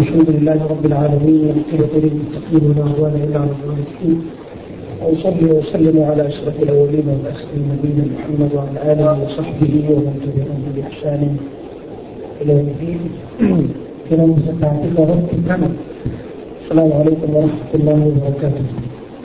[0.00, 4.18] الحمد لله رب العالمين والعاقبة للمتقين ولا عدوان إلا على الظالمين
[5.02, 11.22] وأصلي وأسلم على أشرف الأولين والآخرين نبينا محمد وعلى آله وصحبه ومن تبعهم بإحسان
[12.40, 13.00] إلى يوم الدين
[14.10, 15.62] كما مستعطف ربكم
[16.62, 18.66] السلام عليكم ورحمة الله وبركاته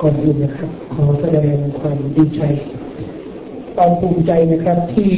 [0.02, 2.42] ก่อนอื่นนะครับขอแสดงความดีใจ
[3.76, 5.12] ความภูมิใจนะครับที่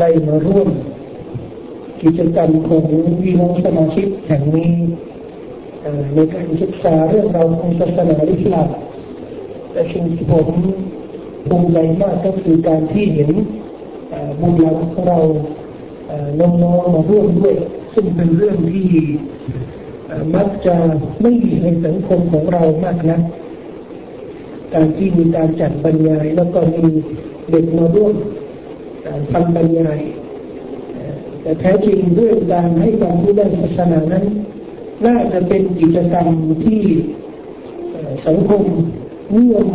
[0.00, 0.68] ได้มาร่วม
[2.01, 2.83] กิจกรรมของ
[3.21, 4.71] พี่น้องสมาชิกแห่งนี้
[6.13, 8.69] ในการศึกษาเรื่องราวของศาสนาอิสลาม
[9.71, 10.47] แต่สิ่งที่ผม
[11.47, 13.31] ภูมิใจมากก็คือการที่เห็น
[14.39, 15.19] บุญหลังของเรา
[16.39, 17.55] น้องๆมาร่วมด้วย
[17.93, 18.87] ซึ่งเป็นเรื่องที่
[20.35, 20.75] มักจะ
[21.21, 23.19] ไม่มีในสังคมของเรามากนะ
[24.73, 26.85] การที่มีการจัดบรรยายแล้วก็มี
[27.49, 28.13] เด็กมาร่วม
[29.31, 29.99] ฟังบรรยาย
[31.49, 34.25] แต่แท้จริงเรื่องการให้ความรู้ด้านศาสนานั้น
[35.05, 36.27] น่าจะเป็นกิจกรรม
[36.63, 36.81] ที่
[38.27, 38.63] สังคม
[39.35, 39.67] นิยม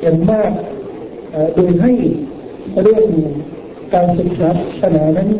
[0.00, 0.50] อย่างมาก
[1.54, 1.92] โดยให้
[2.82, 3.04] เรื่อง
[3.94, 5.30] การศึกษาศาสนานั้น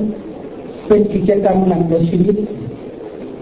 [0.88, 2.36] เป็นกิจกรรมหลักในชีวิต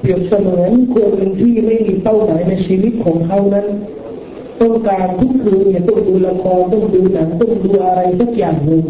[0.01, 3.67] เปรียบเสมือนคนที่ไม่มีเป้าหมายในชีวิตของเขานั้น
[4.61, 8.85] ต้องการทุกคืนเนี่ยต้องดูละครต้องดูหนังต้องดูอะไรสักอย่างหนึ่ง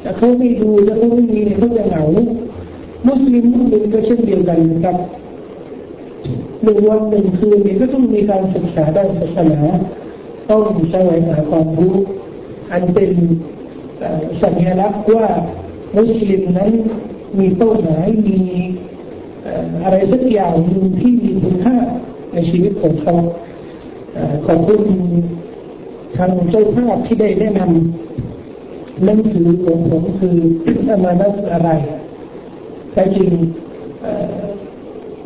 [0.00, 2.04] แต่เขาไม่ดูแล้วเขาไม่มีเนี่ยเขาจะเหงา
[3.06, 4.96] มุสลิมทุกคนก็เช่นเดียวกันนะครับ
[6.62, 9.60] หนึ่งวันหนึ่งคืนนี่ยก็ต้องมีการศึกษาด้านศาสนา
[10.50, 11.94] ต้องแสวงหาความรู้
[12.72, 13.10] อันเป็น
[14.42, 15.26] สัญลักษณ์ว่า
[15.96, 16.72] มุสลิมนั้น
[17.38, 18.40] มีเป้าหมายมี
[19.84, 21.76] อะไรสักอย่างหนึ่งที่มีคุณค่า
[22.32, 23.14] ในชีวิตของเขา
[24.46, 24.82] ขอบคุณ
[26.16, 30.36] ทางเจ้าภาพที่ได้แนะนำหนังสือของผมคือ
[30.88, 31.70] อามานัสอะไร
[32.94, 33.30] แต่จริง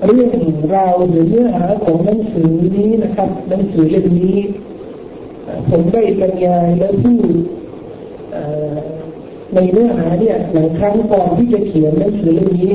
[0.04, 0.30] เรื่อง
[0.74, 4.38] ราวหรือเนื้อหาของหนังสือนี้นะครับ หนังสือเล่มนี้
[5.70, 7.34] ผมได้บรรยายและพูด
[9.54, 12.72] ในเนื้อหาเนี่ยหลายครั้งก่อนที่จะเขียนหนังสือเล่มนี้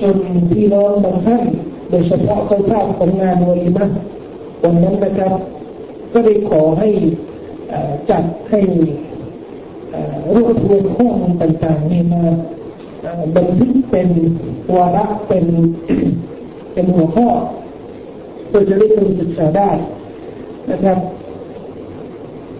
[0.00, 0.16] จน
[0.52, 1.44] พี่น้องบางท่าน
[1.90, 3.86] โดยเฉพาะเจ้าภาพของงานวลีมา
[4.62, 5.32] วันนั้นนะครับ
[6.12, 6.88] ก็ได้ขอให้
[8.10, 8.60] จัดให้
[10.34, 12.22] รวบรวมข้อมูลต่างๆนี่มา
[13.36, 14.08] บันทึกเป็น
[14.76, 15.44] วาระเป็น
[16.72, 17.28] เป็นหัวข้อ
[18.48, 19.70] เพื่อจะได้คนศึกษาได้
[20.70, 20.98] นะครับ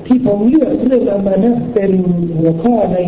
[0.07, 1.93] ที่ผมเลือกเรื่องอามานะเป็น
[2.39, 2.99] หัวข้อใน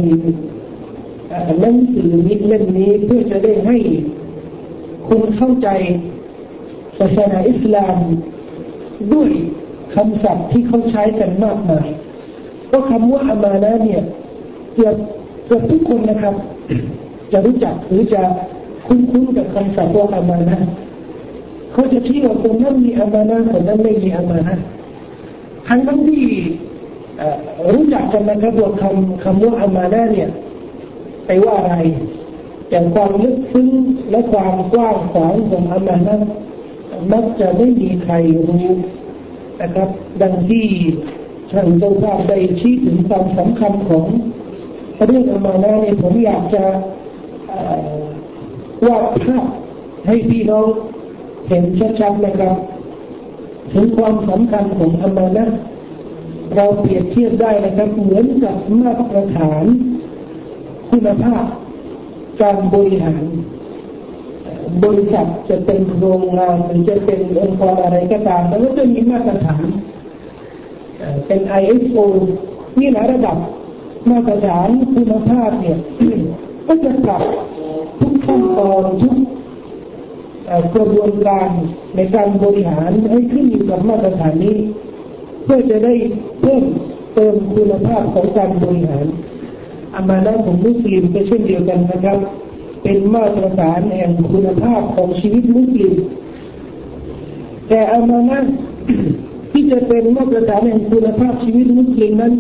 [1.61, 3.77] หนังสือนี้เล่มนี้เพื่อจะได้ให้
[5.09, 5.69] คนเข้าใจ
[6.99, 7.97] ศาสนาอิสลาม
[9.13, 9.31] ด้วย
[9.95, 11.89] คำศัพท์ที่เขาใช้กันมากมาย
[12.69, 14.03] เพราะคำว่าอามานะเนี่ย
[14.75, 14.95] เกือบ
[15.47, 16.35] เกือบทุกคนนะครับ
[17.33, 18.23] จะรู้จักหรือจะ
[18.87, 20.59] คุ้นๆกับคำศัพท์ว่าอามานะ
[21.73, 24.57] เขาจะที่ว่าคนนั้นมีอามานะคนนั้นไม่มีอามานะ
[25.69, 26.25] ทั้งทั้งที่
[27.73, 30.29] รู้จักกันนะครับว่าคำคำว่าอามานะเนี่ย
[31.27, 31.75] ไปว่าอะไร
[32.71, 33.69] อย่างความลึกซึ้ง
[34.11, 36.17] และความกว้างขวางของอามานะ
[37.13, 38.15] มักจะไม่มีใคร
[38.49, 38.67] รู้
[39.61, 39.89] นะครับ
[40.23, 40.67] ดังที่
[41.53, 44.05] ท่านเจ้าภาพได้ชี้ถึงความสำคัญของ
[45.07, 46.65] เรื่องอามานะเนี่ยผมอยากจะ
[48.87, 49.45] วาดภาพ
[50.07, 50.67] ให้พี่น้อง
[51.49, 51.65] เห็น
[52.01, 52.57] ชัดๆนะครับ
[53.73, 55.45] ถึงความสำคัญของอามานะ
[56.57, 59.65] เราเปรียบเทียบได้นะครับ เหมือนกับมาตรฐาน
[60.91, 61.45] คุณภาพ
[62.41, 63.23] การบริหาร
[64.85, 69.65] บริษัทจะเป็นโรงงานหรือจะเป็นองค์กรอะไรก็ตามแล้วก็จะมีมาตรฐาน
[71.27, 71.99] เป็น ISO
[72.79, 73.37] นี่หลายระดับ
[74.11, 75.79] มาตรฐานคุณภาพเนี่ย
[76.73, 77.23] ก็จะปรับ
[78.01, 79.17] ทุกขั้นตอนทุก
[80.75, 81.49] กระบวนการ
[81.97, 84.57] ในการบริหารให้ขึ้นอยู่กับมาตรฐานนี้
[85.45, 85.95] เพื่อจะได้
[86.41, 86.63] เพิ่ม
[87.15, 89.07] เติมคุณภาพของการบริหาร
[89.95, 92.19] อามานะของมุสลิมก็เช่นเดียวกันนะครับ
[92.83, 95.95] เป็นมาตรฐานแห่งคุณภาพของชีวิตมุสลิม
[97.69, 98.39] แต่อามานะ
[99.53, 102.35] ที่จะเป็นมาตรฐานแห่งคุณภาพชีวิตมุสลิมนั้น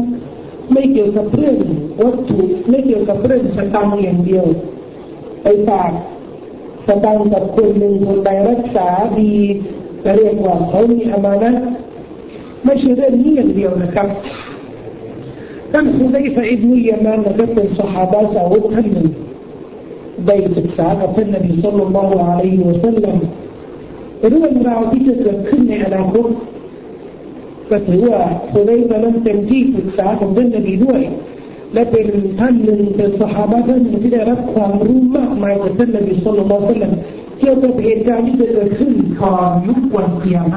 [0.72, 1.56] ไม่เกี่ยวกับเรื่อง
[2.00, 2.40] วัตถุ
[2.70, 4.44] ไม่เกี่ยวกับเรื่องสตังค์อย่างเดียว
[5.42, 5.90] ไปฝาก
[6.86, 8.88] สตังค์กับคนหนึ่งคนใดรักษา
[9.20, 9.34] ดี
[10.04, 11.52] จะเรียกว่าเขามีอามานะ
[12.64, 14.08] ไม่ใช่เรื่องนี้อย่างเดียวนะครับ
[15.72, 19.08] ท่านคุซัยฟะอิบนุยามานนะครับเป็นสหายสาวกท่านหนึ่ง
[20.26, 23.16] ได้ศึกษากับท่านนบีสุลต่านละอะลัยฮิวะสัลลัม
[24.30, 26.26] เรื่องราวที่จะเกิดขึ้นในอนาคต
[27.70, 28.20] ก็ถือว่า
[28.52, 31.00] คนได้มานั้นเป็นที่ศึกษาของท่านนบีด้วย
[31.74, 32.06] และเป็น
[32.40, 36.92] ท่านหนึ่งเป็นสหายท่านหนึ่งที่ได้รับความรู้มากมายจากท่านนบีสุลต่านละสัลลัม
[37.38, 40.50] เกี่ยวกับเหตุการณ์ที่จะเกิดขึ้นก่อนยุควันเกียรติ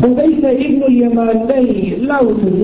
[0.00, 1.60] ผมได้เคยอิบนุยามานได้
[2.04, 2.58] เล่าถึง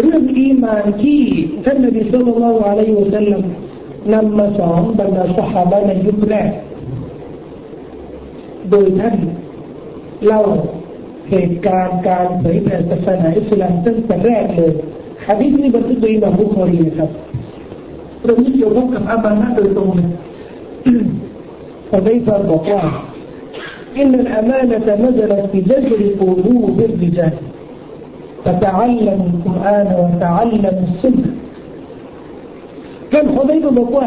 [0.00, 1.20] เรื่องอีมานที่
[1.64, 3.42] ท่านนบีสุลต่านละอะลัยฮิวะสัลลัม
[4.12, 6.50] นำมาสอนบรรดาสหายในยุคแรก
[8.71, 9.15] โดยท่าน
[10.25, 10.41] เล่า
[11.29, 14.71] เหตุการณ์การเผยแผ่ศาสนาอิสลามตั้งแต่แรกเลย
[15.25, 17.09] ฮะดีษนี้บันทึกโดยอิมามบุคอรีนะครับ
[18.23, 20.07] เรื่องนี้เกี่ยวข้องกับอามานะโดยตรงเลย
[21.89, 22.81] ผมได้ฟังบอกว่า
[24.01, 27.33] إن الأمانة نزلت في جذر قلوب الرجال
[28.45, 31.29] فتعلموا القرآن وتعلموا السنة
[33.11, 34.03] كان حذيفة بقوا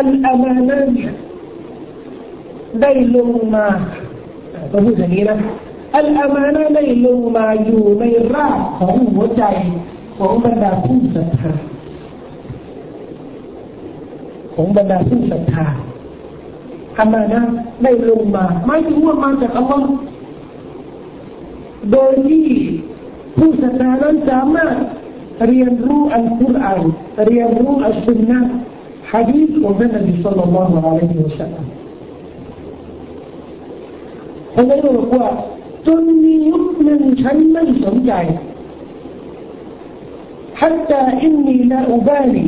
[0.00, 0.88] الأمانات
[2.81, 3.65] ได้ลงมา
[4.71, 5.37] ก็พูดอย่างนี้นะ
[5.97, 8.03] อัลอามานะได้ลงมาอยู่ใน
[8.35, 9.43] รากของหัวใจ
[10.17, 11.51] ของบรรดาผู้ศรัทธา
[14.55, 15.67] ของบรรดาผู้ศรัทธา
[16.99, 17.41] อามานะ
[17.83, 19.87] ได้ลงมาไม่ถึงว่ามาจากอัลลอฮ์
[21.91, 22.47] โดยที่
[23.37, 24.75] ผู้ศรัทธานั้นสามารถ
[25.47, 26.81] เรียนรู้อัลกุรอาน
[27.27, 28.39] เรียนรู้อัลสุนนะ
[29.11, 31.17] ฮะดีษของท่านนบีสุลต่านละฮ์อะลัยฮิ
[34.58, 35.28] วะสัลลัมเขาไม่รู้ว่า
[35.86, 38.14] จนมียุคหนึ่งฉันไม่สนใจ
[40.62, 42.46] حتى إني لا أبالي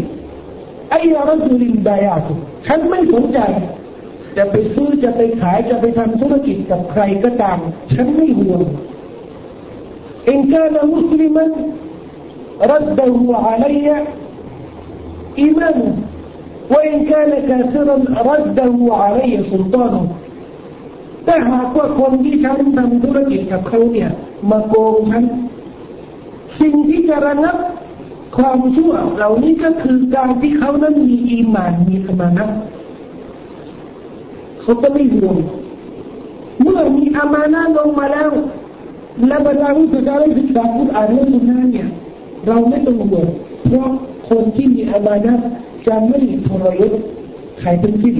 [0.96, 2.36] أي رجل بايعته
[2.66, 3.38] ฉันไม่สนใจ
[4.36, 7.58] จะไปซื้อจะไปขายจะไปทำธุรกิจกับใครก็ตาม
[7.94, 8.62] ฉันไม่ห่วง
[10.32, 11.46] إن كان مسلما
[12.72, 13.16] رده
[13.46, 13.88] علي
[15.38, 15.88] إيمانه
[16.72, 17.96] وإن كان كافرا
[18.32, 20.02] رده علي سلطانه
[21.25, 24.09] ถ้าหากว่าคนที่ฉันทำธุรกิจกับเขาเนี่ย
[24.49, 25.23] มาโกงฉัน
[26.59, 27.57] สิ่งที่จะระงับ
[28.37, 32.45] ความชั่วเหล่านี้ก็คือการที่เขานั้นมีอีมานมีสมานะ
[34.61, 35.37] เขาก็ไม่ห่วง
[36.61, 38.29] เมื่อมีอามานะลงมาแล้ว
[39.27, 41.41] และบรรดาผู้ศึกษาได้ศึกษาพุทธอ่านเรื่องนี้
[41.73, 41.89] เนี่ย
[42.47, 43.27] เราไม่ต้องห่วง
[43.65, 43.89] เพราะ
[44.29, 45.33] คนที่มีอามานะ
[45.87, 46.93] จะไม่ทรยศ
[47.59, 48.13] ใครเป็นที่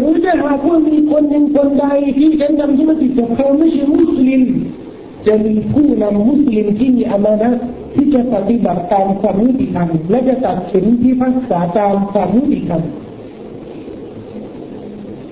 [0.00, 1.86] หรือถ้าหากว่ามีคนหนึ่งคนใด
[2.18, 4.42] ที่ฉันทำธุรกิจกับเขาไม่ใช่มุสลิม
[5.26, 7.50] จะมีผู้นำมุสลิมที่มีอามานะ
[7.94, 12.82] ที่จะปฏิบัติตามความยุติธรรมและจะตัดสินที่พักษาตามความยุติธรรม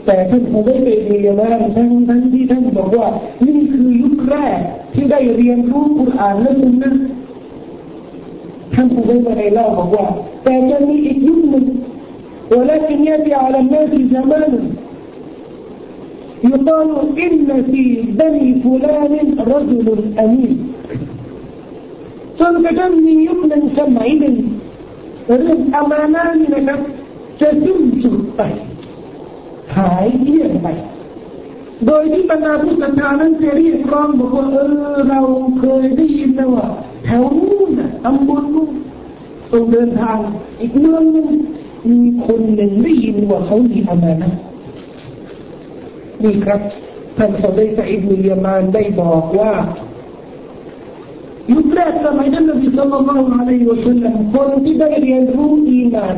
[0.06, 3.09] แต่ท่านคงไม่ไปเรียนนะทั้งทั้งที่ท่านบอกว่า
[3.47, 4.59] นี่คือยุคแรก
[4.94, 6.93] ที่ได้เรียนรู้คุรานและมุนนะ
[8.75, 10.06] ท่านคงไม่มาได้เล่าบอกว่า
[10.44, 11.64] แต่จะมีอีกยุคหนึ่ง
[12.51, 14.53] ولكن يأتي على الناس زمان
[16.44, 16.89] يقال
[17.25, 17.83] إن في
[18.19, 19.13] بني فلان
[19.53, 19.88] رجل
[20.24, 20.53] أمين
[22.39, 24.35] จนกระทั่งมียุคหนึ่งสมัยหนึ่ง
[25.25, 26.79] เรื่องอามานานี่นะครับ
[27.39, 28.41] จะสิ้นสุดไป
[29.75, 30.68] หายเงียบไป
[31.85, 34.57] โดยที่บรรดาผู้ศรัทธานั้นจะเรียกร้องบอกว่าเอ
[34.94, 35.19] อเรา
[35.59, 36.68] เคยได้ยินนะว่า
[37.06, 38.71] แถวนู้นน่ะตำบลนู้น
[39.51, 40.18] ต้องเดินทาง
[40.62, 41.27] อีกเมืองหนึ่ง
[41.90, 44.32] มีคนหนึ่งได้ยินว่าเขามีอามานะ
[46.23, 46.61] นี่ครับ
[47.17, 49.52] ท่านสมัยสอิบนุยามานได้บอกว่า
[51.52, 56.16] ยุคแรกสมัยนั้นนบีสัลลัลลอฮุอะลัยฮิวะสัลลัมคนที่ได้เรียนรู้อีมาน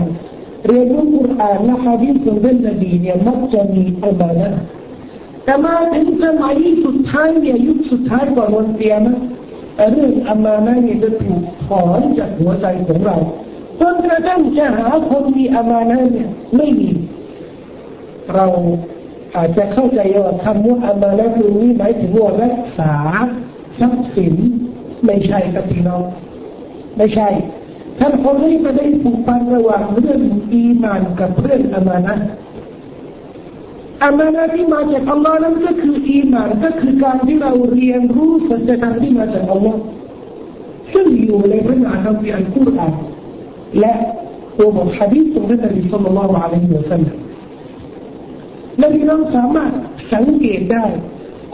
[0.68, 4.50] เรียนรู้กุรอานและฮะดีษของท่านนบีเนี่ยมักจะมีอามานะ
[5.44, 9.02] แต่มาถึงสมัยสุดท้ายเนี่ยยุคสุดท้ายก่อนวันเตียม
[9.92, 13.16] เรื่องอามานะเนี่ยจะถูกถอนจากหัวใจของเรา
[13.80, 16.90] จนกระทั่งจะหาคนมีอามานะเนี่ยไม่มี
[18.34, 18.46] เรา
[19.36, 22.94] อาจจะเข้าใจว่าคำว่าอามานะตรงนี้หมายถึงว่ารักษา
[23.78, 24.34] ทรัพย์สิน
[25.06, 26.02] ไม่ใช่ครับพี่น้อง
[26.96, 27.28] ไม่ใช่
[27.98, 30.20] ท่านคนนี้มาได้ผูกพันระหว่างเรื่อง
[30.52, 32.14] อีมานกับเรื่องอามานะ
[34.02, 39.80] อามานะที่มาจากอัลลอฮ์นั้นก็คืออีมานก็คือการที่เราเรียนรู้สัจธรรมที่มาจากอัลลอฮ์
[40.92, 42.92] ซึ่งอยู่ในพระนามคัมภีร์อัลกุรอาน
[43.79, 43.93] และ
[44.57, 47.17] ตัวบทฮะดีษของท่านนบีสุลต่านละอะลัยฮิวะสัลลัม
[48.77, 49.71] และที่เราสามารถ
[50.13, 50.85] สังเกตได้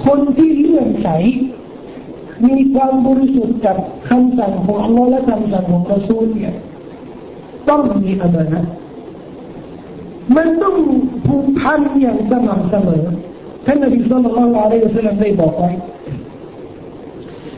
[0.06, 1.08] คนที่เลื่อนใส
[2.48, 3.78] มีความบริสุทธิ์กับ
[4.10, 6.54] คำสั่งของอัลลอฮ์และคำสั่งของรอซูลเนี่ย
[7.70, 8.62] ต้องมีอามานะ
[10.36, 10.76] มันต้อง
[11.28, 13.04] ผูกพันอย่างสม่ำเสมอ
[13.66, 15.72] ท่านนบีสุลต่านละอะลัยฮิวะสัลลัมได้บอกไว้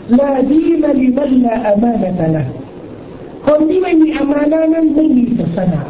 [0.10, 2.46] لا دين لمن لا أمانة له
[3.47, 5.81] คนที่ไม่มีอามานะนั้นไม่มีศาสนา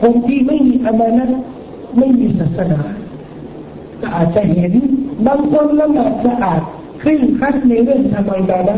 [0.00, 1.26] คนที่ไม่มีอามานะ
[1.98, 2.80] ไม่มีศาสนา
[4.00, 4.72] ก็อาจจะเห็น
[5.26, 6.60] บางคนละหมาดสะอาด
[7.02, 8.74] ครึ่งคัดในเรื่องทำอิบาดะ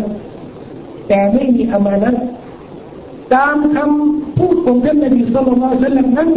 [1.09, 2.11] แต่ไม่มีอามานะ
[3.35, 6.31] ตามคำพูดของท่านนบีสุลต่านสัลลัมนั้น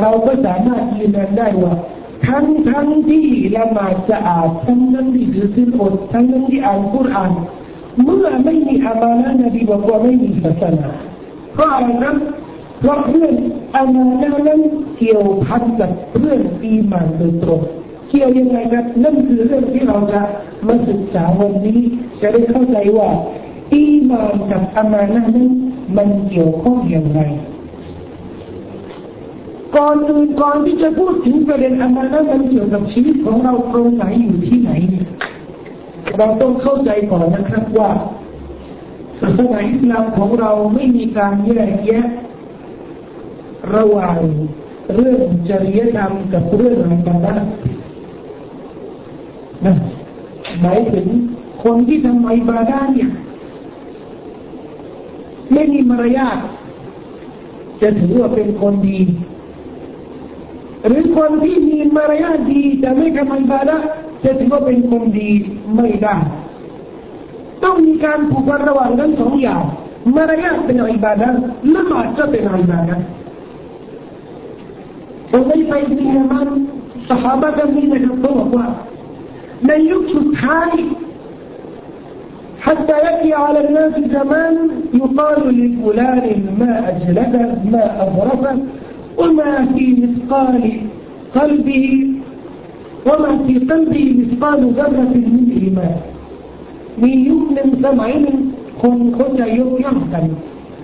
[0.00, 1.74] เราก็สามารถยืนยันได้ว่า
[2.26, 7.32] ทั้งทั้งที่ละหมาดสะอาดทั้งนั้นที่ถือศีลอดทั้งนั้นที่อ่านคุราน
[8.02, 10.90] เมื่อไม่มีอามานะนบีบอกว่าไม่มีศาสนา
[11.54, 12.16] เพราะอะไรครับ
[12.80, 13.34] เพราะเรื่อง
[13.74, 14.60] อามานะนั้น
[14.98, 17.60] เกี่ยวพันกับเรื่องอีมานโดยตรง
[18.08, 20.20] เกี่ยวยังไงครับนั่นคือเรื่องที่เราจะ
[20.66, 21.80] มาศึกษาวันนี้
[22.20, 23.08] จะได้เข้าใจว่า
[23.72, 25.48] อีมานกับอามานะนั้น
[25.96, 27.20] มันเกี่ยวข้องอย่างไร
[29.76, 34.72] ก่อนอื่นก่อนที่จะพูดถึงประเด็นอามานะมันเกี่ยวกับชีวิตของเราตรงไหนอยู่ที่ไหน
[36.18, 37.90] เราต้องเข้าใจก่อนนะครับว่า
[39.20, 42.06] ศาสนาอิสลามของเราไม่มีการแยกแยะ
[43.74, 44.18] ระหว่าง
[44.94, 47.36] เรื่องจริยธรรมกับเรื่องอะไรกันนะ
[49.64, 49.74] นะ
[50.60, 51.06] หมายถึง
[51.64, 53.10] คนที่ทำอิบาดาเนี่ย
[55.52, 56.38] ไม่มีมารยาท
[57.80, 58.98] จะถือว่าเป็นคนดี
[60.86, 63.78] หรือคนที่มีมารยาทดีแต่ไม่ทำอิบาดา
[64.23, 65.29] จะถือว่าเป็นคนดี
[65.75, 66.15] ไม่ได้
[67.63, 69.63] ต้องมีการผูกพันระหว่างทั้งสองอย่าง
[70.15, 71.29] มารยาทเป็นอิบาดะ
[71.75, 72.95] ละหมาดก็เป็นอิบาดะ
[75.31, 76.47] ผมได้ไปที่ยมัน
[77.09, 78.65] สหายกันนี้นะครับเขาบอกว่า
[79.67, 80.71] ในยุคสุดท้าย
[82.61, 84.55] حتى يأتي على الناس زمان
[84.93, 86.25] يقال لفلان
[86.59, 88.55] ما أجلده ما أظرفه
[89.17, 90.63] وما في مثقال
[91.35, 91.85] قلبه
[93.07, 95.95] وما في قلبه مثقال ذرة من إيمان
[97.03, 98.37] มียุคหนึ่งสมัยหนึ่ง
[98.81, 100.25] คนเขาจะยกย่องกัน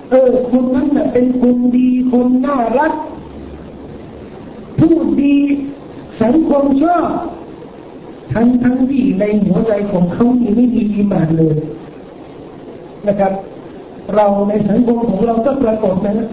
[0.09, 2.93] เออคนนั้นน่ะเป็นคนดีคนน่ารัก
[4.79, 5.35] พูดดี
[6.21, 7.05] สังคมชอบ
[8.33, 10.25] ทั้งทั้งที่ในหัวใจของเขา
[10.55, 11.55] ไม่มีอิมานเลย
[13.07, 13.33] นะครับ
[14.15, 16.27] เราในสังคมของเราก็ปรากฏนะ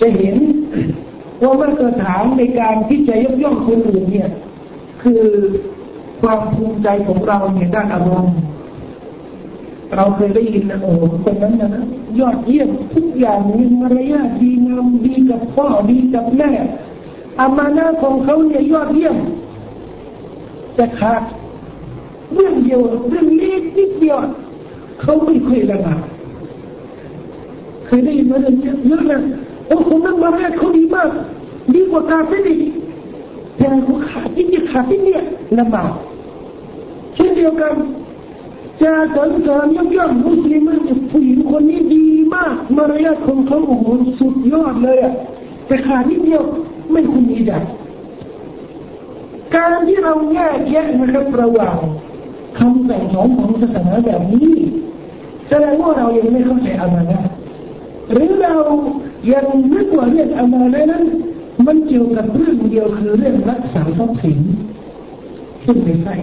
[0.00, 0.36] จะเห็น
[1.42, 4.28] ว่ามาตรฐานในการที่จะยกย่องคนอื่นเนี่ย
[5.07, 5.23] คือ
[6.21, 8.33] ความภูมิใจของเราเนี่ยด้านอารมณ์
[9.95, 10.91] เราเคยได้ยินนะโอ้
[11.23, 11.83] คนนั้นนะ
[12.19, 16.49] ยอดเยี่ยมทุกอย่างมีมารยาทดีงามดีกับพ่อดีกับแม่
[17.39, 19.17] อามานาของเขาเนี่ยยอดเยี่ยม
[20.75, 21.21] แต่ขาด
[22.33, 24.17] เรื่องเดียวเรื่องเล็กนิดเดียว
[25.01, 26.01] เขาไม่เคยละหมาด
[27.85, 29.21] เคยได้ยินมาเรื่องเยอะนะ
[29.67, 31.09] โอ้คนนั้นมารยาทเขาดีมาก
[31.73, 32.39] ดีกว่ากาเฟ่
[33.59, 35.17] ดีแต่เขาขาดที่จะขาดที่เนี่
[35.57, 35.91] ละหมาด
[37.15, 37.73] เช่นเดียวกัน
[38.81, 40.63] จะสรรเสริญยกย่องมุสลิม
[41.11, 43.87] ผู้หญิงคนนี้ดีมากมารยาทของเขาโอ้โห
[44.19, 45.13] สุดยอดเลยอะ
[45.67, 46.43] แต่ขาดนิดเดียว
[46.91, 47.59] ไม่คุณมีดั
[49.55, 51.77] การที่เราแยกแยะนะครับระหว่าง
[52.59, 54.51] คำสั่งสอนของศาสนาแบบนี้
[55.49, 57.21] แสดงว่าเรายังไม่เข้าใจอามานะ
[58.11, 58.53] หรือเรา
[59.33, 61.03] ยังนึกว่าเรื่องอามานะนั้น
[61.66, 64.38] มันเกี่ยวกับเรื่องเดียวคือเรื่องรักษาทรัพย์สิน
[65.64, 66.14] ซึ่งไม่ใช่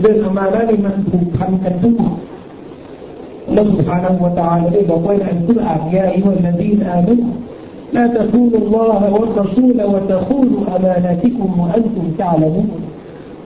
[0.00, 2.14] เรื่องอามานะนี่มันผูกพันกันทั้งหมด
[3.52, 7.26] แล้วสุภานังวตาได้บอกไว้ในอัลกุรอานยาอิวะลดีนอามันุ
[7.96, 12.68] لا تخونوا الله والرسول وتخونوا أماناتكم وأنتم تعلمون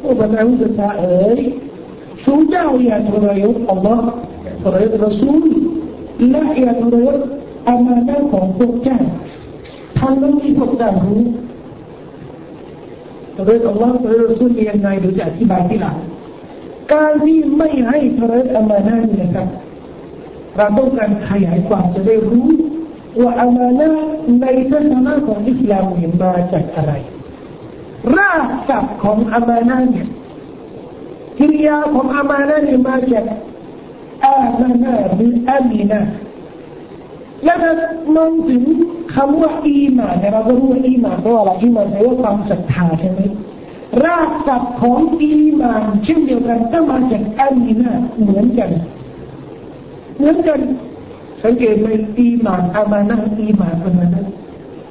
[0.07, 1.53] وبنعوذ تعالى
[2.25, 4.01] شو جاء يا تريد الله
[4.65, 5.43] تريد رسول
[6.35, 7.21] لا يا تريد
[7.75, 9.01] أمانات ของพวกเจ้า
[10.00, 11.22] ทั้งนั้นที่พวกเจ้ารู้
[13.36, 15.98] ตรยดอัลลอฮ์ตรยดรอซูลยังไงหรือจะอธิบายที่หลัง
[16.94, 19.48] การที่ไม่ให้ทรยศอามานะนี่นะครับ
[20.58, 22.48] เราต้องการขยายความจะได้รู้
[23.22, 23.90] ว่าอามานะ
[24.42, 26.94] ในศาสนาของอิสลามเนี่ยมาจากอะไร
[28.18, 30.08] รากศัพท์ของอามานะเนี่ย
[31.38, 33.26] กิริยาของอามานะเนี่ยมาจาก
[34.26, 36.02] อามานะหรืออามีนะ
[37.46, 37.72] แล้วถ้า
[38.16, 38.64] มองถึง
[39.16, 43.20] คำว่าอีมานเราก็รู้ว่าอีมานแปลว่าอะไรอีมานแปลว่าความศรัทธาใช่ไหม
[44.06, 48.70] รากศัพท์ของอีมานเช่นเดียวกันก็มาจากอามีนะเหมือนกัน
[50.18, 50.60] เหมือนกัน
[51.44, 51.88] สังเกตไหม
[52.20, 54.24] อีมานอามานะอีมานอามานะ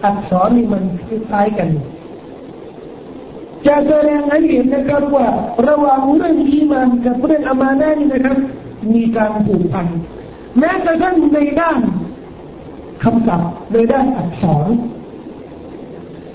[0.04, 1.68] อักษรนี่มันคล้ายกัน
[3.66, 5.26] จะแสดงให้เห็นนะครับว่า
[5.68, 8.38] ระหว่างเรื่องอีมานกับเรื่องอามานะนี่นะครับ
[8.94, 9.86] มีการผูกพัน
[10.58, 11.78] แม้กระทั่งในด้าน
[13.04, 14.68] คำศัพท์ในด้านอักษร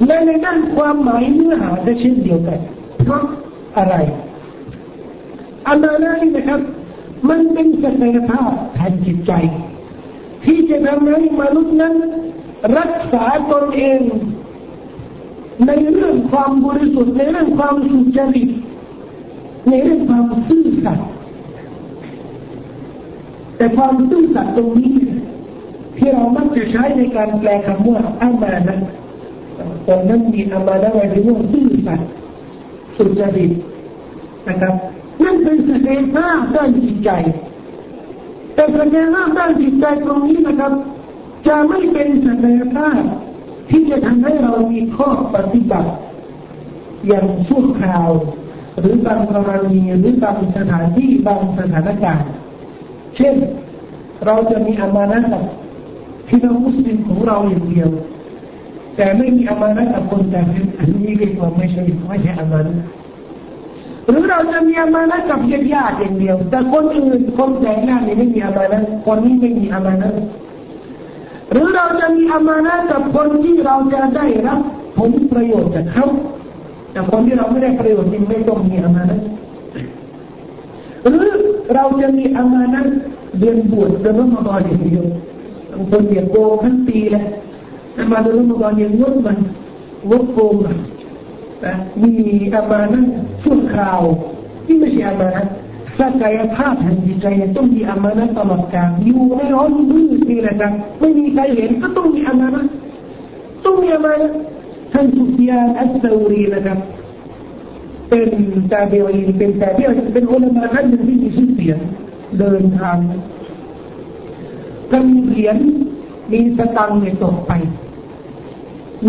[0.06, 2.60] และในด้านความหมายเนื้อหาจะเช่นเดียวกัน
[3.06, 3.24] เพราะ
[3.78, 3.96] อะไร
[5.68, 6.62] อามานะนี่นะครับ
[7.30, 9.32] มันเป็นศักยภาพทางจิตใจ
[10.46, 11.96] ที่จะทำให้มนุษย์นั้น
[12.78, 14.00] รักษาตนเอง
[15.68, 18.50] ในเรื่องความบริสุทธิ์ในเรื่องความสุจริต
[19.70, 21.08] ในเรื่องความซื่อสัตย์
[23.58, 24.94] แต่ความซื่อสัตย์ตรงนี้
[25.98, 28.78] ที่เรามัก จะใช้ในการแปลคำว่าอามานะ
[29.88, 32.10] ตอนนั้นมีอามานะหมายถึงว่าซื่อสัตย์
[32.98, 33.52] สุจริต
[34.48, 34.74] นะครับ
[35.24, 37.10] นั่นเป็นสเตปห้าด้านจิตใจ
[38.56, 40.74] แต่สเตปห้าด้านจิตใจตรงนี้นะครับ
[41.48, 42.90] จะไม่เป็นสเตปห้า
[43.70, 45.92] ที่จะทำให้เรามีข้อปฏิบัติ
[47.08, 48.10] อย่างชั่วคราว
[48.80, 52.30] หรือบางกรณีหรือบางสถานที่บางสถานการณ์
[53.16, 53.36] เช่น
[54.26, 55.44] เราจะมีอามานะกับ
[56.30, 57.90] พี่น้องมุสลิมของเราอย่างเดียว
[58.96, 60.40] แต่ไม่มีอามานะกับคนแต่
[60.80, 62.76] อันนี้เรียกว่าไม่ใช่ไม่ใช่อามานะ
[64.10, 70.10] หรือเราจะมีอามานะกับญาติญาติอย่างเดียว แต่คนอื่นคนแต่งงานนี่ไม่มีอามานะคนนี้ไม่มีอามานะ
[71.52, 74.60] หรือเราจะมีอามานะกับคนที่เราจะได้รับ
[74.98, 76.08] ผลประโยชน์จากเขา
[76.92, 79.20] แต่คนที่เราไม่ได้ประโยชน์จริงไม่ต้องมีอามานะ
[81.08, 81.28] หรือ
[81.76, 82.82] เราจะมีอามานะ
[83.40, 85.06] เดือนบวชเดือนรอมฎอนอย่างเดียว
[85.92, 87.26] คนเรียโกงทั้งปีเลย
[88.12, 89.38] มาดือนรอมฎอนยังงดมัน
[90.10, 92.12] งดโกงนะมี
[92.54, 93.02] อามานะ
[93.44, 94.02] ชั่วคราว
[94.66, 95.44] ที่ไม่ใช่อามานะ
[96.00, 97.26] ศักยภาพแห่งจิตใจ
[97.58, 102.66] ต้องมีอามานะตลอดกาลอยู่ในห้องมืดนี่แหละครับไม่มีใครเห็นก็ต้องมีอามานะ
[103.66, 104.32] ต้องมีอามานะ
[104.94, 106.80] ท่านสุฟยานอัสซารีนะครับ
[108.10, 108.30] เป็น
[108.72, 111.80] ตาเบลีเป็นตาเบลเป็นอุลามะท่านหนึ่งที่มีชื่อเสียง
[112.40, 112.98] เดินทาง
[114.92, 115.58] กำเหรียญ
[116.32, 117.52] มีสตังค์เนี่ยตกไป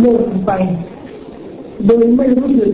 [0.00, 0.50] หล่นไป
[1.86, 2.72] โดยไม่รู้สึก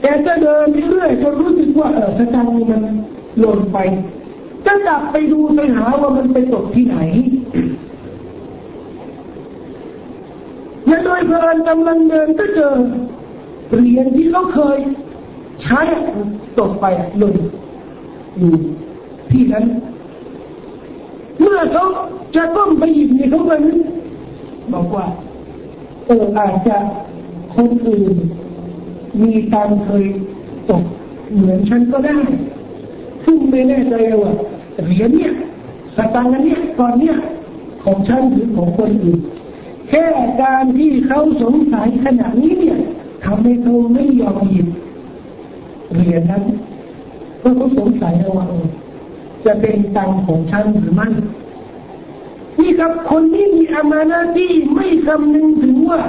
[0.00, 2.82] แกจะเดินเรื่อยจนรู้สึกว่าเออสตังค์มัน
[3.40, 3.78] หล่นไป
[4.66, 6.98] จะกลับไปดูไปหาว่ามันไปตกที่ไหน
[10.86, 12.74] และโดยเพลินกำลังเดินก็เจอ
[13.74, 14.78] เหรียญที่เขาเคย
[15.62, 15.80] ใช้
[16.58, 16.86] ตกไป
[17.18, 17.36] หล่น
[18.38, 18.54] อยู่
[19.30, 19.64] ที่นั้น
[21.40, 21.84] เมื่อเขา
[22.36, 23.60] จะต้องไปหยิบเนี่ยเขาเลย
[24.72, 25.06] บอกว่า
[26.06, 26.76] เอออาจจะ
[27.54, 28.16] คนอื่น
[29.22, 30.06] มีการเคย
[30.70, 30.84] ตก
[31.34, 32.18] เหมือนฉันก็ได้
[33.24, 34.32] ซึ่งไม่แน่ใจว่า
[34.84, 35.32] เหรียญเนี่ย
[35.96, 37.16] สตางค์เนี่ยตอนเนี้ย
[37.84, 39.20] ของฉันหรือของคนอื่น
[39.88, 40.04] แค่
[40.42, 42.78] การที่เขาสงสัยขนาดนี้เนี่ย
[43.24, 44.68] ทำให้เขาไม่ยอมหยิบ
[45.92, 46.42] เหรียญนั้น
[47.38, 48.46] เพราะเขาสงสัยว่า
[49.46, 51.08] จะเป็นตังของฉันหรือไม่
[52.58, 56.00] นี่ครับคนนี้มีอามานะที่ไม่คำนึงถึงว่า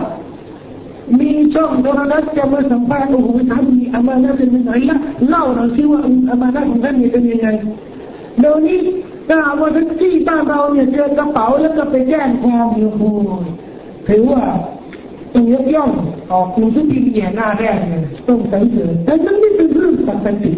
[1.20, 4.98] มีช่องโทรทัศน์จะมาสัมภาษณ์โอ้โหท่านมีอามานะเป็นยังไงล่ะ
[5.30, 7.48] เล่าเราสิว่าอามานะของท่านมีเป็นยังไง
[8.40, 8.80] เดี๋ยวนี้
[9.28, 13.12] ถ้าว่าทักซี่บ้านเราเนี่ยเจอกระเป๋าแล้วก็ไปแจ้งความอยู่โอ้
[14.08, 14.44] ถือว่า
[15.34, 15.90] ต้องยกย่อง
[16.32, 20.54] ออกคุณทุกทีเนี่ยหน้าแรกเนี่ยต้องสรรเสริญแต่มันไม่เป็นเรื่องปกติ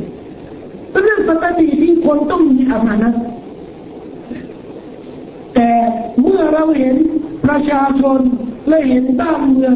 [0.92, 3.12] เป็นเรื่องปกติที่คนต้องมีอามานะ
[5.56, 5.70] แต่
[6.22, 6.96] เมื่อเราเห็น
[7.46, 8.20] ประชาชน
[8.68, 9.74] และเห็นบ้านเมือง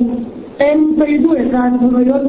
[0.58, 2.24] เต็มไปด้วยการทรยศ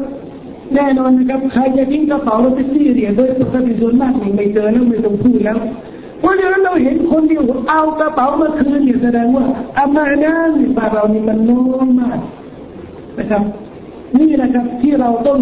[0.75, 5.59] แน่นอนนะครับใครจะทิ้งกระเป๋ารถแท็กซี่เรียญโดยปกติส่วนมากไม่เจอแล้วไม่ต้องพูดแล้ว
[6.21, 9.45] เพราะฉะนั้นเราเห็นคนเดียวเอากระเป๋ามาคืนเนี่ยแสดงว่า
[9.79, 12.19] อามานะนี่บ้านเรานี่มันน้อยมาก
[13.19, 13.43] นะครับ
[14.19, 15.39] นี่นะครับที่เราต้อง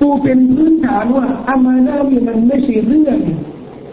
[0.00, 3.18] ปูเป็นพื้นฐานว่าอามานะนี่มันไม่ใช่เรื่อง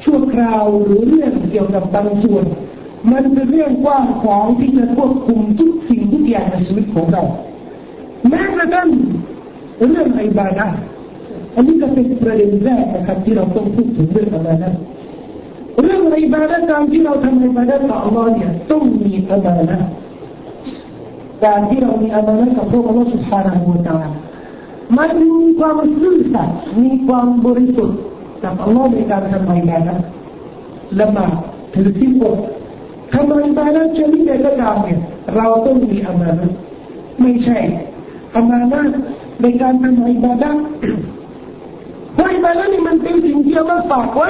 [0.04, 2.46] ชั่วคราวหรือเรื่องเกี่ยวกับบางส่วน
[3.12, 7.24] มันเป็นเรื่องกว้างขวางที่จะควบคุมทุกสิ่งทุกอย่างในชีวิตของเรา
[8.30, 8.89] แม้กระทั่ง
[9.88, 10.68] เรื่องอิบาดะ
[11.56, 14.72] อันนี้ก็เป็นประเด็นแรกนะครับที่เราต้องพูดถึงเรื่องอามานะ
[15.82, 19.78] เรื่องอิบาดะการที่เราทำอิบาดะต่ออัลลอฮ์เนี่ยต้องมีอามานะ
[21.46, 23.98] การที่เรามีอามานะกับพระองค์สุภาณหูตา
[24.98, 28.00] มันมีความซื่อสัตย์มีความบริสุทธิ์
[28.43, 29.93] กับอัลลอฮ์ในการทำอิบาดะ
[31.00, 31.34] ละหมาด
[31.74, 32.38] ถือที่อด
[33.13, 35.00] ทำอิบาดะชนิดใดก็ตามเนี่ย
[35.36, 36.52] เราต้องมีอามานะ
[37.21, 37.58] ไม่ใช่
[38.36, 38.82] อามานะ
[39.41, 40.50] ในการทำอิบาดะ
[42.13, 44.30] เพราะอิบาดะนี่มันเป็นสิ่งที่เราฝากไว้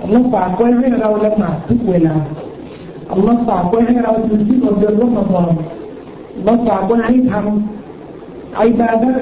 [0.00, 2.14] อัลลอฮ์ฝากไว้ให้เราละหมาดทุกเวลา
[3.12, 5.48] อัลลอฮ์ฝากไว้ให้เราดูที่เราเดินรถมาบอล
[6.36, 7.83] อัลลอฮ์ฝากไว้ให้ทำ
[8.56, 9.12] ไอิบาดะ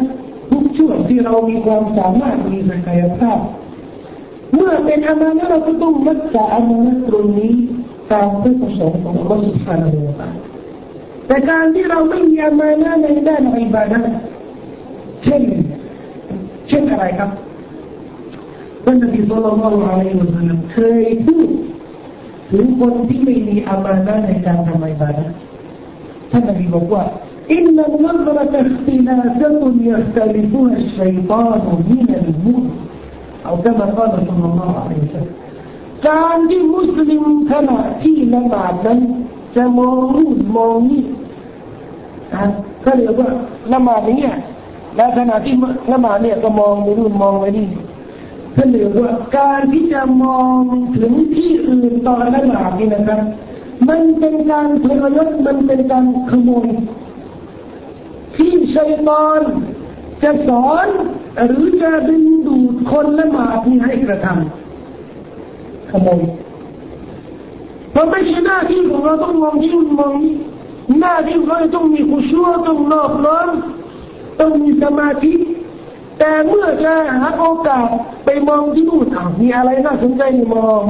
[0.51, 3.39] ทุกช่วงที่เรามีความสามารถมีศักยภาพ
[4.55, 7.53] เมื่อเป็นอามานะเราก็ต้องรักษาอามานะตรงนี้
[8.13, 10.23] ตามพระประสงค์ของพระสุภาพบุรุษ
[11.27, 14.01] แต่การที่เราไม่มีอามานะในด้านไอิบาดะ
[15.25, 15.43] เช่น
[16.69, 17.31] เช่นอะไรครับ
[18.85, 21.49] ท่านนบีสุลต่านละอัยมุสลิมเคยพูด
[22.51, 25.25] ถึงคนที่ไม่มีอามานะในการทำอิบาดะ
[26.31, 27.03] ท่านนบีบอกว่า
[27.58, 29.54] إن النظرة اختلافة
[29.92, 32.68] يختلفها الشيطان من الموت
[33.48, 35.36] أو كما قال صلى الله عليه وسلم
[36.10, 39.00] การที่มุสลิมขณะที่ละหมาดนั้น
[39.56, 41.04] จะมองนู่นมองนี่
[42.86, 43.30] ก็เรียกว่า
[43.74, 44.32] ละหมาดนี้
[44.96, 45.54] และขณะที่
[45.92, 47.68] ละหมาดเนี่ยก็มองไปนู่นมองไปนี่
[48.56, 50.60] ท่านเรียกว่าการที่จะมอง
[50.98, 53.22] ถึงที่อื่นตอนละหมาดนี่นะครับ
[53.88, 56.68] มันเป็นการทรยศมันเป็นการขโมย
[58.37, 59.41] ที่ชัยตอน
[60.23, 60.87] จะสอน
[61.47, 66.23] หรือจะดึงดูดคนละหมาดนี้ให้กระทำขโมย
[67.93, 70.35] เพราะไม่ใช่หน้าที่ของเราต้องมองที่มองนี้
[71.01, 73.49] หน้าที่ของเราต้องมีขุชัวต้องนอบน้อม
[74.41, 75.35] ต้องมีสมาธิ
[76.19, 77.89] แต่เมื่อจะหาโอกาส
[78.25, 79.07] ไปมองที่นู่น
[79.41, 80.81] มีอะไรน่าสนใจในมอง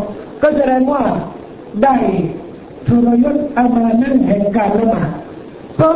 [0.42, 1.02] ก็แสดงว่า
[1.82, 1.96] ได้
[2.86, 5.10] ทรยศอามานะแห่งการละหมาด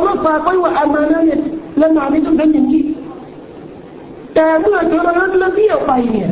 [0.03, 1.39] เราฝากไว้ว่าอามานะเนี่ย
[1.81, 2.83] ละหมาดนี่ต้องทำอย่างนี้
[4.35, 6.29] แต่เมื่อเธอละละเบี้ยวไปเนี่ย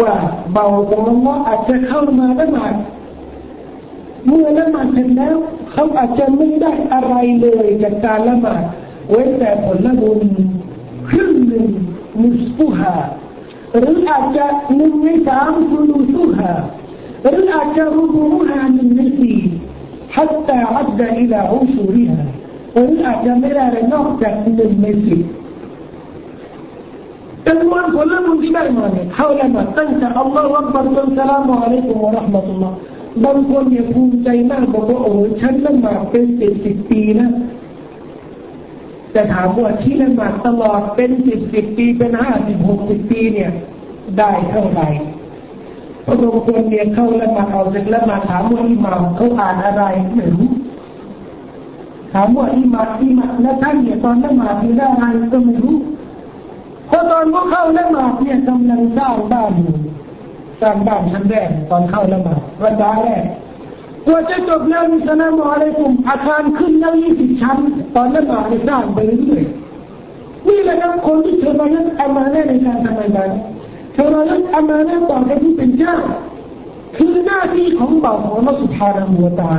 [24.65, 25.44] าตั้งแต่
[27.49, 27.97] อัลลอฮฺ
[30.57, 32.77] รับบัตรสลามุอะลัยกุมวะราะห์มะตุลลอฮ์
[33.25, 37.29] บางคนเนี่ยภูมิใจมากบอกว่าโอ้ฉันละหมาดเป็นสิบสิบปีนะ
[39.13, 43.51] แต่ถามว่าที่ละหมาดตลอดเป็นสิบสิบปีเป็นห้าสิบหกสิบปีเนี่ย
[44.19, 44.89] ได้เท่าไหร่
[46.05, 49.83] พระบางคนเนี่ยเข้าละหมาดเอาจากละหมาดถามว่าอิหมามเขาอ่านอะไร
[50.15, 50.49] ไม่รู้
[52.13, 55.77] ถามว่าอิหมามอิหมามแล้วท่านเนี่ยตอนละหมาดมีได้อะไรก็ไม่รู้
[56.89, 59.77] เพราะตอนเขาเข้าละหมาดเนี่ยกำลังสร้างบ้านอยู่
[60.61, 63.25] สร้างบ้านชั้นแรกตอนเข้าละหมาดวันดาแรก
[64.07, 67.59] กว่าจะจบแล้วมิสลามอะไรกลุ่มอาคารขึ้นแล้วยี่สิบชั้น
[67.95, 69.45] ตอนละหมาดสร้างไปเรื่อย
[70.49, 73.31] นี่แหละครับคนที่เธอมาเล่นอามาเน่ในการทำงาน
[73.95, 75.97] เธอมาเล่นอามาเน่ต่อไปที่เป็นเจ้า
[76.97, 79.53] คือหน้าที่ของบ่าวของเราสุภาพมัวตา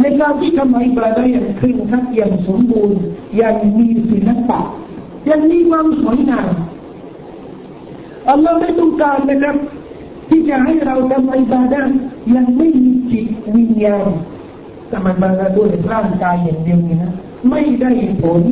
[0.00, 2.98] ในการที่ทำให้บาได้อย่างครึ่งทักอย่างสมบูรณ์
[3.36, 4.60] อย่างมีศิลปะ
[5.30, 6.48] ยังมีความสวยงาม
[8.30, 9.56] อัลลอฮ์ไม่ต้องการนะครับ
[10.28, 11.80] ที่จะให้เราทำอิบาดะ
[12.34, 14.06] ยังไม่มีจิตวิญญาณ
[14.88, 17.12] แต่มันมาด้วยร่างกายอย่างเดียวนี่นะ
[17.50, 17.90] ไม่ได้
[18.22, 18.42] ผล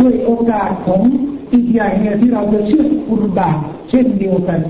[0.00, 1.00] ด้วยโอกาสของ
[1.52, 3.56] อีกอย่างเนี่ยที่เราจะเชื่อกุรบาน
[3.90, 4.60] เช่นเดียวกัน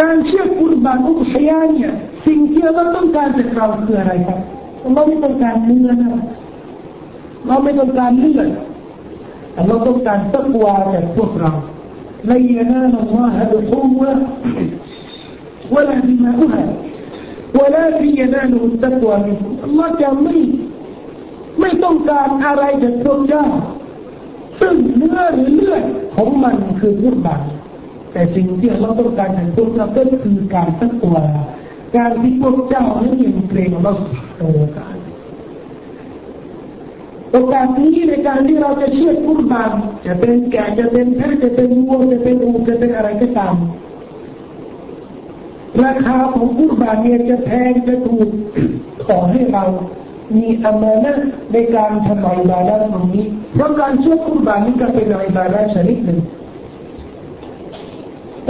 [0.00, 1.92] การเชื่อกุรบานอุปยาเนี่ย
[2.26, 4.40] สิ่งที่เราต้องการจากเราคืออะไรครับ
[4.94, 6.10] เราไม่ต้องการเนื้อนะ
[7.47, 8.49] เราไม่ต้องการเลือด
[9.67, 11.51] เราต้องการตักวาจากพวกเรา
[12.29, 14.11] لن ينال الله بقوة
[15.73, 16.65] ولا دماؤها
[17.59, 20.37] ولكن يناله التقوى منكم الله จะไม่
[21.59, 23.45] ไม่ต้องการอะไรจากพวกเจ้า
[24.59, 25.83] ซึ่งเนื้อหรือเลือด
[26.15, 27.41] ของมันคือพุทธบาท
[28.13, 31.17] แต่สิ่งที่เราต้องการจากพวกเจ้าก็คือการตั้งตัว
[31.95, 34.05] การที่พวกเจ้านั้นยังเกรงเราสุ
[34.75, 35.00] ภาพ
[37.32, 39.72] โอกาสนี้ในการที่เราจะเชื่อกุรบาน
[40.06, 43.54] จะเป็นแกะจะเป็นแพะจะเป็นวัวจะเป็นอูจะเป็นอะไรก็ตาม
[45.84, 48.28] ราคาของกุรบานเนี่ยจะแพงจะถูก
[49.06, 49.64] ขอให้เรา
[50.34, 51.12] มีอามานะ
[51.52, 56.20] ในการทำอิบาดะตรงนี้เพราะการเชื่อกุรบานนี้ก็เป็นอิบาดะชนิดหนึ่ง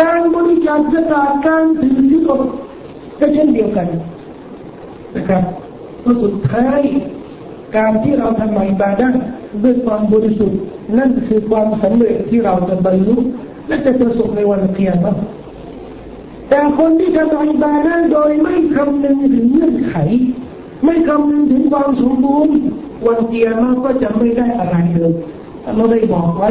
[0.00, 2.34] การบริจาคสกาการถือที่ก็
[3.34, 3.88] เช่นเดียวกัน
[5.14, 5.44] นะครับ
[6.04, 6.80] ก็สุดท้าย
[7.76, 9.08] การที่เราทำอิบาดะ
[9.62, 10.60] ด้วยความบริสุทธิ์
[10.98, 13.16] นั่นคือความสำเร็จที่เราจะบรรลุ
[13.68, 15.00] และจะประสบในวันเกียรติ
[16.48, 19.94] แต่คนที่ทำอิบาดะโดยไม่คำนึงถึงเงื่อนไข
[20.84, 22.56] ไม่คำนึงถึงความสมบูรณ์
[23.06, 25.12] วันเกียรติก็จะไม่ได้อะไรเลย
[25.76, 26.50] เราได้บอกไว้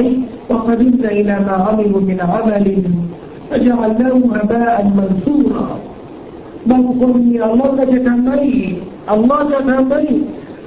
[0.50, 2.84] ว่าพระดิษฐ์ในนามาอัมิบุมินาอัมลิน
[3.50, 5.66] จะจำเล่าฮบะอันมันซูรา
[6.70, 8.40] บางคนมีอัลลอฮ์จะทำให้
[9.12, 10.02] อัลลอฮ์จะทำให้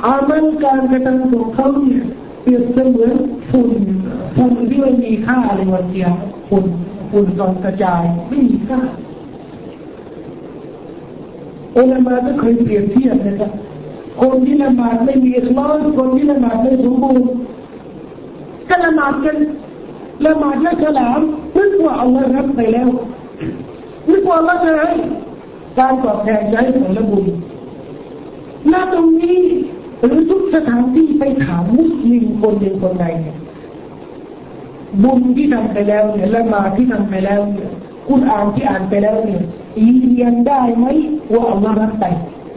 [0.04, 2.04] อามันการกระทำของเขาเนี่ย
[2.42, 3.14] เปรียบเสมือน
[3.50, 3.70] ฝุ่น
[4.36, 6.12] ฝุ่นที่ไม่มีค่าในวันเดียว
[6.48, 6.64] ฝุ่น
[7.10, 8.80] ฝุ่นกองกระจายไม่มีค่า
[11.76, 13.52] อุลามาก็เคยเปรียบเทียบนะครับ
[14.20, 17.28] คนที่ละหมาดไม่มีอิคลาสคนที่ละหมาดไม่สมบูรณ์
[18.68, 19.36] ก็ละหมาดกัน
[20.26, 21.20] ละหมาดและฉลาม
[21.56, 22.88] นึกว่าอัลลอฮ์รับไปแล้ว
[24.10, 24.92] นึกว่าอัลลอฮ์จะให้
[25.78, 27.24] การตอบแทนใจของละบุญ
[28.72, 29.40] ณตรงนี้
[30.06, 33.36] หรือทุกสถานที่ไปถามมุสลิมคนหนึ่งคนใดเนี่ย
[35.02, 37.70] บุญที่ทำไปแล้วเนี่ยละมาที่ทำไปแล้วเนี่ย
[38.08, 39.42] คุณอ่านที่อ่านไปแล้วเนี่ย
[39.86, 40.86] ยืนยันได้ไหม
[41.32, 42.04] ว่าอัลลอฮ์รับไป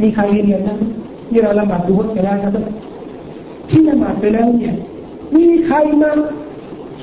[0.01, 0.79] มีใครยืนยันนั้น
[1.31, 2.51] นี่เราละหมาดดูว่าจะได้ครับ
[3.69, 4.73] ที่ละหมาดไปแล้วเนี่ย
[5.35, 6.11] มีใครมา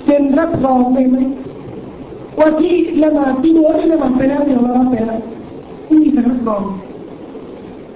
[0.05, 1.17] เซ็นรับรองไหมไหม
[2.39, 5.19] ว่าที่ละหมาดที่ดูที่ละหมาดไปแล้วเนี่ยเรารับไปแล้ว
[5.91, 6.63] มีใครรับรอง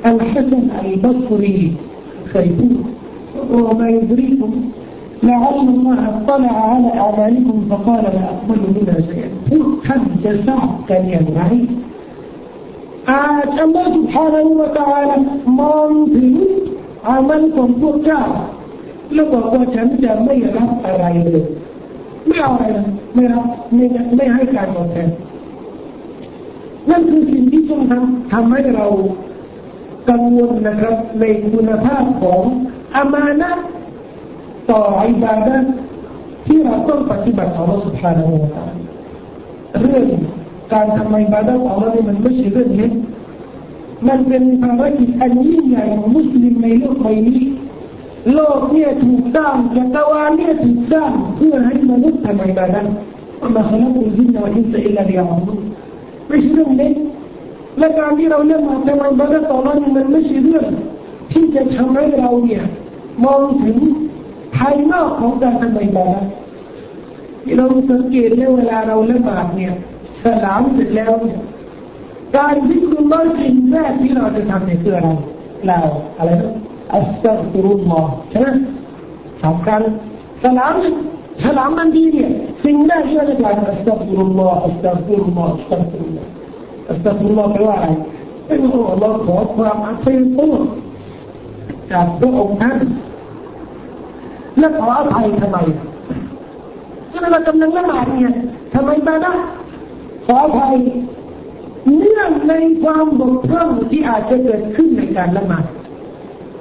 [0.07, 1.59] อัลฮัสซันอัลบัสรี
[2.30, 2.84] เคยพูด
[3.66, 4.52] وما يدريكم
[5.30, 11.42] لعل الله اطلع على أعمالكم فقال لا أقبل منها شيئا พวกท่านจะทราบกันอย่างไร
[13.10, 15.16] อาจอัลลอฮฺ سبحانه และ تعالى
[15.60, 16.34] มองถึง
[17.08, 18.24] อามันของพวกเจ้า
[19.14, 21.44] แล้วบอกว่าฉันจะไม่รับอะไรเลย
[22.28, 22.78] ไม่เอาอะไร
[23.16, 25.10] ไม่รับไม่ไม่ให้การตอบแทน
[26.90, 28.86] นั่นคือสิ่งที่ต้องทำทำให้เรา
[30.09, 32.43] กังวลนะครับในคุณภาพของ
[32.97, 33.51] อามานะ
[34.71, 35.57] ต่ออิบาดะ
[36.47, 38.65] ที่เราต้องปฏิบัติต่อพระสุภาพนวตา
[39.81, 40.05] เรื่อง
[40.73, 42.93] การทำอิบาดะของเราเนี่ยมันไม่ใช่เรื่องเล็ก
[44.09, 47.41] มันเป็นภารกิจอันยิ่งใหญ่ของมุสลิมในโลกใบนี้
[48.35, 52.81] โลกเนี่ยถูกสร้างจักรวาลเนี่ยถูกสร้างเพื่อให้มนุษย์ทำอิบาดะ
[53.57, 55.45] มาขลักอุจินวะอินสอิลลาดิอัลลอฮ์
[56.29, 56.93] ไม่ใช่เรื่องเล็ก
[57.79, 60.67] และการที่เราเล่นมาทำอิบาดะต่อเรานี่มันไม่ใช่เรื่อง
[61.33, 62.63] ที่จะทำให้เราเนี่ย
[63.25, 63.77] มองถึง
[64.57, 66.21] ภายนอกของการทำอิบาดะ
[67.57, 69.73] เราสังเกตในเวลาเราเล่นบาดเนี่ย
[70.25, 71.39] สลามเสร็จแล้วเนี่ย
[72.37, 75.09] การที่คุณมาสิ่งแรกที่เราจะทำเนี่ยคืออะไร
[75.67, 75.79] เรา
[76.19, 76.53] อะไรนะ
[76.95, 78.49] อัสตัฟุรุลลอฮ์ใช่ไหม
[79.45, 79.81] สำคัญ
[80.43, 80.75] สลาม
[81.45, 82.31] สลามมันดีเนี่ย
[82.65, 86.38] สิ่งแรกที่เราจะทำอัสตัฟุรุลลอฮ์อัสตัฟุรุลลอฮ์อัสตัฟุรุลลอฮ์
[86.89, 87.89] อัสตัฟุลลอฮ์แปลว่าอะไร
[88.47, 90.63] เป็นโอ้เราขอความอภัยโทษ
[91.93, 92.79] จากพระองค์ท่าน
[94.59, 95.59] และขออภัยทำไม
[97.11, 98.33] ก็เรากำลังละหมาดเนี่ย
[98.75, 99.35] ทำไมมาได้
[100.27, 100.77] ขออภัย
[101.97, 105.65] เนื่องในความบกพร่องที่อาจจะเกิดขึ้นในการละหมาด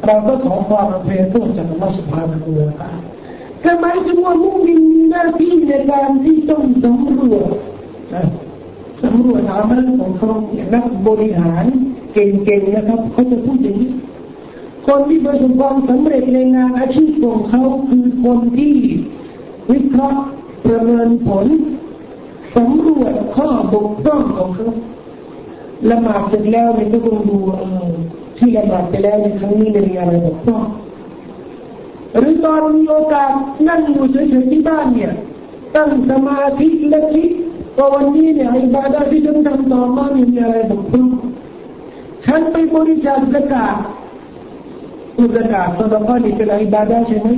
[0.05, 2.89] เราก็ขอความอภัยโทษจากอัลลอฮฺสุบฮานะฮูวะตา
[3.65, 7.51] ทำไมจึงว่ามุมินมีหน้าที่ในการที่ต้องสำรวจ
[9.03, 10.31] สำรวจอามัลของเขา
[10.73, 11.65] นักบริหาร
[12.13, 13.91] เก่งๆนะครับเขาจะพูดอย่างนี้
[14.88, 18.75] คนที่ประสบความสำเร็จในงานอาชีพของเขาคือคนที่
[19.71, 20.21] วิเคราะห์
[20.65, 21.47] ประเมินผล
[22.55, 24.69] สำรวจข้อบกพร่องของเขา
[25.89, 27.38] ละหมาดเสร็จแล้วเนี่ยก็ต้องดู
[28.38, 30.63] ที่ละหมาดไปแล้วในครั้งนี้มีอะไรบกพร่อง
[32.17, 33.31] หรือตอนมีโอกาส
[33.69, 35.12] นั่งอยู่เฉยๆที่บ้านเนี่ย
[35.75, 37.31] ตั้งสมาธิและคิด
[37.77, 41.07] ว่าวันนี้เนี่ยอิบาดาที่ฉันทำต่อมามีอะไรบกพร่อง
[42.25, 43.75] ฉันไปบริจาคสกาด
[45.17, 47.29] อุสกาดสดกานี่เป็นอิบาดาใช่ไหม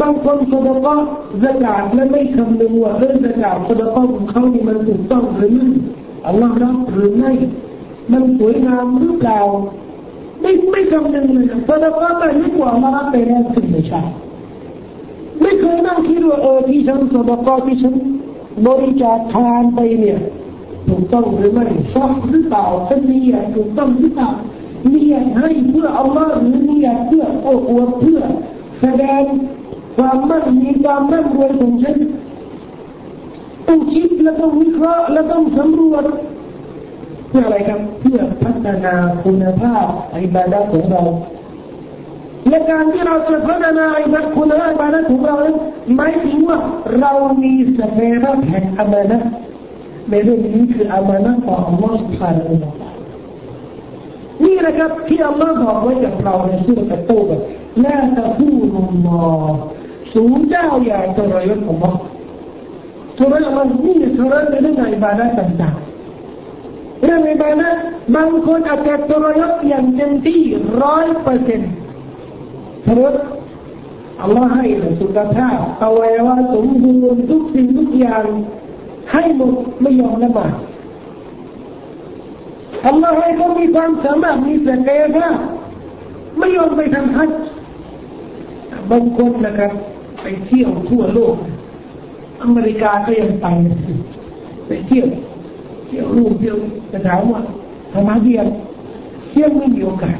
[0.00, 0.96] บางคนสดกา
[1.44, 5.66] สกาดและไม่คำนึงว่าเรื่องสกาดสดกาของเขานี่มันถูกต้องหรือไม่
[6.26, 7.32] อัลลอฮ์รับหรือไม่
[8.12, 9.40] มันสวยงามหรือเปล่า
[10.40, 14.00] ไม่ไม่คำนึงเลยสดกาแต่ไม่กว่ามารับไปแล้วถึงไม่ใช่
[15.42, 17.94] ไม่เคยนั่งคิดว่าเออที่ฉันสดกาที่ฉัน
[18.66, 20.18] บริจาคทานไปเนี่ย
[20.88, 24.28] ถูกต้องหรือไม่ชอบหรือเปล่าฉันมีอย่างถูกต้องหรือเปล่า
[24.92, 28.20] มีอย่างให้เพื่ออัลลอฮ์หรือมีอย่างเพื่อโอ้อวดเพื่อ
[28.80, 29.22] แสดง
[29.96, 31.96] ความมั่นมีความมั่นรวยของฉัน
[33.68, 36.04] ต้องคิดและต้องวิเคราะห์และต้องสำรวจ
[37.28, 39.86] เพื่ออะไรครับเพื่อพัฒนาคุณภาพ
[40.22, 41.02] อิบาดะของเรา
[42.48, 45.52] และการที่เราจะพัฒนาอิบัตคุณละอิบัตของเรานั้
[45.96, 46.58] หมาถึงว่า
[47.00, 49.18] เรามีศักยภาพแห่งอามานะ
[50.10, 52.54] ในเรื่องนี้คืออามานะของอัลลอฮฺสุบฮานะฮู
[54.44, 57.36] นี่นะครับที่อัลลอฮฺบอกไว้กับเราในสุรตะโตบะ
[57.84, 59.24] ลาตะพูนุลลอ
[60.14, 61.96] สูงเจ้าอย่าทรยศอัลลอฮฺ
[63.32, 67.68] รยศอันนี่ทรยศในเรื่องอิบาดะต่างๆเรื่องอิบาดะ
[68.16, 70.40] บางคนอาจจะทรยศอย่างเต็มที่
[70.82, 71.72] ร้อยเปอร์เซ็นต์
[72.86, 73.14] ทรยศ
[74.22, 74.64] อัลลอฮ์ให้
[75.00, 78.24] สุขภาพอวัยวะสมบูรณ์ทุกสิ่งทุกอย่าง
[79.12, 80.52] ให้หมดไม่ยอมละหมาด
[82.86, 85.36] อัลลอฮ์ให้เขามีความสามารถมีศักยภาพ
[86.38, 87.30] ไม่ยอมไปทำฮัจ
[88.90, 89.72] บางคนนะครับ
[90.22, 91.34] ไปเที่ยวทั่วโลก
[92.42, 93.46] อเมริกาก็ยังไป
[94.66, 95.06] ไปเที่ยว
[95.86, 96.56] เที่ยวลูกเที่ยว
[96.92, 97.40] จะถามว่า
[97.92, 98.46] ทำไมเดียว
[99.30, 100.18] เที่ยวไม่มีโอกาส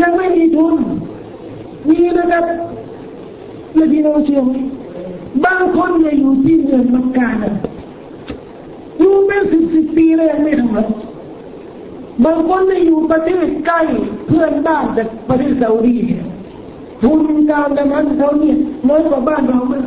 [0.00, 0.74] ยังไม่มีทุน
[1.86, 2.44] มีนะครับ
[3.74, 4.52] และพี่น้องเชื่อไหม
[5.44, 7.54] บางคนเนี่ยอยู่ที่เมืองมักกะนะ
[8.98, 10.80] อยู่เป็นสิบสิบปีเลยไม่ทำอะไร
[12.24, 13.80] บางคนเนี่ยอยู่ประเทศใกล้
[14.26, 15.96] เพื่อนบ้านจากประเทศซาอุดี
[17.02, 18.56] ทุนการดำนั้นเขาเนี่ย
[18.88, 19.84] น้อยกว่าบ้านเรามาก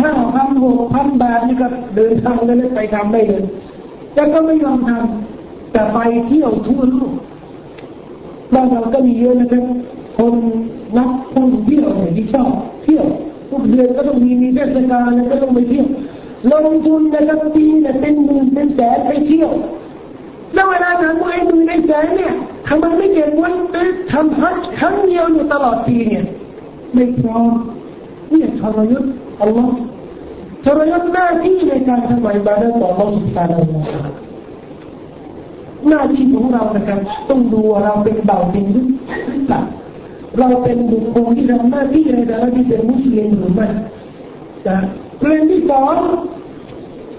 [0.00, 3.44] ห้าพันหกพันบาทนี่ก็เดินทางได้ไปทำได้เลย
[4.14, 7.12] แต่ก็ไม่ยอมทำแต่ไปเที่ยวทั่วโลก
[8.54, 9.64] บ้านเราก็มีเยอะนะครับ
[10.18, 10.34] คน
[10.96, 12.50] นักท่อเที่ยวเนี่ยที่ชอบ
[12.84, 13.06] เที่ยว
[13.50, 15.86] ทุกเดือนก็ต้องมีมีเทศกาลก็ต้องไปเที่ยว
[16.52, 19.50] ลงทุนนะครับปีเนี่ยเป็นหมื่นเป็นแสนไปเที่ยว
[20.54, 22.32] แล้วเวลาถาาไอ้หมื่นไอ้แสนเนี่ย
[22.68, 23.50] ทำไมไม่เก็บไว้
[24.12, 26.24] ทำฮัจครั้งเดียวอยู่ตลอดปีเนี่ย
[26.94, 27.50] ไม่พร้อม
[28.30, 29.04] เนี่ยทรยศ
[29.40, 29.74] อัลลอฮ์
[30.64, 34.04] ทรยศหน้าที่ในการทำบาตรต่ออัลลอฮ์สุบฮานะาลา
[35.88, 38.86] หน้าที่ของเรานะครับต้องดูเราเป็นเบาจริงหรือ
[39.48, 39.60] เปล่า
[40.38, 43.68] เราเป็นบุคคลที่ทำหน้าที่ในฐานะที่เป็นมุสลิมหรือไม่
[44.68, 44.78] นะ
[45.20, 45.94] ประเด็นที่สอง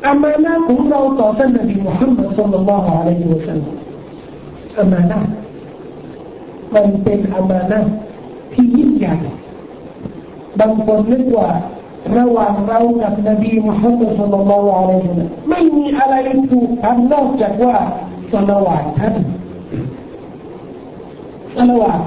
[0.06, 3.76] อามานะของเราต่อท่านนบีมุฮัมมัดสุลลัลลอฮุอะลัยฮิวะสัลลัม
[4.80, 5.20] อามานะ
[6.74, 7.80] มันเป็นอามานะ
[8.54, 9.16] ที่ยิ่งใหญ่
[10.60, 11.50] บางคนนึกว่า
[12.18, 16.16] ระหว่างเรากับนบีมุฮัมมัดสุลลัลลอฮุอะลัยฮิวะสัลลัมไม่มีอะไร
[16.52, 17.76] ถูกทำนอกจากว่า
[18.32, 19.16] สละวาดท่าน
[21.56, 22.00] สละวาด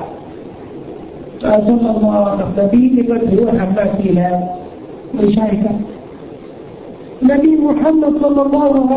[1.46, 4.36] อัลลอฮฺนบีนี่ก็ถือว่าทำหน้าที่แล้ว
[5.14, 5.76] ไม่ใช่ครับ
[7.30, 8.94] นบีมุฮัมมัดสุลลัลลอฮุอ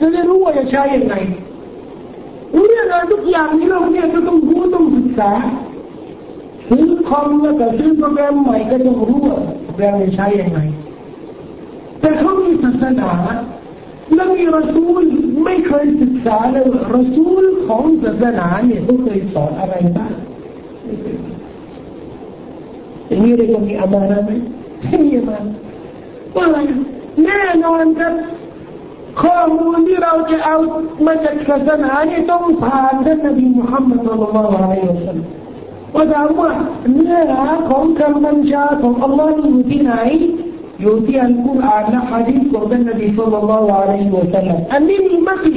[0.00, 1.14] จะได้รู้ว่าจะใช้ยังไง
[2.52, 5.30] เรื่องอะไรทุกอย่างในโลกนี้ก็ต้องรู้ต้องศึกษา
[6.70, 10.60] ซื้อคอมแล้วก็ซื้อโปรแกรมใหม่ก็ต้องรู้ว่าโปรแกรมใช้ยังไง
[12.00, 13.12] แต่เขามีศาสนา
[14.14, 15.04] แล้วมีรสูล
[15.44, 20.12] ไม่เคยศึกษาเลยรสูลของศาสนาเนี่ยเขาเคยสอนอะไรบ้าง
[23.06, 24.30] อย่างนี้เรียกว่ามีอามานะไหม
[24.82, 25.54] ไม่มีอามานะ
[26.36, 26.58] ว่าอะไร
[27.24, 28.14] แน่นอนครับ
[29.22, 30.56] ข้อมูลที่เราจะเอา
[31.06, 35.39] มาจากศาสนาเนี่ยต้องผ่านท่านนบีมุฮัมมัดสุลลัลลอฮุอะลัยฮิวะสัลลัม
[35.94, 36.50] ว่าถามว่า
[36.92, 39.94] เนื้อหาของคำบัญชาของอัลลอฮ์อยู่ที่ไหน
[40.80, 45.54] อยู่ที่อัลกุรอานและฮะดีษของท่านนบีสุลต่านละอะลัยฮิวะสัลลัมอันนี้มีมติ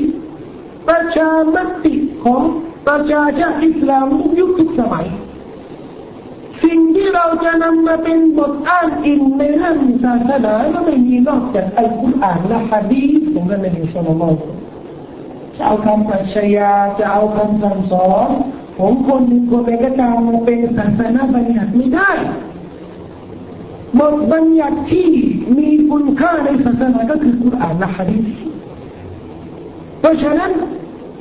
[0.89, 1.93] ประชามติ
[2.25, 2.41] ของ
[2.87, 4.05] ประชาชาติอิสลาม
[4.39, 5.05] ยุคทุกสมัย
[6.63, 14.37] สิ่งที่เราจะนำมาเป็นบทอ้างอิงในเรื่องศาสนาก็ไม่มีนอกจากอัลกุรอานและฮะดีษของท่านนบีสุลต่านละ
[15.57, 18.29] จะเอาคำปรัชญาจะเอาคำสั่งสอน
[18.77, 22.11] ของคนหนึ่งคนใดก็ตามมันเป็นศาสนาบัญญัติไม่ได้
[23.99, 25.07] บทบัญญัติที่
[25.57, 28.23] มีคุณค่าในศาสนาก็คือคุรานและฮะดีษ
[29.99, 30.51] เพราะฉะนั้น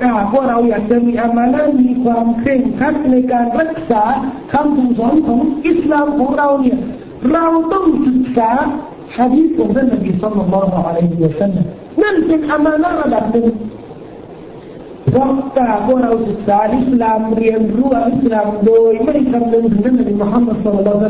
[0.01, 4.03] ถ้าพวกเราอยากจะมีอามานะมีความเคร่งครัดในการรักษา
[4.53, 6.79] คำสั่งสอนของอิสลามของเราเนี่ย
[7.33, 8.51] เราต้องศึกษา
[9.17, 11.67] ฮะดีษของท่านนบีสัลลัลลอฮุอะลัยฮิวะสัลลัม
[12.03, 13.47] นั่นเป็นอามานะระดับหนึ่ง
[15.11, 21.07] เพราะถ้าว่าเราศึกษาอิสลามเรียนรู้อิสลามโดยไม่คำนึงถึงนบีมุฮัมมัดสุลลัลลอฮุ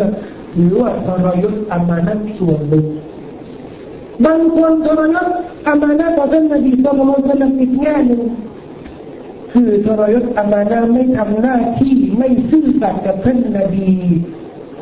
[0.54, 2.86] หรือว่าทรยศอามานะส่วนหนึ่ง
[4.24, 5.28] บางคนทรยศ
[5.68, 8.22] อามานะต่อท่านนบีสุลต่านละอีกแง่หนึ่ง
[9.52, 13.88] คือทรยศอามานะไม่ทำหน้าที่ไม่ซื่อสัตย์กับท่านนบี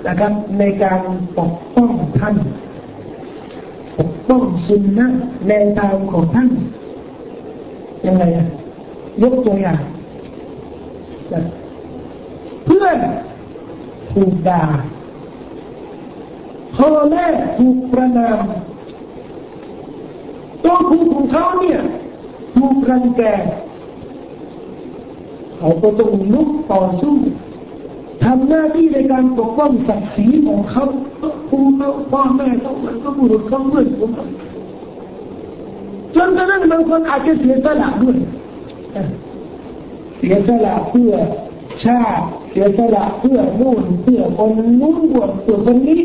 [0.07, 1.01] นะครับในการ
[1.39, 2.37] ปกป้องท่าน
[3.99, 5.07] ปกป้องสุนนะ
[5.49, 6.49] แนวทางของท่าน
[8.07, 8.47] ยังไงอะ
[9.23, 9.81] ยกตัวอย่าง
[12.65, 12.99] เพื่อน
[14.13, 14.63] ถูกด่า
[16.77, 17.25] พ่อแม่
[17.59, 18.43] ถูกประนาม
[20.65, 21.79] ตัวครูของเขาเนี่ย
[22.57, 23.23] ถูกรังแก
[25.57, 27.17] เขาก็ต้องลุกต่อสู้
[28.25, 30.85] ทำหน้าที่ในการปกป้องศักดิ์ศรีของเขา
[31.51, 34.11] ครูเขาพ่อแม่เขามันก็บุรุษเขาเพื่อนผม
[36.15, 38.17] จนกระทั่งบางคนอาจจะเสียสละด้วย
[40.17, 41.13] เสียสละเพื่อ
[41.85, 46.03] ชาติเสียสละเพื่อนู่นเพื่อคนนู้นบวชเพื่อคนนี้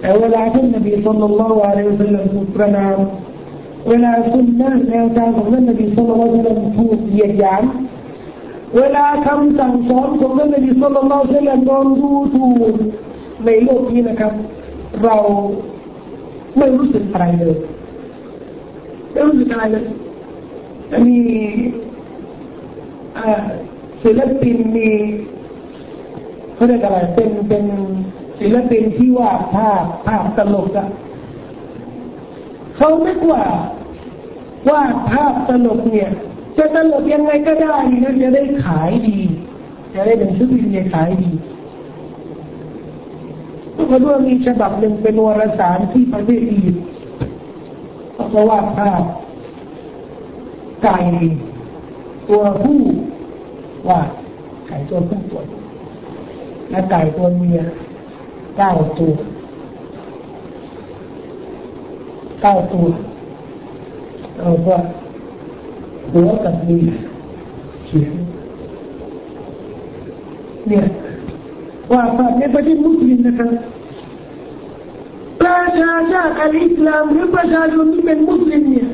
[0.00, 2.96] แต่เวลาท่านนบีสุลต่านละวะลัยฮิสลามถูกประนาม
[3.88, 7.62] เวลาสุนนะแนวทางของท่านนบีสุลต่านละวะลัยฮิสลามถูกเหยียดหยาม
[8.76, 12.74] เวลาคำสั่งสอนของท่านนบีสุลต่านละวะลัยฮิสลามโดนดูถูก
[13.46, 14.32] ในโลกนี้นะครับ
[15.04, 15.16] เรา
[16.58, 17.54] ไม่รู้สึกอะไรเลย
[19.12, 19.84] ไม่รู้สึกอะไรเลย
[21.06, 21.18] มี
[24.02, 24.88] ศิลปินมี
[26.54, 27.64] เขาเรียกอะไรเป็นเป็น
[28.40, 30.88] ศิลปินที่วาดภาพภาพตลกอะ
[32.76, 33.42] เขาไม่กว่า
[34.70, 36.10] วาดภาพตลกเนี่ย
[36.58, 39.18] จะตลกยังไงก็ได้นะจะได้ขายดี
[39.94, 41.30] จะได้เป็นศิลปินจะขายดี
[43.86, 46.84] เพราะว่ามีฉบับหนึ่งเป็นวารสารที่ประเทศอียิปต์
[48.30, 49.02] เขาวาดภาพ
[50.82, 50.98] ไก่
[52.28, 52.78] ตัวผู้
[53.88, 54.00] ว่า
[54.68, 55.42] ไก่ตัวผู้ตัว
[56.70, 57.60] และไก่ตัวเมีย
[58.56, 59.12] เก้าตัว
[62.42, 62.86] เก้าตัว
[64.38, 64.76] เราก็
[66.12, 66.78] หัวกับมี
[67.86, 68.14] เขียน
[70.68, 70.84] เนี่ย
[71.92, 73.48] ว่าภาพในประเทศมุสลิมนะครับ
[75.40, 78.88] ประชาชาติอัลอิสลามหรือประชาชนที่เป็นมุสลิมเนี่ย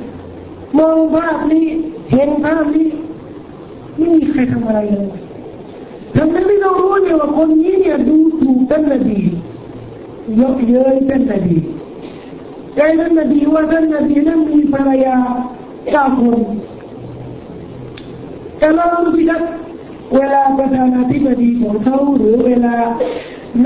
[0.77, 1.67] มองภาพนี้
[2.13, 2.89] เห็นภาพนี้
[3.97, 5.09] ไม่มีใครทำอะไรเลย
[6.17, 9.19] ทำไมไม่ต้องรู้เนี่ยว่าคนนี้เนี่ยดูถูกท่านนบี
[10.41, 11.57] ยกเย้ยท่านนบี
[12.77, 15.17] ใจท่านนบีว่าท่านนบีนั้นมีภรรยา
[15.93, 16.39] เก้าคน
[18.59, 19.43] แต่เราดูสิครับ
[20.17, 22.77] เวลาประธานาธิบดีของเขาหรือเวลา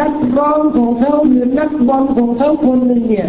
[0.00, 3.28] นักร้องของเขาหรือนักบอลของเขาคนหนึ่งเนี่ย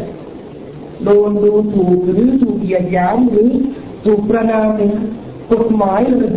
[1.05, 3.49] โดนดูถูกหรือถูกเหยียดหยามหรือ
[4.05, 4.93] ถูกประนามเนี่ย
[5.51, 6.33] กฎหมายเลย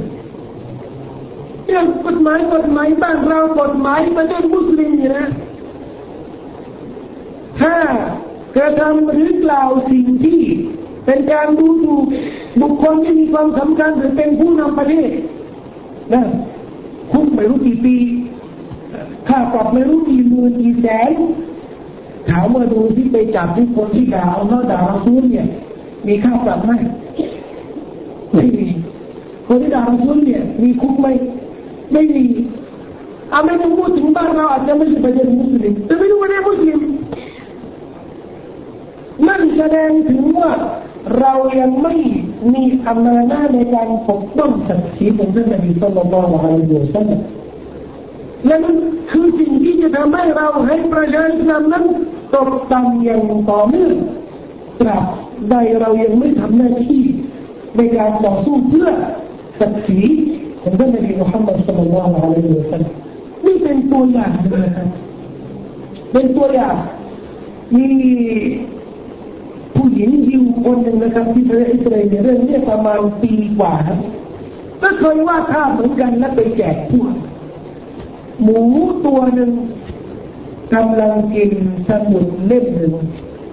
[1.67, 5.27] เรื่องกฎหมายกฎหมายบ้านเรากฎหมายประเทศมุสลิมเนี่ยนะ
[7.61, 7.75] ถ้า
[8.57, 10.41] กระทำหรือกล่าวสิ่งที่
[11.07, 12.05] เป็นการดูถูก
[12.61, 15.11] บุคคลที่มีความสำคัญหรือเป็นผู้นำประเทศ
[16.13, 16.23] นะ
[17.13, 17.97] คุกไม่รู้กี่ปี
[19.29, 21.13] ค่าปรับไม่รู้กี่หมื่นกี่แสน
[22.31, 25.47] ถามว่าดูที่ไปจับทุกคนที่ด่าเอาเขาด่าเราซูนเนี่ย
[26.07, 26.73] มีค่าปรับไหม
[28.35, 28.67] ไม่มี
[29.47, 31.07] คนที่ด่าเราซูนเนี่ย มีคุกไหม
[31.93, 32.25] ไม่มี
[33.33, 36.79] อาไม่ต้องพูดถึงบ้านเราอาจจะไม่ใช่ประเทศมุสลิมแต่ไม่รู้ว่าเนมุสลิม
[39.27, 40.51] นั่นแสดงถึงว่า
[41.21, 41.95] เรายังไม่
[42.55, 47.21] มีอำนาจในการปกป้องศักดิ์ศรีของท่านนบีสุลต่านละฮ์อยฮิวะซัลลัม
[48.47, 48.77] และนั่น
[49.11, 51.85] คือสิ่งที่จะทำให้เราให้ประชาชนนั้น
[52.35, 53.95] ตกต่ำอย่างต่อเนื่อง
[54.81, 55.05] ตราบ
[55.51, 57.03] ใดเรายังไม่ทำหน้าที่
[57.77, 58.89] ในการต่อสู้เพื่อ
[59.61, 60.01] ศักดิ์ศรี
[60.63, 62.93] ของท่านนบีมุฮัมมัดสุลลัลลอฮุอะลัยฮิวะสัลลัม
[63.47, 64.33] นี่เป็นตัวอย่าง
[64.65, 64.89] นะครับ
[66.13, 66.77] เป็นตัวอย่าง
[67.77, 67.87] มี
[69.77, 73.75] ผู้หญิงยิวคนหนึ่งนะครับที่ประเทศอิสราเอลเรื่องนี้ประมาณปีกว่า
[74.83, 77.13] ก็เคยว่าดภาเหมือนกันและไปแจกพวก
[78.43, 78.61] หมู
[79.07, 79.51] ตัวหนึ่ง
[80.75, 81.51] กำลังกิน
[81.89, 82.95] สมุดเล่มหนึ่ง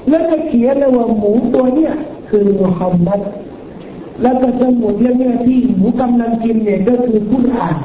[0.09, 1.93] แล้วจะเขียนเลยว่าหมูตัวเนี้ย
[2.29, 3.21] คือมุฮัมมัด
[4.21, 7.75] แล้วก็สมุดเล่มนี้ที่หมูกำลังกินเนี่ยก็คือคุราน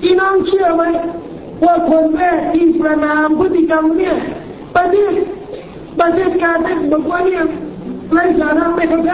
[0.00, 0.84] พี่น้องเชื่อไหม
[1.64, 4.14] ว่าคนแรกที่ประนามพฤติกรรมเนี่ย
[4.76, 5.12] ประเทศ
[6.00, 7.42] ประเทศการเด็กบอกว่าเนี่ย
[8.12, 9.12] ไร้สาระไม่เข้าใจ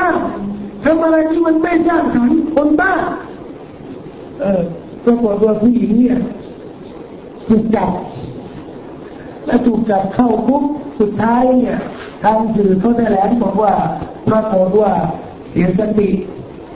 [0.85, 2.93] ทำอะไรที่มันไม่สร้างสรรค์คนบ้า
[4.41, 4.63] เออ
[5.05, 6.19] ปรากฏว่าผู้หญิงเนี่ย
[7.51, 7.91] ถูกจับ
[9.47, 10.63] และถูกจับเข้าคุก
[11.01, 11.79] สุดท้ายเนี่ย
[12.23, 13.73] ทางสื่อเขาแถลงบอกว่า
[14.29, 14.93] ปรากฏว่า
[15.51, 16.09] เสียสติ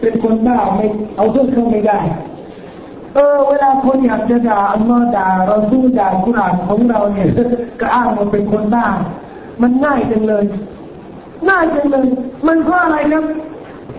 [0.01, 1.99] เป็นคนบ้าไม่เอาเพื่อนเข้าไม่ได้
[3.14, 7.29] เออเวลาคนอยากจะด่าอัลลอฮ์ด่าเราสู้ด่ากุรานของเราเนี่ย
[7.81, 8.87] ก็อ้างว่าเป็นคนบ้า
[9.62, 10.45] มันง่ายจังเลย
[11.49, 12.07] ง่ายจังเลย
[12.47, 13.25] มันเพราะอะไรครับ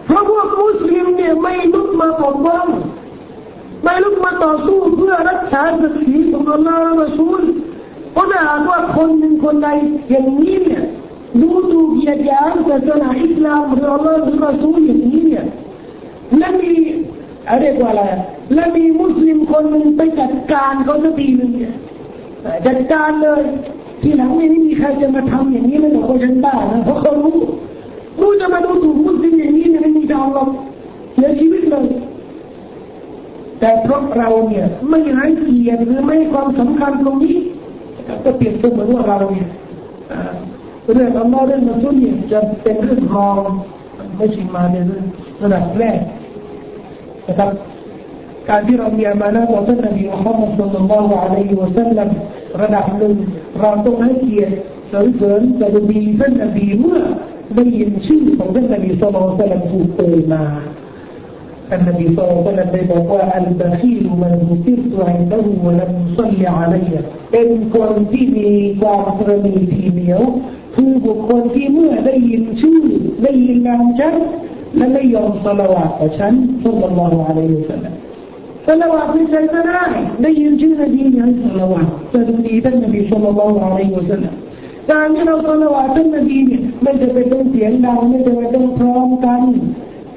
[0.06, 2.66] เพราะพวกมุสลิมเนี่ยไม่ลุกมาปกป้อง
[3.86, 7.42] ไม่ลุกมาต่อสู้เพื่อรักษาศักดิ์ศรีของอัลลอฮ์และสูล
[8.12, 9.70] เพราะถ้าหากว่าคนหนึ่งคนใด
[10.10, 10.84] อย่างนี้เนี่ย
[11.42, 15.46] ดูถูกเหยียดหยามศาสนาอิสลามหรืออัลลอฮ์หรือรอซูลอย่างนี้เนี่ย
[16.38, 16.72] และมี
[17.50, 18.04] อะไรกว่าอะไร
[18.54, 21.74] และมีมุสลิมคนหนึ่งไปจัดการเขาสักทีหนึ่งเนี่ย
[22.66, 23.42] จัดการเลย
[24.02, 27.38] ทีหลังไม่มีใครจะมาทำอย่างนี้ไม่หรอกฉันบ้านะเพราะเขารู้
[28.22, 30.50] รู้จะมาดูถูกมุสลิมอย่างนี้เนี่ยไม่มีทางหรอก
[31.14, 31.86] เสียชีวิตเลย
[33.60, 37.38] แต่เพราะเราเนี่ยไม่ให้เกียรติหรือไม่ความสำคัญตรงนี้
[38.24, 39.48] ก็เปรียบเสมือนว่าเราเนี่ย
[40.94, 43.42] เรื่องอัลลอฮ์เรื่องมัสุนเนี่ยจะเป็นเรื่องรอง
[44.18, 45.06] ไม่ใช่มาในเรื่อง
[45.42, 46.00] ระดับแรก
[47.28, 47.50] นะครับ
[48.50, 52.10] การที่เรามีอามานะต่อท่านนบีมุฮัมมัดสุลลัลลอฮุอะลัยฮิวะสัลลัม
[52.62, 53.16] ระดับหนึ่ง
[53.60, 54.56] เราต้องให้เกียรติ
[54.92, 57.00] สรรเสริญจะดีท่านนบีเมื่อ
[57.56, 60.44] ได้ยินชื่อของท่านนบีสุลต่านถูกเอ่ยมา
[61.77, 70.23] النبي صلى الله عليه وسلم ได้บอกว่าอัลบาคีลมันบุติรตัวอินดะฮูวะลัมซัลลิอะลัยฮ์เป็นคนที่มีความกระมีทีเหนียว
[70.75, 72.81] คือบุคคลที่เมื่อได้ยินชื่อ
[73.23, 74.15] ได้ยินนามฉัน
[74.77, 76.33] และไม่ยอมสละวะต่อฉัน
[76.65, 77.95] สุลลัลลอฮุอะลัยฮิวะสัลลัม
[78.69, 79.85] สละวะไม่ใช่ก็ได้
[80.23, 81.83] ได้ยินชื่อนบีนั้นสละวะ
[82.13, 84.35] จะดีท่านนบีสุลลัลลอฮุอะลัยฮิวะสัลลัม
[84.91, 89.43] การที่เราสละวะท่านนบีเนี่ยไม่จะเป็นต้องเสียงดังไม่จะเป็นต้องพร้อมกัน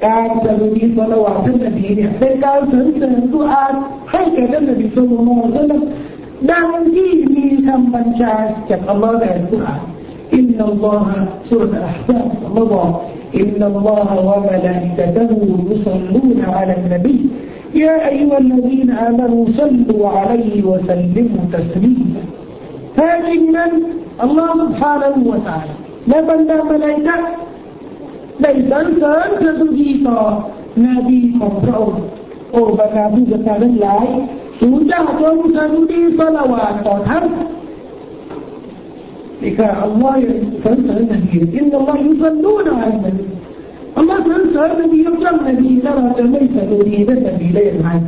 [0.03, 3.75] قاعدة به صلوات النبي يحسن قال سنسن سؤال
[4.13, 5.81] هكذا النبي صلى الله عليه وسلم
[6.41, 8.55] دعم فيه كم من شاء
[8.93, 9.79] الله لا السؤال
[10.33, 11.05] إن الله
[11.49, 13.01] سورة الأحزاب الله
[13.35, 15.29] إن الله وملائكته
[15.71, 17.19] يصلون على النبي
[17.75, 22.21] يا أيها الذين آمنوا صلوا عليه وسلموا تسليما
[22.97, 23.71] هذه من
[24.23, 25.73] الله سبحانه وتعالى
[26.07, 26.21] لا
[26.63, 27.15] ملائكة
[28.43, 31.93] بيتا فأنت تجيطا نبي مبرور
[32.55, 34.03] أو بكابو زكاة الله
[34.59, 37.23] سوجا قوم سنودي صلوات طهر
[39.43, 40.15] لك الله
[40.63, 43.25] فأنت النبي إن الله يصلون على النبي
[43.97, 48.03] الله فأنت النبي يبدأ النبي ترى ليس تريد سبيلا يبعث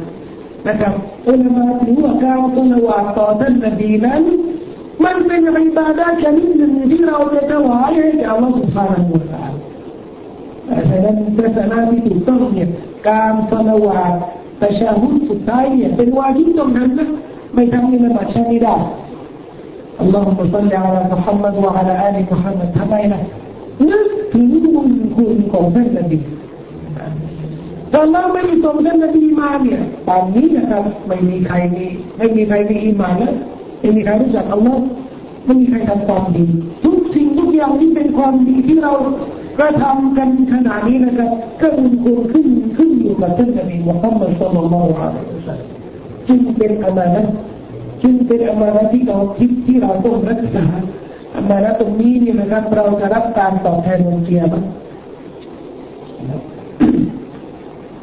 [0.66, 0.82] لك
[1.28, 4.24] علماء هو كان صلوات طهر النبي من
[5.30, 9.41] من عبادات من النبي أو تتوى عليه الله سبحانه وتعالى
[10.91, 12.69] ฉะนั้นศาสนาที่ถูกต้องเนี่ย
[13.09, 14.01] การสละวา
[14.63, 17.09] ตะชาฮุดสุดท้ายเนี่ยเป็นวาจิบต้องทำนะ
[17.55, 18.77] ไม่ทำนี่มันบัตรชนิดได้
[20.03, 23.21] اللهم صل على محمد وعلى آل محمد ทำไมนะ
[23.91, 26.19] นึกถึงบุญคุณของท่านนบี
[27.93, 31.85] ถ้าเราไม่มีส่งท่านนบีมาเนี่ยตอนนี้นะครับไม่มีใครมี
[32.17, 33.35] ไม่มีใครมีอิมานแล้ว
[33.81, 34.83] ไม่มีใครรู้จักอัลลอฮ์
[35.45, 36.47] ไม่มีใครทำความดี
[36.85, 38.93] ทุกสิ่งทุกอย่างที่เป็นความดีที่เรา
[39.58, 41.32] กระทำกันขณะนี้นะครับ
[41.62, 42.48] ก็บุญคุณขึ้น
[42.78, 45.70] ขึ้นอยู่กับท่านนบีมุฮัมมัดสุลลัลลอฮุอะลัยฮิวะซัลลัม
[46.28, 47.24] จึงเป็นอามานะ
[48.04, 50.66] จึงเป็นอามานะที่เราคิดที่เราต้องรักษา
[51.36, 54.62] อามานะตรงนี้นี่นะครับเราจะรับการตอบแทนวันเกียรติ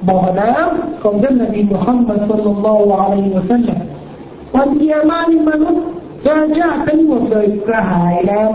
[0.09, 3.79] บ่อน้ำของท่านนบีมุฮัมมัดสุลลัลลอฮุอะลัยฮิวะสัลลัม
[4.57, 5.85] วันเกียรตินี่มนุษย์
[6.27, 8.49] จะยากทั้งหมดเลยกระหายแล้ว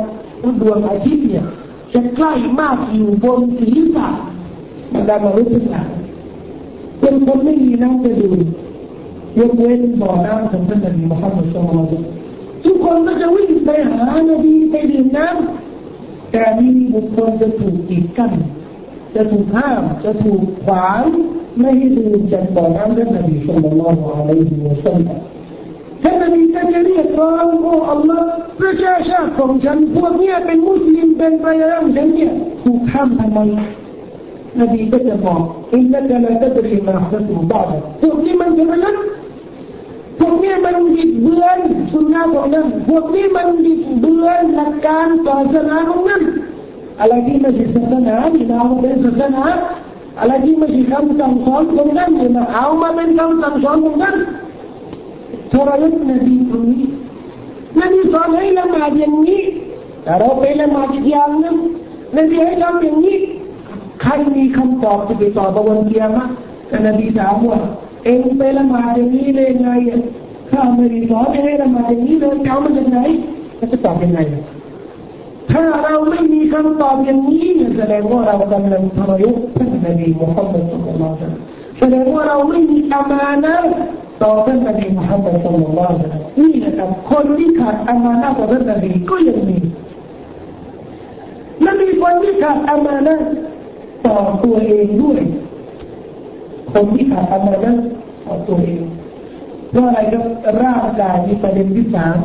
[0.61, 1.45] ดวงอาทิตย์เนี่ย
[1.93, 4.07] จะใกล้มากอยู่บนศีรษะ
[4.93, 5.89] บรรดามนุษย์ทั้งหลาย
[6.99, 8.39] เป็นคนไม่มีน้ำจะดื่ม
[9.39, 11.97] ยกเว้นบ่อน้ำของท่านนบีมุฮัมมัดสุลลัลลอฮุ
[12.63, 18.31] ทุกคนก็จะวิ่งไปหานบีไปดื่มน้ำแต่มีบุคคลจะถูกกีดกัน
[19.15, 21.01] จะถูกห้ามจะถูกขวาง
[21.59, 25.19] ไม่ให้ดื่มจากบ่อน้ำท่านนบีสุลต่านละฮ์อะลัยฮิวะซัลลัม
[26.03, 28.27] ท่านนบีก็จะเรียกร้องโอ้อัลลอฮ์
[28.61, 32.31] ประชาชาติของฉันพวกเนี้ยเป็นมุสลิมเป็นประชาชนฉันเนี่ย
[32.63, 33.39] ถูกห้ามทำไม
[34.59, 35.41] นบีก็จะบอก
[35.73, 37.67] อินนักลาตัดริมาฮัตุบาด
[38.01, 38.97] พวกนี้มันจะมาลัก
[40.19, 41.59] พวกนี้มันดิบเบือน
[41.91, 46.21] สุนนะของนั้นพวกนี้มันดิบเบือนหลักการศาสนาของนั้น
[46.99, 49.43] อะไรที่ไม่ใช่ศาสนาที่เราเป็นศาสนา
[50.19, 54.15] อะไรที่ไม่ใช่คำสั่งสอนของนั้นที่มาเอามาเป็นคำสั่งสอนของนั้น
[55.53, 56.85] ทรยศนบีตรงนี้
[57.79, 59.41] นบีสอนให้ละหมาดอย่างนี้
[60.03, 61.55] แต่เราไปละหมาดอีกอย่างนึง
[62.17, 63.17] นบีให้ทำอย่างนี้
[64.01, 66.25] ใครมีคำตอบจะไปตอบวันเกียรมะ
[66.67, 67.59] แต่นบีถามว่า
[68.05, 69.69] เองไปละหมาดอย่างนี้เลยไง
[70.51, 72.99] ข้าไม่ได้สอนให้ละหมาดอย่างนี้เลยจะเอามาจากไหน
[73.71, 74.19] จะตอบยังไง
[75.51, 77.47] ถ้าเราไม่มีคำตอบอย่างนี้
[77.77, 81.25] แสดงว่าเรากำลังทรยศท่านนบีมุฮัมมัดสุลลัลลอฮุ
[81.79, 83.55] แสดงว่าเราไม่มีอามานะ
[84.21, 86.03] ต่อท่านนบีมุฮัมมัดสุลลัลลอฮุ
[86.39, 89.57] นี่นะครับคนที่ขาดอามานะต่อท่านนบีก็ยังมี
[91.61, 93.15] และมีคนที่ขาดอามานะ
[94.05, 95.21] ต่อตัวเองด้วย
[96.73, 97.71] คนที่ขาดอามานะ
[98.25, 98.81] ต่อตัวเอง
[99.71, 100.23] เพราะอะไรครับ
[100.63, 102.17] ร่างกายมีประเด็นที่สาม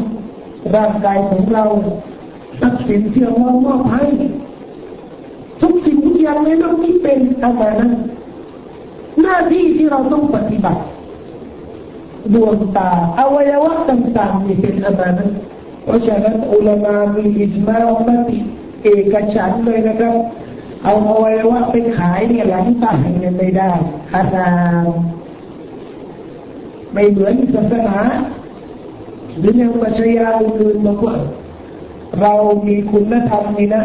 [0.75, 1.65] ร่างกายของเรา
[2.61, 3.33] ทรัพย์สินที่เรา
[3.67, 4.05] มอบให้
[5.61, 7.89] ทุกสิ่งทุกอย่างในโลกนี้เป็นอามานะ
[9.23, 10.81] หน้าที่ที่เราต้องปฏิบัติ
[12.35, 15.21] ดวงตาอวัยวะต่างๆนี่เป็นอามาน
[15.85, 18.39] เพราะฉะนั้นอุลามามีอิจมาอุมติ
[18.83, 20.15] เอกฉันเลยนะครับ
[20.85, 23.71] เอาอวัยวะไปขายเนี่ยหลังตายเนี่ยไม่ได้
[24.13, 24.51] ฮารา
[26.93, 27.99] ไม่เหมือนศาสนา
[29.39, 31.17] หรือแนวปรัชญาอื่นๆบอกว่า
[32.21, 32.33] เรา
[32.67, 33.83] มีคุณธรรมนี่นะ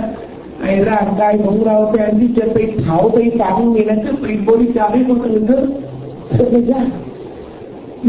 [0.61, 5.63] ไอ้ร่างกายของเราแทนที่จะไปเผาไปฝังนี่นะจะไปบริจาคให้คนอื่นเถอะ
[6.51, 6.79] ไม่ใช่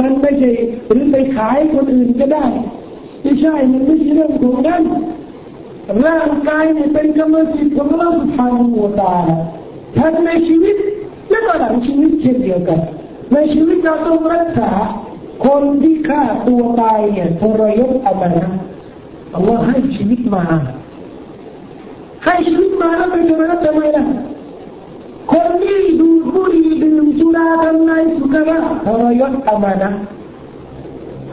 [0.00, 0.50] มันไม่ใช่
[0.88, 2.46] หรือไปขายคนอื่นก็ได้
[3.22, 4.82] ไม่ใช่ มันไม่ใช่เรื่องของนั้น
[6.06, 9.14] ร่างกายเนี่ยเป็นกรรมสิทธิ์ของเราทางหัวตา
[9.98, 10.76] ทั้งในชีวิต
[11.30, 12.80] และก็หลังชีวิตเช่นเดียวกัน
[13.32, 14.70] ในชีวิตเราต้องรักษา
[15.46, 18.46] คนที่ฆ่าตัวตายเนี่ยทรยศอามานะ
[19.34, 20.44] อัลลอฮ์ให้ชีวิตมา
[22.24, 24.04] ให้ชีวิตมาแล้วเป็นยังไงทำไมล่ะ
[25.32, 29.90] คนที่ดูบุหรี่ดื่มสุราทำนายสุขภาพทรยศอามานะ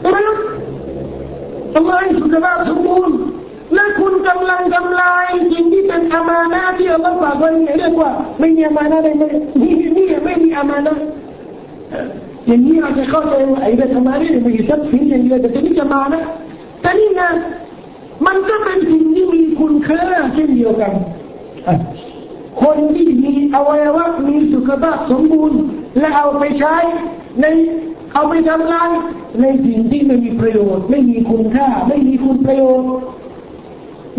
[0.02, 0.38] ทรยศ
[1.74, 3.16] ทำไมสุขภาพสมบูรณ์
[3.74, 9.14] และคุณกำลังทำลายสิ่งที่เป็นอามานะที่อัลลอฮ์ฝากไว้เรียกว่าไม่มีอามานะเลย
[9.60, 10.96] นี่นี่ไม่มีอามานะ
[12.46, 16.22] อย่างนี้เราจะเข้าใจว่าไอ้เรื่องมาเนี่ยมีทรัพย์สินอย่างเดียวแต่จะนี่จะมานะ
[16.80, 17.30] แต่นี่นะ
[18.26, 20.02] มันก็เป็นสิ่งที่มีคุณค่า
[20.34, 20.92] เช่นเดียวกัน
[22.60, 25.60] คนที่มีอวัยวะมีสุขภาพสมบูรณ์
[25.98, 26.76] และเอาไปใช้
[27.40, 27.46] ใน
[28.14, 28.90] เอาไปทำงาน
[29.40, 32.88] ในสิ่งที่ไม่มีประโยชน์ไม่มีคุณค่า ไม่มีคุณประโยชน์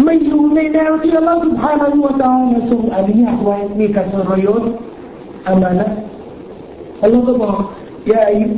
[0.03, 4.63] ไม่อยู่ในแนวที่เราลอสุบฮานาอูวตานทรงอนุญาตไว้มีการสรยศ
[5.47, 5.88] อามานะ
[7.03, 7.55] อัลลอฮฺบอก
[8.11, 8.49] ยาอิบ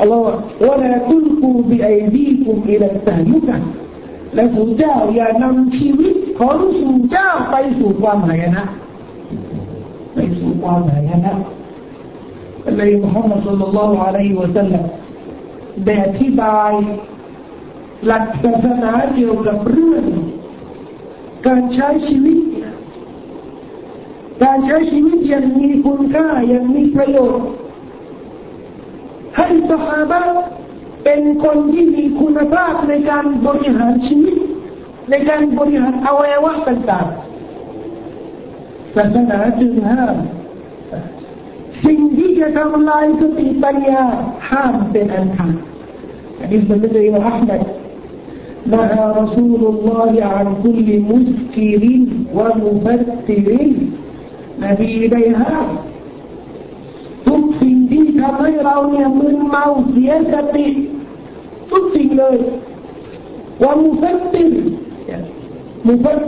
[0.00, 0.22] อัลลอฮฺ
[0.66, 3.62] ว่าละตุลกูบิไอดีกุมอิลัตายุกัน
[4.34, 8.64] และสู่เจ้าอย่านำชีวิตของสู่เจ้าไปสู่ความหายนะ
[10.18, 11.34] ไปสู่ความหายนะ
[12.76, 14.84] เลยมุฮัมมัดสุลลัลลอฮุอะลัยฮิวะสัลลัม
[15.84, 16.72] ได้อธิบาย
[18.06, 20.04] หลักศาสนาเกี่ยวกับเรื่อง
[21.46, 22.38] การใช้ชีวิต
[24.42, 27.48] การใช้ชีวิตย่างมีคุณค่าย่างมีประโยชน์
[29.36, 30.22] ให้สหาบะ
[31.04, 34.36] เป็นคนที่มีคุณภาพในการบริหารชีวิต
[35.10, 37.27] ในการบริหารอวัยวะต่างๆ
[38.95, 40.15] ศาสนาจึงห้าม
[41.85, 44.03] สิ่งที่จะทำลายสติปัญญา
[44.49, 45.55] ห้ามเป็นอันขาด
[46.39, 47.63] อันนี้เป็นเรื่องของอัลมัด
[48.71, 51.83] نهى رسول الله عن كل مسكر
[52.37, 53.47] ومفتر
[54.63, 55.55] نبي بيها
[57.27, 60.67] ทุกสิ่งที่ทำให้เราเนี่ยมึนเมาเสียสติ
[61.71, 62.35] ทุกสิ่งเลย
[63.63, 64.51] ว่ามุฟัตติน
[65.87, 66.19] มุฟัต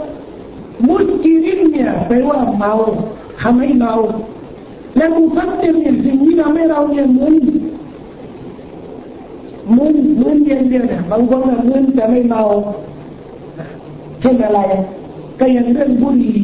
[0.89, 2.73] มุสกิรินเนี่ยแปลว่าเมา
[3.41, 3.93] ทำให้เมา
[4.97, 7.37] และมุฟัตตินเนี่ยสิ่งที่ทำให้เราเนี่ยมึน
[9.77, 12.43] มึนมึนเย็นเดียวเนี่ยบางคนมึนแต่ไม่เมา
[14.21, 14.61] เช่นอะไร
[15.41, 16.39] ก็ยังเรื่องบุหรี่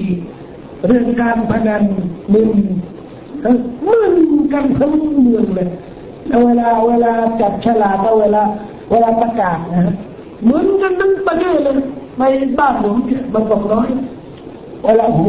[0.86, 1.82] เรื่องการพนัน
[2.32, 2.50] มึน
[3.86, 4.14] มึน
[4.52, 5.68] กันทั้งเมืองเลย
[6.28, 8.42] แล้วเวลาเวลาจับฉลากเวลา
[8.90, 9.94] เวลาประกาศนะ
[10.44, 11.78] เหมือนกันทั้งประเทศเลย
[12.16, 12.28] ไม่
[12.58, 12.96] บ้านผม
[13.32, 13.88] บางบอกน้อย
[14.86, 15.28] เวลาโอ้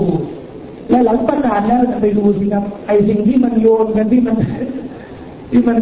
[0.89, 4.37] แล้วหลังประกาศแล้วจะไปดูสิครับ ไอ้สิ่งที่มันโยนกันที่มัน
[5.51, 5.77] ที่มัน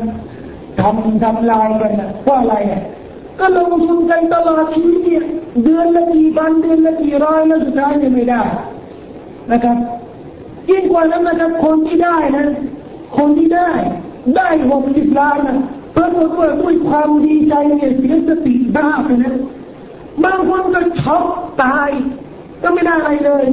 [0.80, 2.82] ทำทำลายกันนะเพราะอะไรอะ
[3.40, 5.24] ก็ลงทุนกันตลอดชีวิตเนี่ย
[5.64, 8.42] เดือนละกี่พันเดือนละกี่ร้อยแล้วสุดท้ายยังไม่ได้
[9.52, 9.78] นะครับ
[10.70, 12.46] ยิ่งกว่านั้นนะครับคนที่ได้นะ
[13.18, 13.70] คนที่ได้
[14.36, 15.58] ได้หกสิบล้านนะ
[15.94, 16.10] เพราะ
[16.40, 19.34] ว่าด้วยความดีใจเนี่ยเสียสติบ้าไปนะ
[20.24, 21.26] บางคนก็ช็อก
[21.64, 21.90] ตาย
[22.66, 23.46] ก็ไม่ได้อะไรเลย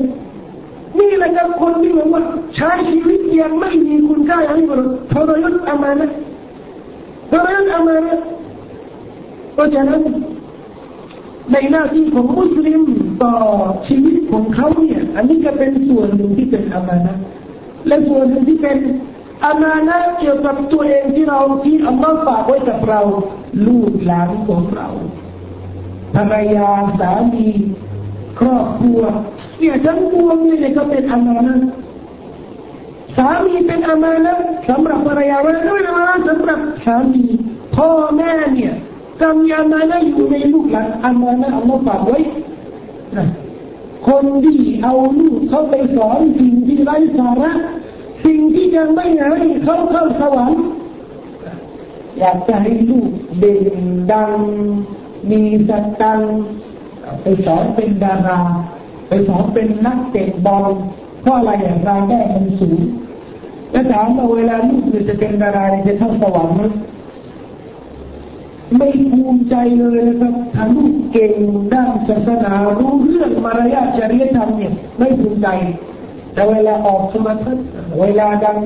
[0.99, 2.23] นี่แหละครับคนที่บอกว่า
[2.57, 4.77] ใช้ชีวิตยังไม่มีคุณค่าอย่างนี้ก็
[5.13, 6.11] ทรยศอามานะ
[7.31, 8.19] ทรยศอามานะ
[9.55, 10.01] เพราะฉะนั้น
[11.53, 12.83] ในหน้าที่ของมุสลิม
[13.23, 13.35] ต่อ
[13.89, 17.15] ชีวิตของเขาเนี่ย อันนี้ก็เป็นส่วนหนึ่งที่เป็นอามานะ
[17.87, 18.79] และส่วนหนึ่งที่เป็น
[19.45, 23.01] อามานะเกี่ยวกับตัวเองที่เราที่อัลลอฮ์ฝากไว้กับเรา
[23.67, 24.89] ลูกหลานของเรา
[26.15, 27.49] ภรรยาสามี
[28.43, 29.03] ครอบครัว
[29.59, 31.57] เนี่ยทั้งปวงนี่ก็เป็นอามานะ
[33.17, 34.35] สามีเป็นอามานะ
[34.69, 37.25] สำหรับภรรยาและด้วยอามานะสำหรับสามี
[37.77, 38.73] พ่อแม่เนี่ย
[39.23, 42.21] กำยามานะอยู่ในลูกหลานอามานะอัลลอฮ์ฝากไว้
[44.09, 47.53] คนที่เอาลูกเขาไปสอนสิ่งที่ไร้สาระ
[48.25, 50.63] สิ่งที่ยังไม่ให้เขาเข้าสวรรค์
[52.19, 53.77] อยากจะให้ลูกเด่น
[54.13, 54.33] ดัง
[55.31, 55.71] มีส
[56.01, 56.21] ตัง
[57.23, 58.41] ไปสอนเป็นดารา
[59.09, 60.65] ไปสอนเป็นนักเตะบอล
[61.23, 62.81] เพราะอะไรอย่างรายได้มันสูง
[63.73, 66.63] และถามว่าเวลาลูกจะเป็นดาราจะเข้าสวรรค์ไหม
[68.77, 71.33] ไม่ภูมิใจเลยนะครับถ้าลูกเก่ง
[71.73, 75.49] ด้านศาสนารู้เรื่องมารยาทจริยธรรมเนี่ยไม่ภูมิใจ
[76.35, 77.53] แต่เวลาออกสมาธิ
[78.01, 78.57] เวลาดัง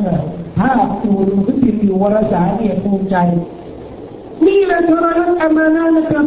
[0.59, 3.17] ภาพอยู่หรือพิมพ์อยู่วารสารเนี่ยภูมิใจ
[4.47, 5.67] นี่แหละทรนัอามา
[5.97, 6.27] นะครับ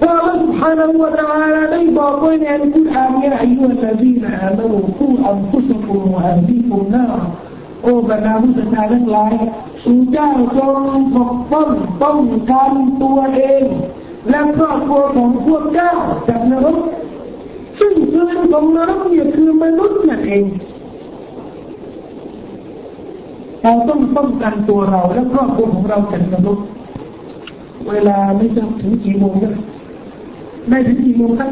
[0.00, 7.04] พระ سبحانه และ تعالى ได้บอกไว้ในอัลกุรอานยาอายุลลีนอามานูคูอันฟุสกุมวะอัลลีกุมนา
[7.82, 9.34] โอ้บรรดาผู้ศรัทธาทั้งหลาย
[9.82, 10.80] สู่เจ้าจง
[11.14, 11.68] ปกป้อง
[12.02, 12.18] ป้อง
[12.50, 12.72] กัน
[13.02, 13.64] ตัวเอง
[14.30, 15.92] และครอบครัวของพวกเจ้า
[16.28, 16.78] จากนรก
[17.78, 20.44] ซึ่งคืนของนรกเนี่ยคือมนุษย์นั่นเอง
[23.62, 26.58] เราต้องป้องกันตัวเราและครอบครัวของเราจากนรก
[27.90, 29.54] เวลาไม่จะถึงกี่โมงนะ
[30.69, 31.51] ได้ถึงกี่โมงครับ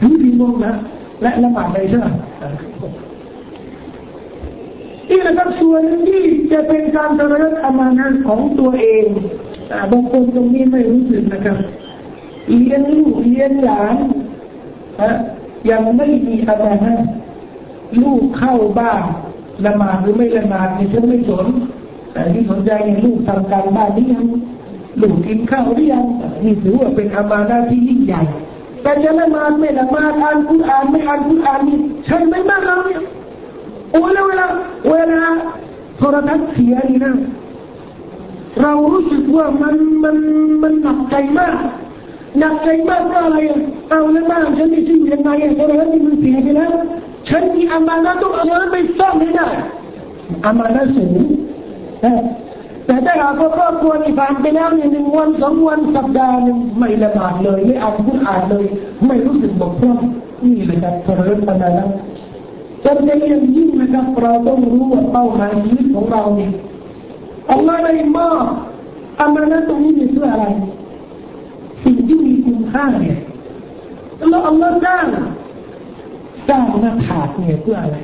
[0.00, 0.72] ถึงกี่โมงนะ
[1.22, 2.06] และละหมาดไปใช่ไหม
[5.08, 9.04] นี่นะครับส่วนที่จะเป็นการทรยศอามานะของตัวเอง
[9.90, 11.58] บางคนตรงนี้ไม่รู้สึกนะครับ
[12.48, 13.96] เลี้ยงลูกเลี้ยงหลาน
[15.70, 16.94] ยังไม่มีอามานะ
[18.02, 19.02] ลูกเข้าบ้าน
[19.66, 21.46] ละหมาดหรือไม่ละหมาดนี่ฉันไม่สน
[22.12, 24.24] แต่ที่สนใจเนี่ยลูกทำการบ้านนี่ยัง
[25.02, 26.04] ลูกกินข้าวหรือยัง
[26.44, 28.22] นี่ถือว่าเป็นอามานะที่ยิ่งใหญ่
[28.82, 31.78] แต่จะละมาดไม่ละมาดอ่านคุรานไม่อ่านคุรานนี่
[32.08, 33.00] ฉันไหมบ้านเราเนี่ย
[33.92, 34.46] โอ้แล้วเวลา
[34.88, 35.22] เวลา
[35.98, 37.14] โทรทัศน์เสียนี่นะ
[38.62, 40.16] เรารู้สึกว่ามันมัน
[40.62, 41.56] มันหนักใจมาก
[42.38, 43.38] หนักใจมากเพราะอะไร
[43.90, 46.72] เอาแล้วบ้านฉันนี่ที่ยังไงโทรทัศน์นี่มันเสียไปแล้ว
[47.28, 49.46] ฉันมีอามานะต้องเอาเงินไปซ่อมให้ได้
[50.44, 51.12] อามานะสูง
[52.86, 58.64] แต่ถ้าหากว่าครอบครัวนี่ผ่านไปแล้วหนึ่งวันสองวันสัปดาห์หนึ่งไม่ละหมาดเลย ไม่อ่านพุทอ่านเลย
[59.06, 59.98] ไม่รู้สึกบกพร่อง
[60.44, 61.88] นี่เลยครับโทรทัศน์นะ
[62.84, 66.52] จำเป็นอย่างยิ่งนะครับเราต้องรู้ว่าเป้าหมายชีวิตของเราเนี่ย
[67.50, 68.44] อัลลอฮ์ได้มอบ
[69.20, 70.46] อามานะตรงนี้เพื่ออะไร
[71.84, 73.18] สิ่งที่มีคุณค่าเนี่ย
[74.30, 75.04] แล้วอัลลอฮ์สร้าง
[76.48, 77.96] สร้างหน้าผากเนี่ยเพื่ออะไร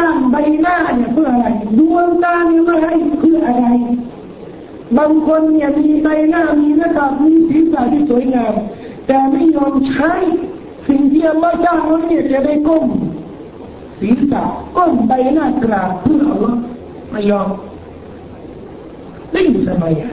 [0.00, 1.46] ร้างใบหน้าเนี่ยเพื่ออะไร
[1.78, 2.88] ดวงตาเนี่ยเพื่ออะไร
[3.20, 3.66] เพื่ออะไร
[4.98, 8.54] บางคนเนี่ยมีใบหน้ามีหน้าตามีศีรษะที่สวยงาม
[9.06, 10.12] แต่ไม่ยอมใช้
[10.88, 12.86] สิ่งที่อัลลอฮ์จ้างเราเนี่ยจะได้ก้ม
[14.00, 14.42] ศีรษะ
[14.76, 16.58] ก้มใบหน้ากราบเพื่ออัลลอฮ์
[17.10, 17.48] ไม่ยอม
[19.32, 20.12] ได้อยู่ทำไมอะ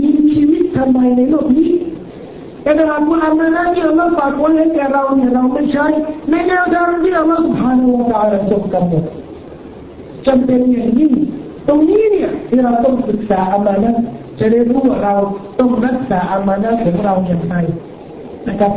[0.00, 1.70] มีชีวิตทำไมในโลกนี้
[2.68, 5.86] แต่ถ้าอัลกเรอานไม่ได้อัลลอฮ์ฝากไว้ให้แก่เราเนี่ยเราไม่ใช่
[6.30, 9.04] ในแนวทางที่อัลลอฮ์สุบฮานุวอาลาทรงกำหนด
[10.26, 11.10] จำเป็นอย่างนี้
[11.68, 13.94] ตรงนี้เนี่ยที่เราต้องศึกษาอามานะ
[14.38, 15.14] จะได้รู้ว่าเรา
[15.58, 17.54] ต้องรักษาอามานะของเราอย่างไร
[18.48, 18.72] นะครับ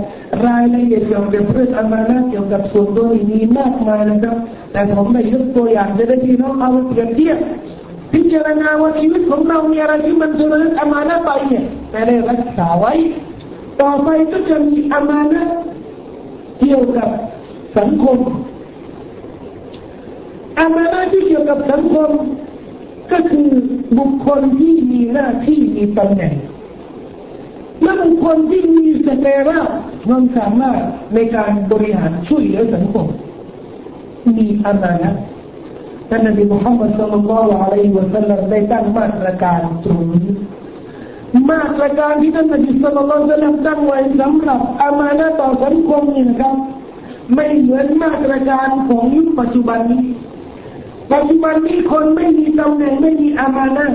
[0.46, 4.36] รายละเอียดเกี่ยวกับเรื่องอามานะเกี่ยวกับส่วนตัวมีมากมายนะครับ
[4.72, 7.38] แต่ผมไม่ยกตัวอย่างจะได้ที่น้องเอาเปรียบเทียบ
[8.14, 12.94] พิจารณาว่าชีวิตของเรามีอะไรที่มันจะเป็นอามานะไปเนี่ยแต่ได้รักษาไว้
[13.82, 15.44] ต่อไปก็จะมีอามานะ
[16.60, 17.10] เกี่ยวกับ
[17.78, 18.18] สังคม
[20.60, 22.10] อามานะที่เกี่ยวกับสังคม
[23.12, 23.50] ก็คือ
[24.00, 26.34] บุคคลที่มีหน้าที่มีตำแหน่ง
[27.84, 29.60] และบุคคลที่มีสเตระ
[30.08, 30.82] ความสามารถ
[31.16, 33.06] ในการบริหารช่วยเหลือสังคม
[34.38, 35.12] มีอามานะ
[36.10, 40.28] ท่านนบีมุฮัมมัดสุลลัลลอฮุอะลัยฮิวะสัลลัมได้ตั้งมาตรการตรงนี้
[41.50, 46.56] มาตรการที่ท่านนบีสุลต่านละตั้งไว้สำหรับอามานะต่อสังคมนี่นะครับ
[47.34, 50.04] ไม่เหมือนมาตรการของยุคปัจจุบันนี้
[51.14, 53.88] ปัจจุบันนี้คนไม่มีตำแหน่งไม่มีอามานะ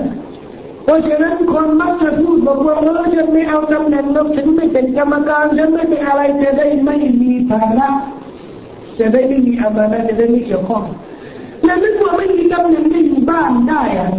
[0.84, 7.88] เพราะฉะนั้นคนมักจะพูดบอกว่าเออฉันไม่เอาตำแหน่งแล้วฉันไม่เป็นกรรมการฉันไม่เป็นอะไรจะได้ไม่มีภาระ
[8.98, 10.82] จะได้ไม่มีอามานะจะได้ไม่เกี่ยวข้อง
[11.64, 14.10] และนึกว่าไม่มีตำแหน่งได้อยู่บ้านได้อะ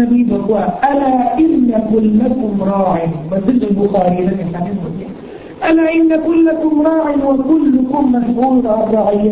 [0.00, 5.10] นบีบอกว่าอัลาอินนักุลละกุมรออิบันทึกในบุคารีและในการทั้งหมดเนี่ย
[5.66, 9.26] อัลาอินนักุลละกุมรออิวะกุลกุมมันอูรอรอย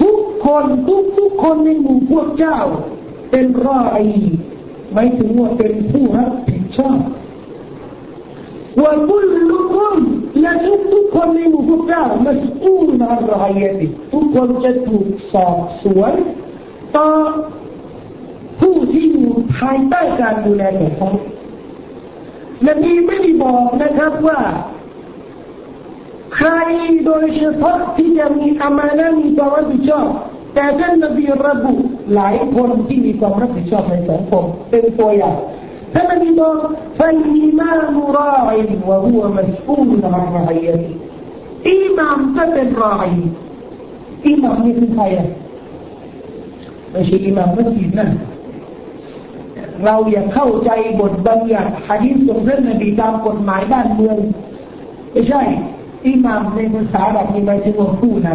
[0.00, 2.58] ทุกคนทุกทุกคนในหมู่พวกเจ้า
[3.30, 4.10] เป็นรออี
[4.92, 6.98] หมายถึงว่าเป็นผู้รับผิดชอบ
[8.82, 9.26] ว่ากุล
[9.74, 9.96] กุม
[10.40, 16.12] และทุกทุกคนในหมู่พวกเจ้ามัสอูลนารายติทุกคนจะถูกสอบสวน
[16.96, 17.08] ต่อ
[18.60, 19.25] ผู้ที่อยู่
[19.58, 21.10] ภายใต้การดูแลของเขา
[22.68, 24.40] นบีไม่ได้บอกนะครับว่า
[26.36, 26.50] ใคร
[27.06, 30.06] โดยเฉพาะที่จะมีอามานะมีความรับผิดชอบ
[30.54, 31.74] แต่ท่านนบีระบุ
[32.14, 35.36] หลายคนที่มีความรับผิดชอบในสังคมเป็นตัวอย่าง
[35.94, 36.56] ท่านนบีบอก
[36.98, 40.76] ฟันอิมามราอิวะฮุวมัสอูลอันรายะ
[41.68, 43.08] อิมามก็เป็นราย
[44.26, 45.28] อิมามนี่คือใครอะ
[46.90, 48.08] ไม่ใช่อิมามมัสยิดนะ
[49.84, 54.16] เราอย่าเข้าใจบทบัญญัติฮะดีษของท่านนบีตามกฎหมายบ้านเมือง
[55.12, 55.42] ไม่ใช่
[56.06, 58.28] อิหม่ามในภาษาแบบนี้หมายถึงว่าผู้น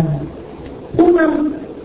[0.45, 1.21] ำผู้น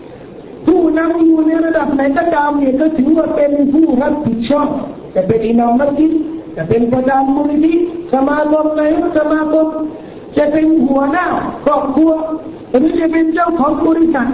[0.01, 4.67] ำผู้นำอยู่ในระดับไหนก็ตามเนี่ยก็ถือว่าเป็นผู้รับผิดชอบ
[5.15, 6.13] จะเป็นอิหม่ามมัสยิด
[6.55, 7.75] จะเป็นประธานมูลนิธิ
[8.13, 8.81] สมาคมไหน
[9.17, 9.67] สมาคม
[10.37, 11.25] จะเป็นหัวหน้า
[11.65, 12.11] ครอบครัว
[12.69, 14.27] หรือจะเป็นเจ้าของบริษัท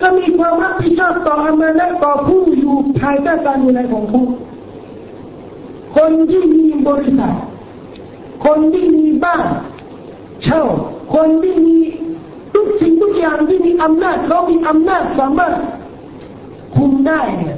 [0.00, 4.22] ก็มีความรับผิดชอบต่ออามานะต่อผู้อยู่ภายใต้การดูแลของเขา
[5.96, 7.34] คนที่มีบริษัท
[8.44, 9.44] คนที่มีบ้าน
[10.44, 10.62] เช่า
[11.14, 11.78] คนที่มี
[12.54, 15.54] ทุกสิ่งทุกอย่างที่มีอำนาจเขามีอำนาจสามารถ
[16.76, 17.56] คุมได้เนี่ย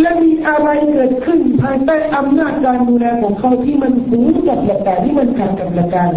[0.00, 6.10] และมีอะไรเกิดขึ้นภายใต้อำนาจการดูแลของเขาที่มันฝืนกับหลักการที่มันขัดกับหลักการ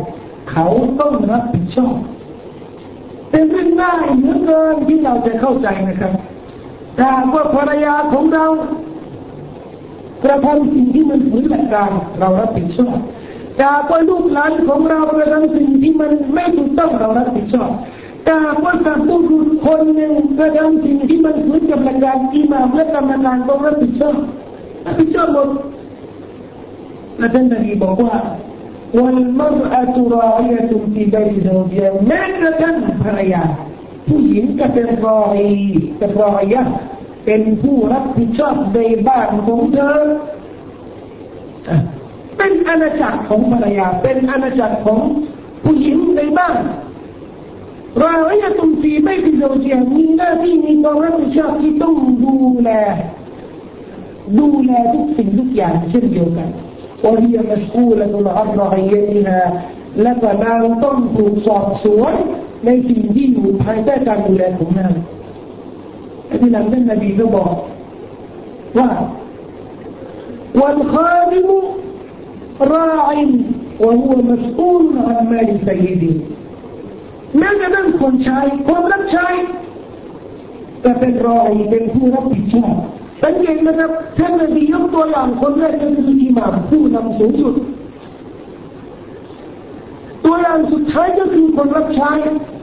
[0.52, 0.66] เขา
[1.00, 1.96] ต้องรับผิดชอบ
[3.32, 6.14] เป็นเรื่องง่ายเหลือเกินที่เราจะเข้าใจนะครับ
[6.98, 8.46] แต่ว่าภรรยาของเรา
[10.24, 12.98] กระทำสิ่งที่มันฝืนหลักการเรารับผิดชอบ
[13.58, 17.72] แต่ว่าลูกหลานของเรากระทำสิ่งที่มันไม่ถูกต้องเรารับผิดชอบ
[18.26, 24.16] แต่ว่าสัตว์ผู้รุคนหนึ่งกระทำสิ่งที่มันฝืนกับหลักการอิมามและกรรมการต้องรับผิดชอบ
[24.86, 25.50] รับผิดชอบหมด
[27.18, 28.16] และท่านนบีบอกว่า
[28.99, 33.43] والمرأة راعية في بيت زوجها แม้กระทั่งภรรยา
[34.09, 35.39] ผู้หญิงก็เป็นรอย
[35.99, 36.63] เป็นรอยะ
[37.25, 39.97] เป็นผู้รับผิดชอบในบ้านของเธอ
[42.37, 44.99] เป็นอาณาจักรของภรรยาเป็นอาณาจักรของ
[45.65, 46.57] ผู้หญิงในบ้าน
[48.03, 51.95] รายะตุนฟีไม่พิโซเจียมีหน้าที่มีความรับผิดชอบที่ต้อง
[52.25, 52.71] ดูแล
[54.39, 56.49] ดูแลทุกสิ่งทุกอย่างเช่นเดียวกัน
[57.05, 59.43] وهي مسؤولة عن رعيتها
[60.03, 62.15] และก็นางต้องถูกสอบสวน
[62.67, 64.95] ในสิ่งที่อยู่ภายใต้การดูแลของนาง
[66.29, 67.53] อันนี้หลังท่านนบีก็บอก
[68.79, 68.89] ว่า
[70.61, 71.49] والخادم
[72.75, 73.09] راع
[73.85, 76.15] وهو مسؤول عن مال سيده
[77.39, 79.29] แม้กระทั่งคนใช้คนรับใช้
[80.85, 82.75] ก็เป็นรอยเป็นผู้รับผิดชอบ
[83.22, 87.56] สังเกตนะครับท่านนบียกตัวอย่างคนแรกก็คืออิหม่ามผู้นำสูงสุด
[90.26, 92.12] ตัวอย่างสุดท้ายก็คือคนรับใช้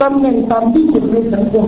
[0.03, 1.67] ตำแหน่งต่ำที่สุดในสังคม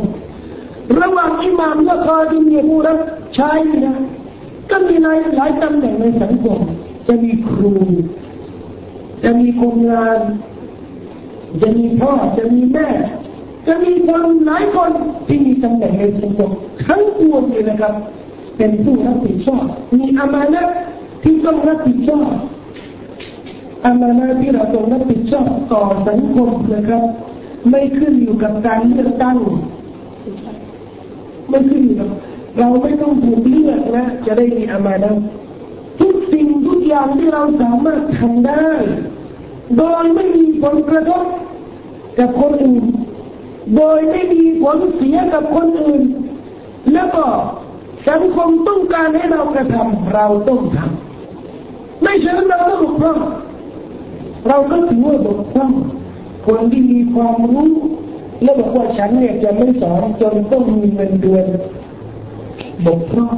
[1.01, 2.99] ระหว่างอิหม่ามและคาดีมีผู้รับ
[3.34, 3.53] ใช้
[3.86, 3.97] นะ
[4.70, 6.59] ก็มีหลายหลายตำแหน่งในสังคม
[7.09, 7.72] จะมีครู
[9.24, 10.20] จะมีคนงาน
[11.62, 12.89] จะมีพ่อ จะมีแม่
[13.66, 14.91] จะมีคนหลายคน
[15.26, 16.51] ที่มีตำแหน่งในสังคม
[16.86, 17.95] ทั้งปวงเลยนะครับ
[18.59, 19.64] เป็นผู้รับผิดชอบ
[19.96, 20.62] มีอามานะ
[21.22, 22.28] ที่ต้องรับผิดชอบ
[23.84, 27.04] อามานะที่เราต้องรับผิดชอบต่อสังคมนะครับ
[27.70, 29.36] ไม่ขึ้นอยู่กับการเลือกตั้ง
[31.48, 32.11] ไม่ขึ้นอยู่กับ
[32.59, 35.12] เราไม่ต้องถูกเลือกนะ จะได้มีอามานะ
[36.00, 38.66] ทุกสิ่งทุกอย่างที่เราสามารถทำได้
[39.78, 41.24] โดยไม่มีผลกระทบ
[42.18, 42.84] กับคนอื่น
[43.76, 46.02] โดยไม่มีผลเสียกับคนอื่น
[46.92, 47.26] แล้วก็
[48.07, 53.18] สังคมต้องการให้เรากระทำเราต้องทำไม่เช่นเราก็บกพร่อง
[54.49, 55.70] เราก็ถือว่าบกพร่อง
[56.46, 57.70] คนที่มีความรู้
[58.42, 61.46] แล้วบอกว่าฉันเนี่ยจะไม่สอนจนต้องมีเงินเดือน
[62.86, 63.34] บกพร่อง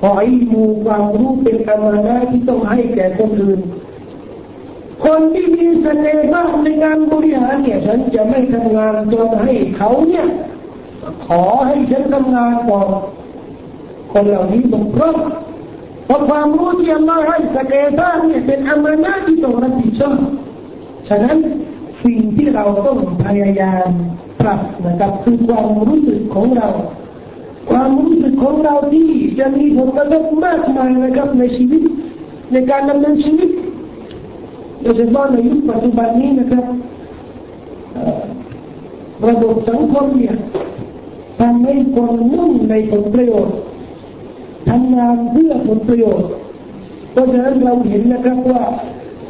[0.00, 3.60] พอไอ้มูความรู้เป็นกรรมนะที่ต้องให้แก่คนอื่น
[5.04, 10.26] คนที่มีเสน่ห์มากในการบริหารเนี่ยฉันจะไม่ทำงานจนให้เขาเนี่ย
[11.26, 12.88] ขอให้ฉันทำงานก่อน
[14.12, 15.16] คนเหล่านี้บกพร่อง
[16.06, 20.16] เพราะความรู้ที่อัลลอฮ์ให้สเกตาเนี่ยเป็นอามานะที่ต้องรับผิดชอบ
[21.08, 21.36] ฉะนั้น
[22.04, 23.88] สิ่งที่เราต้องพยายาม
[24.40, 26.68] ปรับนะครับคือความรู้สึกของเรา
[27.70, 29.08] ความรู้สึกของเราที่
[29.38, 31.82] จะมีผลกระทบมากมายนะครับในชีวิต
[32.52, 33.50] ในการดำเนินชีวิต
[34.82, 36.64] โดยเฉพาะในยุคปัจจุบันนี้นะครับ
[39.28, 40.36] ระบบสังคมเนี่ย
[41.40, 43.56] ทำให้คนมุ่งในผลประโยชน์
[44.68, 46.30] ทำงานเพื่อผลประโยชน์
[47.12, 48.62] เพราะฉะนั้นเราเห็นนะครับว่า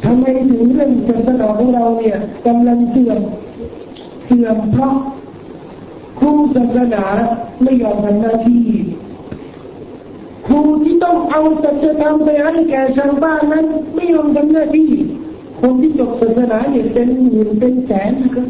[0.05, 2.17] ทำไมถึงเรื่องศาสนาของเราเนี่ย
[2.47, 3.19] กำลังเสื่อม
[4.25, 4.93] เสื่อมเพราะ
[6.19, 7.05] ครูศาสนา
[7.63, 8.63] ไม่ยอมทำหน้าที่
[10.47, 13.65] ครูที่ต้องเอาสัจธรรมไปให้แก่ชาวบ้านนั้น
[13.95, 14.89] ไม่ยอมทำหน้าที่
[15.61, 18.47] คนที่จบศาสนาเนี่ยเป็นหมื่นเป็นแสนนะครับ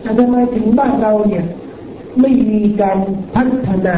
[0.00, 1.44] แต่ทำไมถึงบ้านเราเนี่ย
[2.20, 2.98] ไม่มีการ
[3.34, 3.96] พัฒนา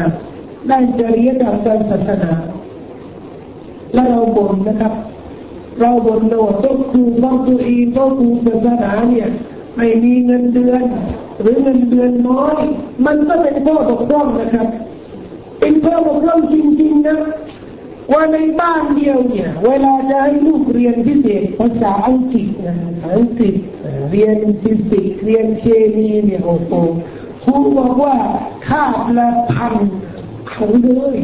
[0.69, 2.31] ด้านจริยธรรมการศาสนา
[3.93, 4.93] และเราบ่นนะครับ
[5.79, 9.27] เราบ่นโน่ต้องครูต้องตัวเองต้องครูศาสนาเนี่ย
[9.77, 10.83] ไม่มีเงินเดือน
[11.41, 12.63] หรือเงินเดือนน้อย
[13.05, 14.67] มันก็เป็นข้อบกพร่องนะครับ
[15.59, 17.17] เป็นข้อบกพร่องจริงๆนะ
[18.13, 22.75] ว่าในบ้านเดียวเนี่ย เวลาจะให้ลูกเรียนพิเศษภาษาอังกฤษนะ
[23.17, 23.55] อังกฤษ
[24.11, 26.71] เรียนฟิสิกส์เรียนเคมีเนี่ยโอ้โห
[27.43, 28.15] ครูบอกว่า
[28.67, 29.75] คาบละพัน
[30.61, 31.17] เอาเลย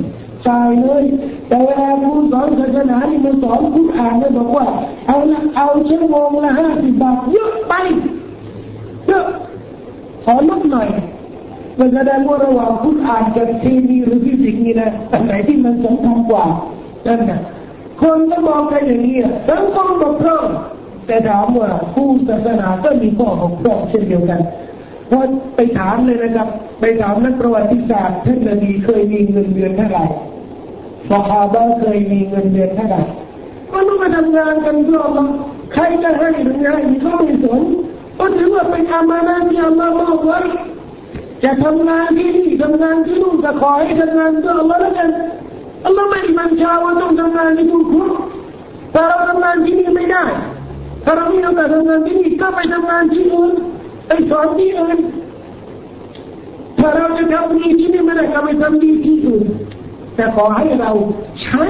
[0.47, 1.03] จ่ายเลย
[1.47, 4.65] แต่เวลาครูสอนศาสนานี่มันสอนคุณอ่านแล้วบอกว่า
[5.07, 7.73] เอาละเอาชั่วโมงละห้าสิบบาทเยอะไป
[9.07, 9.25] เยอะ
[10.23, 10.87] ขอลดหน่อย
[11.79, 16.45] มันแสดงว่าระหว่างคุณอ่านกับเคมีหรือฟิสิกส์นี่นะอันไหนที่มันสำคัญกว่า
[17.05, 17.39] นั่นนะ
[18.01, 19.17] คนก็มองกันอย่างนี้
[19.47, 20.45] ทั้งคนบกพร่อง
[21.07, 24.39] แต่ถามว่าผู้ศาสนาก็มีข้อบกพร่องเช่นเดียวกัน
[25.09, 25.19] พอ
[25.55, 26.47] ไปถามเลยนะครับ
[26.81, 30.05] ไปถามนักประวัติศาสตร์ท่านนบีเคยมีเงินเดือนเท่าไหร่
[31.09, 33.01] สหาบะเคยมีเงินเดือนเท่าไหร่
[33.71, 35.25] ก็ต้องมาทำงานกันเพื่อมา
[35.73, 36.69] ใครจะให้หรือไง
[37.01, 37.61] เขาไม่สน
[38.17, 40.39] ก็ถือว่าเป็นอามานะที่อัลลอฮ์มอบไว้
[41.43, 45.09] จะทำงานที่นี่ทำงานที่นู่นจะขอให้ทำงานเพื่ออัลลอฮ์แล้วกัน
[45.85, 48.11] อัลลอฮ์ไม่บัญชาว่าต้องทำงานที่ทุกคน
[48.91, 50.23] แต่เราทำงานที่นี่ไม่ได้
[51.03, 53.53] ถ้าเราไม่ต้องการทำงานที่นี่ก็ไปทำงานที่อื่น
[54.06, 54.98] ไปสอนที่อื่น
[56.78, 59.44] ถ้าเราจะทำดีที่นี่ไม่ได้ก็ไปทำดีที่อื่น
[60.16, 60.90] แต่ขอให้เรา
[61.44, 61.64] ใช้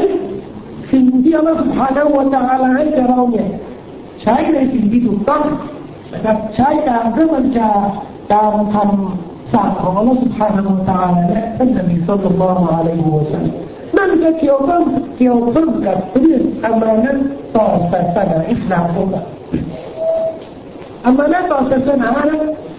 [0.93, 3.49] สิ่งที่อัลลอฮฺ سبحانه และ تعالى ให้กับเราเนี่ย
[4.23, 5.45] ใช้ในสิ่งที่ถูกต้อง
[6.13, 7.71] นะครับใช้ตามเรื่องบัญชา
[8.33, 13.55] ตามคำสั่งของอัลลอฮฺ سبحانه และ تعالى และท่านนบีสุลต่านละฮ์อะลัยฮิวะสัลลัม
[13.99, 14.83] นั่นก็เกี่ยวข้อง
[15.19, 17.13] เกี่ยวข้องกับเรื่องอามานะ
[17.57, 19.23] ต่อศาสนาอิสลามของเรา
[21.08, 22.38] อามานะต่อศาสนานะ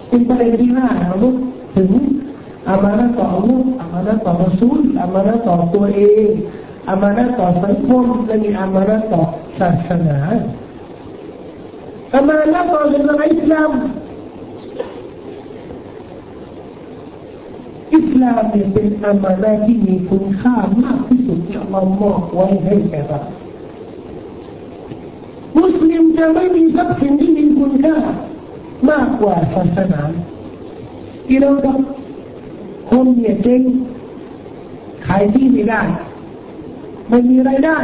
[0.09, 1.35] เป็นประเด็นที่ห้าเราลุก
[1.75, 1.89] ถึง
[2.69, 6.27] อามานะต่อลูกอามานะต่อรสูลอามานะต่อตัวเอง
[6.89, 9.21] อามานะต่อสังคมและมีอามานะต่อ
[9.59, 10.19] ศาสนา
[12.13, 13.71] อามานะต่อศาสนาอิสลาม
[17.95, 18.41] อิสลาม
[18.73, 23.21] เป็นอามานะที่มีคุณค่ามากที่สุดที่อัลลอฮ์มอบไว้ให้แก่เรา
[25.61, 27.95] มุสลิมจะไม่มีทรัพย์สินที่มีคุณค่า
[28.89, 30.01] มากกว่าศาสนา
[31.27, 33.61] ที่เราทำคนเนี่ยเจ๊ง
[35.07, 35.81] ขายที่ไม่ได้
[37.09, 37.77] ไม่มีรายได้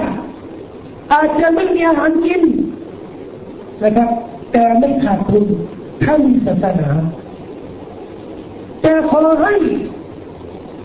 [1.13, 2.43] อาจจะไม่มีอาหารกิน
[3.83, 4.09] นะครับ
[4.51, 5.45] แต่ไม่ขาดทุน
[6.03, 6.89] ถ้ามีศาสนา
[8.81, 9.53] แต่ขอให้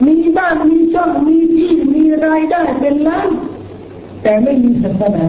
[0.07, 3.29] มีบ้านมีช่องมีที่มีรายได้เป็นล้าน
[4.23, 5.27] แต่ไม่มีศาสนา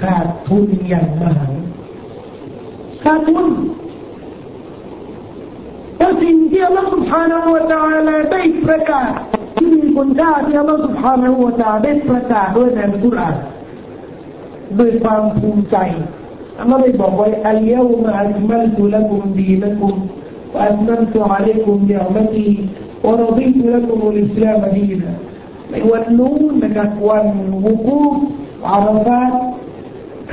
[0.00, 1.48] ขาดทุนอย่างมหา
[3.04, 3.46] ขาดทุน
[5.96, 9.10] แต่สิ่งที่อัลลอฮฺ سبحانه และ تعالى ได้ประกาศ
[9.56, 13.36] ที่มีคุณค่าที่อัลลอฮฺ سبحانه และ تعالى ได้ประกาศด้วยในกุรอาน
[14.78, 15.76] ด้วยความภูมิใจ
[16.60, 19.96] อัลลอฮฺได้บอกว่าอัลยามาอัลมัลตุลักุมดีนักุม
[20.54, 22.50] وأتممت عليكم نعمتي
[23.04, 25.12] ورضيت لكم الإسلام دينا
[25.70, 27.26] ในวันนู้นนะครับวัน
[27.64, 28.00] วุกู
[28.70, 29.57] อารฟาตครั้งที่ท่า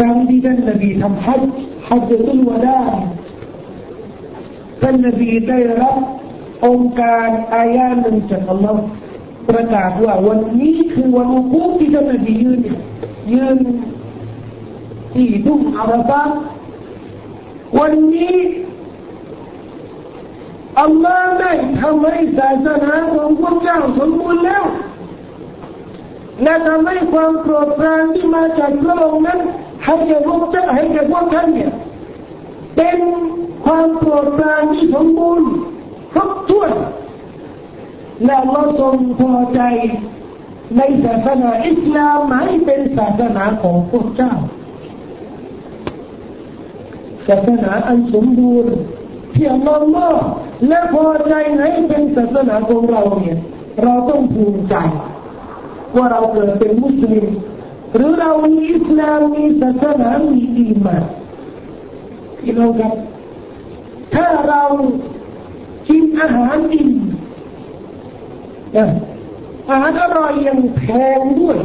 [0.05, 0.15] น
[0.69, 1.43] นบีทำฮัจ
[1.89, 2.81] ฮัจตุลวดา
[4.81, 5.97] ท่านนบีได้รับ
[6.67, 8.83] องค์การอายาหนึ่งจากอัลลอฮ์
[9.49, 12.61] ประกาศว่าวันนี้คือวันวุกูที่ท่านนบียืน
[13.33, 13.59] ยืน
[15.15, 16.31] ที่ทุ่งอารฟาต
[17.79, 18.37] วันนี้
[20.81, 24.65] อัลลอฮ์ได้ทำให้ศาสนาของพวกเจ้าสมบูรณ์แล้ว
[26.43, 29.41] และทำให้ความโปรดปรานที่มาจากพระองค์นั้น
[29.87, 31.73] ให้แก่พวกจ้าให้แก่พวกท่านเนี่ย
[32.77, 32.99] เป็น
[33.65, 35.49] ความโปรดปรานที่สมบูรณ์
[36.13, 36.73] ครบถ้วน
[38.25, 39.61] และเราทรงพอใจ
[40.77, 44.35] ในศาสนาอิสลามให้เป็นศาสนาของพวกเจ้า
[47.29, 48.73] ศาสนาอันสมบูรณ์
[49.33, 49.69] เที่อัลล
[50.05, 50.23] อฮ์
[50.69, 53.39] และพอใจให้เป็นศาสนาของเราเนี่ย
[53.83, 54.75] เราต้องภูมิใจ
[55.97, 57.27] ว่าเราเกิดเป็นมุสลิม
[57.97, 61.05] หรือเรามีอิสลามมีศาสนามีอีมาน
[62.39, 62.95] พี่น้องครับ
[64.15, 64.63] ถ้าเรา
[65.89, 66.91] กินอาหารอิ่ม
[69.69, 70.83] อาหารอร่อยยังแพ
[71.19, 71.59] งด้วย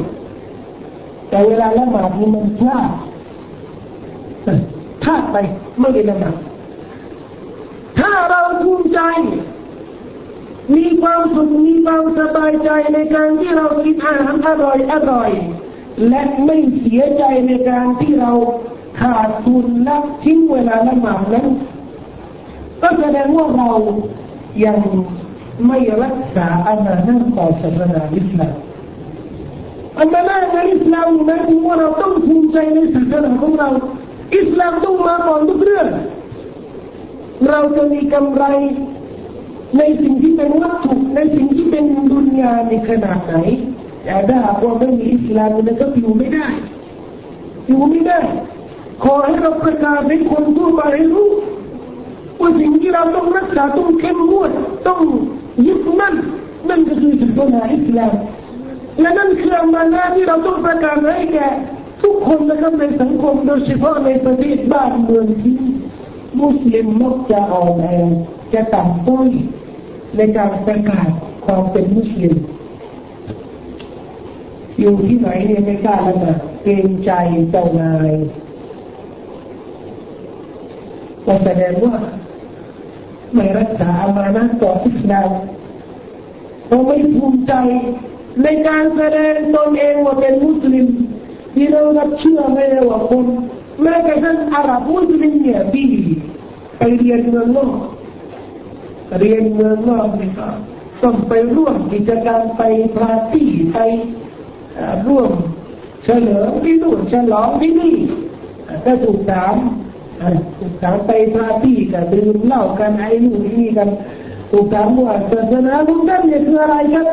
[1.29, 2.89] แต่เวลาละหมาดนี่มันพลาด
[4.45, 5.37] ศาติไป
[5.79, 6.35] ไม่ได้ละหมาด
[7.99, 8.99] ถ้าเราภูมิใจ
[10.75, 15.31] มีความสุขมีความสบายใจในการที่เรากินอาหารอร่อยอร่อย
[16.07, 18.31] และไม่เสียใจในการที่เรา
[18.99, 21.47] ขาดทุนและทิ้งเวลาละหมาดนั้น
[22.81, 23.69] ก็แสดงว่าเรา
[24.65, 24.77] ยัง
[25.67, 28.53] ไม่รักษาอามานต่อศาสนาอิสลาม
[29.99, 33.69] อามานในอิสลามหมายถึงว่าเราต้องภูมิใจในศาสนาของเรา
[34.37, 35.87] อิสลามต้องมาก่อนทุกเรื่อง
[37.49, 38.43] เราจะมีกำไร
[39.77, 43.35] ในสิ่งที่เป็นวัตถุในสิ่งที่เป็นดุนยาในขนาดไหน
[44.03, 46.47] แต่ถ้าหากว่าไม่มีอิสลามมันก็อยู่ไม่ได้
[47.67, 48.19] อยู่ไม่ได้
[49.03, 50.81] ขอให้เราประกาศให้คนทั่วไป
[51.13, 51.29] รู้
[52.39, 54.51] ว่าสิ่งที่เราต้องรักษาต้องเข้มงวด
[54.87, 54.99] ต้อง
[55.65, 56.15] ยึดมั่น
[56.69, 58.13] นั่นก็คือศาสนาอิสลาม
[58.99, 61.47] และนั่นคือมานาที่เราต้องประกาศให้แก่
[62.03, 65.57] ทุกคนนะครับในสังคมโดยเฉพาะในประเทศบ้านเมืองที่
[66.41, 67.85] มุสลิมมักจะอ่อนแอ
[68.53, 69.29] จะต่ำต้อย
[70.17, 71.07] ในการประกาศ
[71.45, 72.35] ความเป็นมุสลิม
[74.81, 77.11] อยู่ที่ไหนเนี่ยไม่กล้าละหมาดเกรงใจ
[77.51, 78.11] เจ้านาย
[81.25, 81.95] ก็แสดงว่า
[83.33, 85.31] ไม่รักษาอมานะต่ออิสลาม
[86.67, 87.53] เราไม่ภูมิใจ
[88.43, 90.87] ในการแสดงตนเองว่าเป็นมุสลิม
[91.55, 93.25] ที่เรารับเชื่อไม่ได้ว่าคน
[93.81, 95.87] แม้กระทั่งอาหรับมุสลิมเนี่ยที่
[96.77, 97.75] ไปเรียนเมืองนอก
[99.19, 100.47] เรียนเมืองนอกนี่ก็
[101.03, 102.61] ต้องไปร่วมกิจกรรมไป
[102.97, 103.77] ปาร์ตี้ไป
[105.07, 105.31] ร่วม
[106.03, 107.95] เฉลิมที่นู่นฉลองที่นี่
[108.83, 109.55] ถ้าถูกถาม
[110.59, 113.89] ถูกถามไปปาร์ตี้กันดื่มเหล้ากันไอ้นู่นนี่กัน
[114.51, 117.05] ถูกถามว่าศาสนาของท่านเนี่ยคืออะไรครับ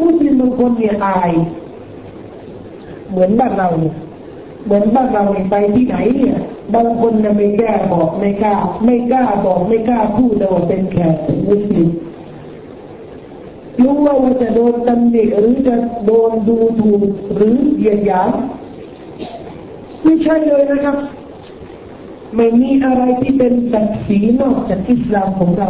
[0.00, 1.32] มุสลิมบางคนเนี่ยอาย
[3.10, 3.94] เหมือนบ้านเราเนี่ย
[4.64, 6.38] เหมือนบ้านเราไปที่ไหนเนี่ย
[6.74, 11.88] บางคนจะไม่กล้าบอกไม่กล้า ไม่กล้าบอกไม่กล้าพูดว่าเป็นแขกเป็นมุสลิม
[13.82, 17.02] รู้ว่าว่าจะโดนตำหนิหรือจะโดนดูถูก
[17.36, 18.30] หรือเหยียดหยาม
[20.04, 20.96] ไม่ใช่เลยนะครับ
[22.34, 25.68] ไม่มีอะไรที่เป็นศักดิ์ศรีนอกจากอิสลามของเรา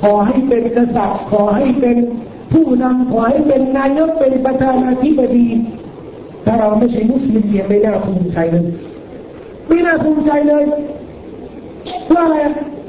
[0.00, 1.96] ขอให้เป็นกษัตริย์ขอให้เป็น
[2.52, 5.46] ผู้นำขอให้เป็นนายกเป็นประธานาธิบดี
[6.44, 8.64] ถ้าเราไม่ใช่มุสลิมเนี่ยไม่น่าภูมิใจเลย
[9.68, 10.64] ไม่น่าภูมิใจเลย
[12.06, 12.36] เพราะอะไร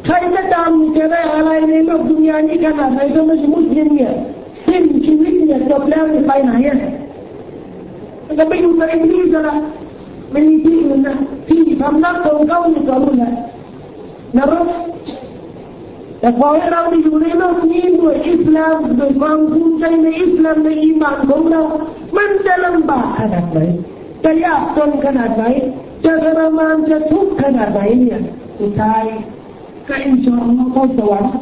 [0.05, 4.11] ใครก็ตามจะได้อะไรในโลกดุนยานี้ขนาดไหนก็ไม่ใช่มุสลิมเนี่ย
[4.67, 6.77] สิ้นชีวิตเนี่ยจบแล้วไปไหนอะ
[8.37, 9.55] จะไปอยู่ในนี้จะละ
[10.31, 11.15] ไม่มีที่อื่นนะ
[11.47, 13.31] ที่ทำนักของเขาอยู่กับมันนะ
[14.37, 14.67] นรก
[16.19, 21.61] แต่พอให้เราไปอยู่ในโลกนี้ด้วยอิสลามด้วยความภูมิใจในอิสลามในอิมานของเรา
[22.17, 23.59] มันจะลำบากขนาดไหน
[24.23, 25.43] จะยากจนขนาดไหน
[26.05, 28.21] จะทรมานจะทุกข์ขนาดไหนเนี่ย
[28.59, 29.03] สุดท้าย
[29.87, 31.33] ก็อินชาอัลลอฮ์เข้าสวรรค์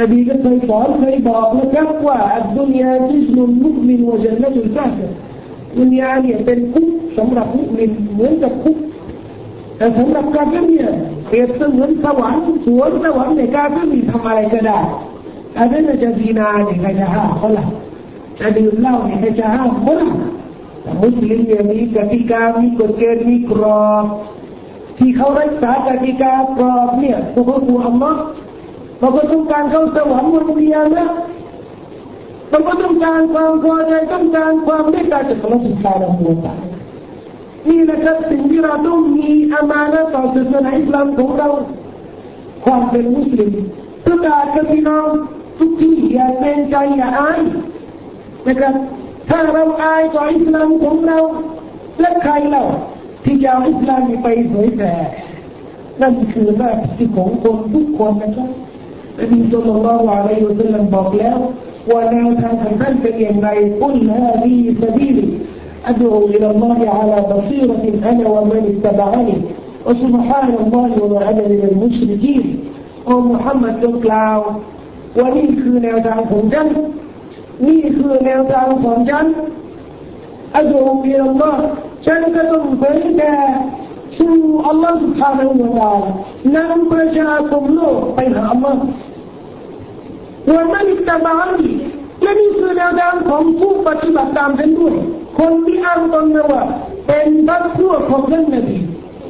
[0.00, 2.18] นบีก็เคยสอนเคยบอกนะครับว่า
[2.56, 4.90] ดุนยาจิสนุนมุกมินวะจันนะตุลกาฟ
[5.78, 8.76] ดุนยาเนี่ยเป็นคุกสำหรับมุกมินเหมือนกับคุก
[9.76, 10.88] แต่สำหรับกาเฟเนี่ย
[11.28, 14.78] เปรียบเสมือนสวรรค์สวนสวรรค์ในกาเฟมีทำอะไรก็ได้
[15.58, 17.66] อันนั้นจะดีนาเนี่ยใครจะห้ามเขาล่ะ
[18.40, 20.10] จะดื่มเหล้าเนี่ยใครจะห้ามเขาล่ะ
[21.02, 24.06] มุสลิมเนี่ยมีกติกามีกฎเกณฑ์มีกรอบ
[24.98, 28.20] ที่เขารักษากติกากรอบเนี่ยพวกเขาดูอัลลอฮ์
[29.00, 31.08] บางคนต้องการเข้าสวรรค์วันเดียวนะ
[32.50, 36.46] บางคนต้องการความพอใจต้องการความเมตตาจากพระสุภาพบุรุษ
[37.68, 41.48] นี่นะครับสิ่งที่เราต้องมีอามานะต่อศาสนาอิสลามของเรา
[42.64, 43.52] ความเป็นมุสลิม
[44.06, 45.08] ประกาศกับพี่น้อง
[45.58, 47.40] ทุกที่อย่าเป็นใจอย่าอาย
[48.46, 48.74] นะครับ
[49.28, 51.18] ถ้าเราอายต่ออิสลามของเรา
[52.00, 52.62] และใครเรา
[53.25, 54.93] ที่จะเอาอิสลามไปเผยแผ่
[56.01, 58.49] นั่นคือหน้าที่ของคนทุกคนนะครับ
[59.19, 61.37] นบีสุลต่านละวะลัยฮุสลัมบอกแล้ว
[61.91, 63.49] ว่าแนวทางของท่านเป็นอย่างไร
[63.81, 65.19] กุลฮาดีสบีล
[65.91, 69.37] أدعو إلى الله على بصيرة أنا ومن اتبعني
[69.85, 72.43] وسبحان الله وما أنا من المشركين
[73.05, 74.37] โอ้มุฮัมมัดจงกล่าว
[75.17, 76.67] ว่านี่คือแนวทางของฉัน
[77.67, 79.25] นี่คือแนวทางของฉัน
[80.57, 81.65] อัลลอฮฺอิลลอฮ์
[82.05, 83.33] ฉันก็ต้องเผยแผ่
[84.17, 84.35] สู่
[84.67, 85.91] อัลลอฮฺ سبحانه และ تعالى
[86.55, 88.81] นำประชาคมโลกไปหาอัลลอฮ์
[90.51, 91.69] ว่ามันตบานี
[92.21, 94.95] และนี่คือแนวทางของผู้ปฏิบัติตามฉันด้วย
[95.39, 96.63] คนที่อ้างตนว่า
[97.07, 98.77] เป็นบัคพวกของท่านนบี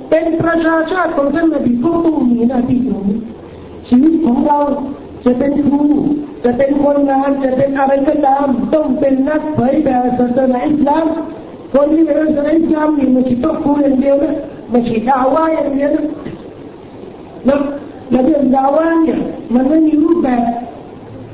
[0.09, 3.19] เป็นประชาชาติของท่านนบีก็ต้องมีหน้าที่ตรงนี้
[3.87, 4.59] ชีวิตของเรา
[5.25, 5.83] จะเป็นครู
[6.43, 11.05] จะเป็นคนงานจะเป็นอะไรก็ตามต้องเป็นนักเผยแผ่ศาสนาอิสลาม
[11.76, 14.34] คนที่เป็นศาสนาอิสลามนี่มันต้องครูอย่างเดียวนะ
[14.70, 16.04] ไม่ใช่ดาว่าอย่างเดียวนะ
[17.44, 19.18] แล้วเรื่องดาว่าเนี่ย
[19.54, 20.42] มันไม่มีรูปแบบ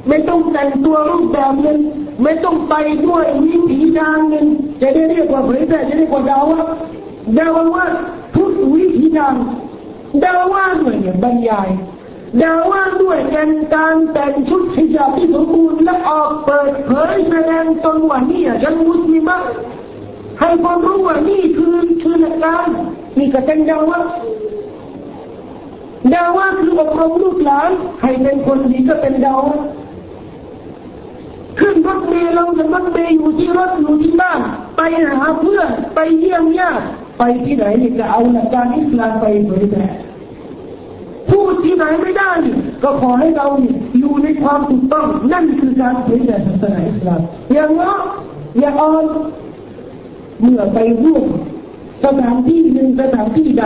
[0.09, 1.79] ไม่ต้องแต่งตัวรูปแบบนึง
[2.23, 2.75] ไม่ต้องไป
[3.07, 4.47] ด้วยวิถีทางหนึ่ง
[4.81, 6.61] จะได้เรียกว่าเผยแพร่จะเรียกว่าดาว่า
[7.39, 7.85] ดาว่า
[8.35, 9.35] ทุกวิถีทาง
[10.23, 11.69] ดาว่าด้วยเนี่ยบรรยาย
[12.43, 19.31] ดาว่าด้วยการการแต่งชุดฮิญาบที่สมบูรณ์และออกเปิดเผยแสดงตนว่านี่ฉันมุสลิม
[20.39, 22.67] ให้คนรู้ว่านี่คือคือหลักการ
[23.19, 24.01] นี่ก็เป็นดาว่า
[26.13, 29.59] ดาว่าคืออบรมลูกหลานให้เป็นคนดีก็เป็นดาว่า
[31.59, 34.41] ขึ้นรถเมล์ลงจากรถเมล์อยู่ที่รถอยู่ที่บ้าน
[34.77, 36.85] ไปหาเพื่อนไปเยี่ยมญาติ
[37.19, 39.87] ไปที่ไหนนี่จะเอาหลักการอิสลามไปเผยแผ่
[41.31, 42.31] พูดที่ไหนไม่ได้
[42.83, 43.47] ก็ขอให้เรา
[43.99, 47.21] อยู่ในความถูกต้องนั่นคือการเผยแผ่ศาสนาอิสลาม
[47.53, 47.99] อย่างนาะ
[48.59, 49.05] อย่าอ่อน
[50.43, 51.25] เมื่อไปร่วม
[52.05, 53.65] สถานที่หนึ่งสถานที่ใด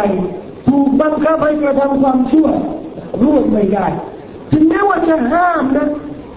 [0.69, 2.48] ถูกบังคับให้กระทำความชั่ว
[3.23, 3.86] ร่วมไม่ได้
[4.53, 5.89] ถึงแม้ว่าจะห้ามนะ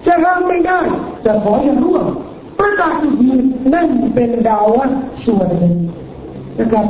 [0.07, 0.80] จะห้ามไม่ได้
[1.26, 2.06] จะขออย่าร่วม
[2.60, 3.44] ประกาศจุดยืน
[3.74, 4.68] นั่นเป็นดาว
[5.26, 5.76] ส่วนหนึ่ง
[6.60, 6.86] นะครับ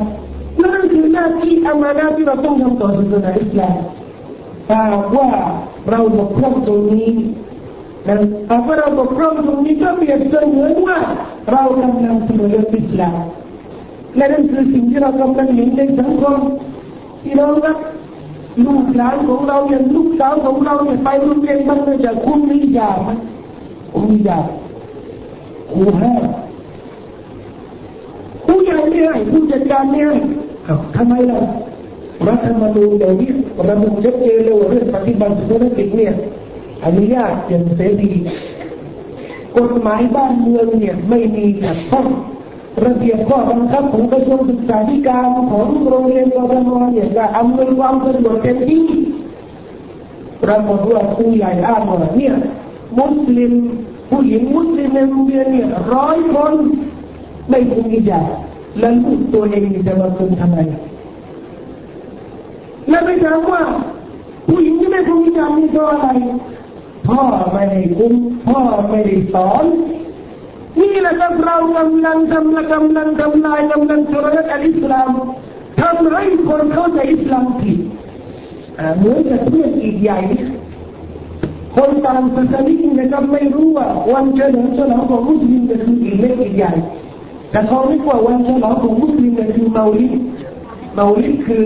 [0.61, 3.77] นั่นคือหน้าที่อามานาที่เราต้องทำต่อศาสนาอิสลาม
[4.69, 4.81] ถ้า
[5.15, 5.29] ว่า
[5.89, 7.09] เราบกพร่องตรงนี้
[8.07, 8.15] นะ
[8.49, 10.97] ถ้าว่าเราบกพร่องตรงนี้ก็เปรียบเสมือนว่า
[11.51, 13.17] เรากำลังเสมออิสลาม
[14.15, 16.37] และนั่นคือสิ่งที่เรากำลังเห็นในสังคม
[17.23, 17.77] ที่เราครับ
[18.65, 23.09] ลูกหลานของเราอย่างลูกสาวของเราเนี่ยไปโรงเรียนมันจะคุณมียาไหม
[23.93, 24.39] คุณมียา
[25.71, 26.13] คูห้า
[28.45, 30.15] ผู้ใหญ่ไม่ให้ผู้จัดการไม่ให้
[30.95, 31.39] ทำไมล่ะ
[32.27, 33.29] รัฐธรรมนูญเดี๋ยวนี้
[33.69, 36.13] ระบุชัดเจนเลยว่าเรื่องปฏิบัติธุรกิจเนี่ย
[36.85, 38.11] อนุญาตอย่างเสรี
[39.57, 42.07] กฎหมายบ้านเมืองเนี่ยไม่มีขัดข้อง
[42.85, 48.85] ระเบียบข้อบังคับของกระทรวงศึกษาธิการของโรงเรียนกรทมเนี่ยจะอำนวยความสะดวกเต็มที่
[50.43, 52.33] ปรากฏว่าผู้ใหญ่อ้างว่าเนี่ย
[52.99, 53.53] มุสลิม
[54.09, 56.53] ผู้หญิงมุสลิมในโรงเรียนเนี่ยร้อยคน
[57.49, 58.21] ไม่คุมอิจา
[58.79, 60.57] แล้วลูกตัวเองจะมาคุมทำไม
[62.89, 63.61] แล้วไปถามว่า
[64.47, 66.07] ผู้หญิงที่ไม่คุมอิจานี่เพราะอะไร
[67.07, 67.21] พ่อ
[67.53, 68.13] ไม่ได้คุม
[68.47, 69.65] พ่อไม่ได้สอน
[70.79, 75.09] นี่แหละครับเรากำลังกำลังกำลังทำลายกำลังทรยศอัลอิสลาม
[75.79, 77.79] ทำให้คนเข้าใจอิสลามผิด
[78.97, 80.19] เหมือนกับเรื่องอีกใหญ่
[81.75, 82.61] คนต่างศาสนา
[82.99, 86.73] นะครับไม่รู้ว่าวันเฉลิมฉลองของมุสลิมจะคืออีกเล็กอีกใหญ่
[87.51, 90.13] แต่เขาเรียกว่าวันฉลองของมุสลิมจะคือเมาลิด
[90.95, 91.63] เมาลิดคือ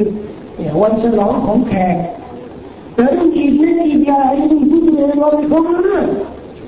[0.56, 1.98] เนี่ยวันฉลองของแขก
[2.96, 6.06] แต่เรื่องอีกเล็กอีกใหญ่ที่มุสลิมเราไม่รู้เรื่อง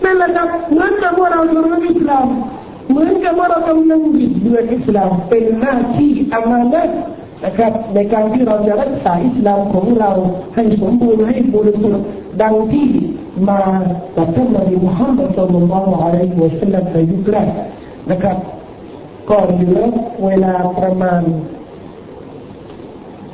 [0.06, 2.28] นั่นแหละครับเหมือนกับว่าเราทำอิสลาม
[2.90, 6.88] เหมือนกับว่าเรากำลังบิดเบือนอิสลามเป็นหน้าที่อามานะ
[7.46, 10.12] นะครับในการที่เราจะรักษาอิสลามของเรา
[10.56, 12.06] ให้สมบูรณ์ให้บริสุทธิ์
[12.42, 12.88] ดังที่
[13.50, 13.62] มา
[14.16, 17.50] จากท่านนบีมุฮัมมัดสุลลัลลอฮุอะลัยฮิวะสัลลัมในยุคแรก
[18.12, 18.38] นะครับ
[19.30, 19.82] ก็เหลือ
[20.26, 21.22] เวลาประมาณ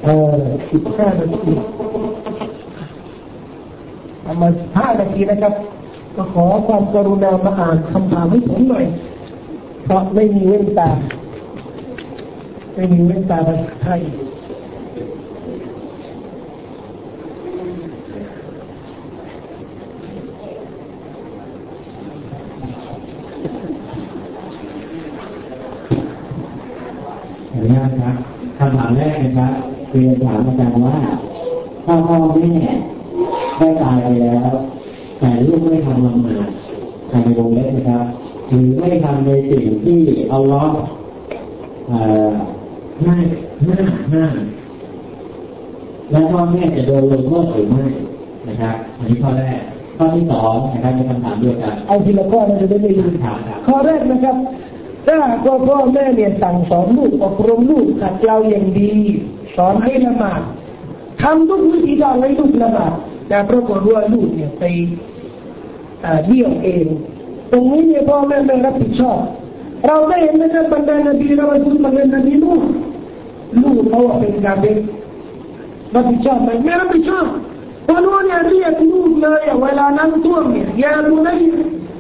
[0.03, 0.39] เอ่อ
[0.71, 1.51] สิบห้านาที
[4.25, 5.53] ประมาณห้านาทีนะครับ
[6.15, 8.85] ก็ขอความกรุณามาอ่านคำถามให้ผมหน่อย
[9.83, 10.89] เพราะไม่มีเว้นตา
[12.75, 14.01] ไม่มีเว้นตาภาษาไทย
[27.49, 28.15] ขออนุญาตครับ
[28.57, 29.53] คำถามแรกนะครับ
[29.89, 30.97] เรียนถามอาจารย์ว่า
[31.85, 32.53] ถ้าพ่อแม่
[33.57, 34.51] ได้ตายไปแล้ว
[35.21, 36.45] แต่ลูกไม่ทำละหมาด
[37.11, 38.03] ทำในวงเล็บนะครับ
[38.47, 39.99] หรือไม่ทำในสิ่งที่
[40.29, 40.63] เอาล้อ
[43.03, 43.15] ห้า
[43.65, 43.77] ห้า
[44.13, 44.25] ห้า
[46.11, 47.83] แล้วพ่อแม่จะโดนลงโทษหรือไม่
[48.47, 49.59] นะครับอันนี้ข้อแรก
[49.97, 54.35] ข้อที่สองนะครับเป็นคำถามเดียวกันเอาทีละข้อเราจะได้ไม่ลืมถามครับข้อแรกนะครับ
[55.07, 58.91] ถ้าพ่อพ่อแม่เนี่ยสั่งสอนลูกอบรมลูกขัดเกลาอย่างดี
[59.57, 60.41] สอนให้ละหมาด
[61.21, 62.93] ทำทุกวิธีทางให้ลูกละหมาด
[63.27, 64.63] แต่ปรากฏว่าลูกเนี่ยไป
[66.27, 66.85] เดี่ยวเอง
[67.51, 69.19] ตรงนี้เนี่ยพ่อแม่ไม่รับผิดชอบ
[69.87, 72.61] เราได้เห็นนะครับบรรดานบีเราสุลบรรดานบีลูก
[73.61, 74.65] ลูกเขาเป็นกาเบ
[75.95, 77.25] รับผิดชอบไหมไม่รับผิดชอบ
[77.87, 81.33] พอรู้เนี่ยเรียกลูกเลยเวลานั่งท่วมเนี่ยอย่าดูนะ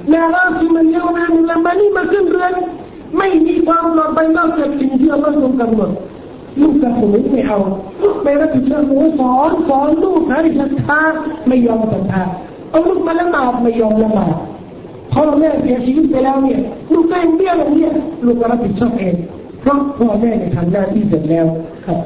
[0.09, 1.27] แม่ราที่มันเยอะนะ
[1.65, 2.53] มันนี่มาขึ้นเรือน
[3.17, 5.91] ไม่มีความปลอดภัยนอกจากสิ่งที่เราต้องกำหนด
[6.61, 7.59] ลูกกับผมไม่เอา
[8.23, 8.83] ไม่รับผิดชอบ
[9.19, 11.01] สอนสอนลูกให้ศรันทธา
[11.47, 12.23] ไม่ยอมศรัทธา
[12.71, 14.35] เอาลูกมาละหมาดไม่ยอมละหมาด
[15.13, 16.59] พ่อแม่เสียชีวิตไปแล้วเนี่ย
[16.93, 17.85] ลูกก็ยังเบี้ยแบบนี้
[18.25, 19.15] ลูกก็รับผิดชอบเอง
[19.61, 21.45] เพราะพ่อแม่เนี่ยทำหน้าที่เสร็จแล้ว
[21.85, 21.99] ครับ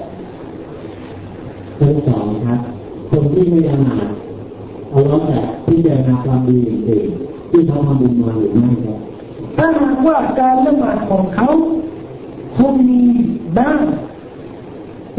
[1.77, 2.59] ข้อสองครับ
[3.09, 4.07] คนที่ไม่ละหมาด
[4.89, 7.09] เอาล้อแต่ที่เจนาความดีอื่น
[7.51, 8.97] ที่เขาทำบุญมาหรือไม่ครับ
[9.57, 11.47] ถ้าหากว่าการละหมาดของเขา
[12.57, 13.01] คงมี
[13.57, 13.77] บ้าง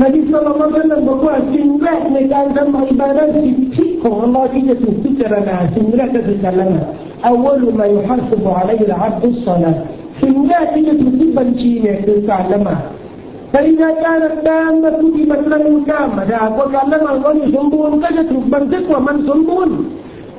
[0.02, 6.86] นบีสุลต่านบอกว่าสิ่งแรกในการทำอิบาดะสิทธิของอัลลอฮ์ที่จะถูกพิจารณาสิ่งแรกก็คือการละหมาด
[7.32, 9.78] أول ما يحاسب عليه العبد الصلاة
[10.22, 12.82] สิ่งแรกที่จะถูกคิดบัญชีเนี่ยคือการละหมาด
[13.54, 19.76] فإذا كانت تامة كتبت له تامة ถ้าว่าการละหมาดก็มีสมบูรณ์ก็จะถูกบันทึกว่ามันสมบูรณ์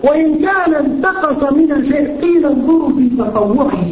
[0.07, 3.87] وإن كان انتقص من الشيء قيل انظروا في تطوعه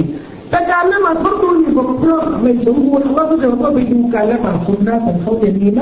[0.49, 5.81] แต่การละหมาดของตัวนี่บกพร่องไม่สมบูรณ์เราก็จะต้องไปดูการละหมาดสุนนะของเขาจะดีไหม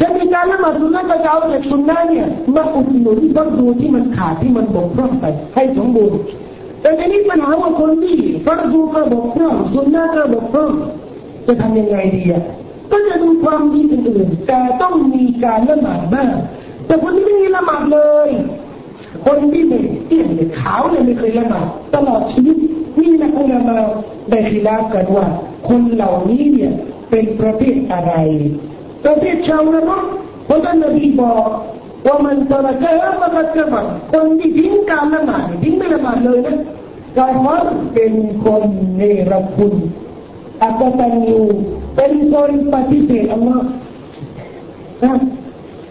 [0.00, 5.24] จะมีการละหมาดสุนนะก็จะเอาจากสุนนะเนี่ยมาอุดหนุนบัตดูที่มันขาดที่มันบกพร่องไป
[5.54, 6.18] ให้สมบูรณ์
[6.80, 8.16] แต่ทีนี้ปัญหาว่าคนที่
[8.46, 10.70] ฟังดูก็บกพร่องสุนนะก็บกพร่อง
[11.46, 12.42] จะทำยังไงดีอะ
[12.90, 16.30] ก็จะดูความดีอื่นแต่ต้องมีการละหมาดบ้าง
[16.86, 18.28] แต่คนที่ไม่มีละหมาดเลย
[19.26, 22.56] คนที่ไม่เตี้ยเนี่ยขาวเนี่ยไม่เคยละหมาดตลอดชีวิต
[22.98, 23.76] นี่นะอุลามา
[24.30, 25.26] ได้ขีลากันว่า
[25.68, 26.72] คนเหล่านี้เนี่ย
[27.10, 28.12] เป็นประเภทอะไร
[29.04, 30.04] ประเภทชาวนรก
[30.46, 31.48] เพราะท่านนบีบอก
[32.06, 36.56] ว่ามันตระเกะมันกระบัดคนที่ทิ้งการละหมาดทิ้งไม่ละหมาดเลยนะ
[37.16, 38.12] กาฟรเป็น
[38.44, 38.62] คน
[38.96, 39.74] เนรคุณ
[40.62, 41.40] อัตตันยู
[41.96, 43.68] เป็นคนปฏิเสธอัลลอฮ์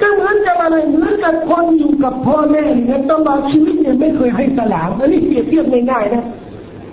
[0.01, 6.23] ก็เหมือนกับอะไรเหมือนกับคนอยู่กับพ่อแม่เนี่ยตลอดชีวิตเนี่ยไม่เคยให้สลามอันนี้เปรียบเทียบง่ายๆนะ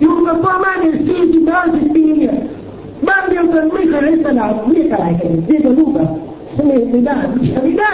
[0.01, 2.35] อยู่กับพ่อแม่เนี่ยสี่สิบห้าสิบปีเนี่ย
[3.07, 6.07] บ้านเดียวกันไม่เคยให้สลามเรียกอะไรกันเรียกลูกอะ
[6.55, 7.15] ไม่ไม่ได้
[7.63, 7.91] ไม่ได้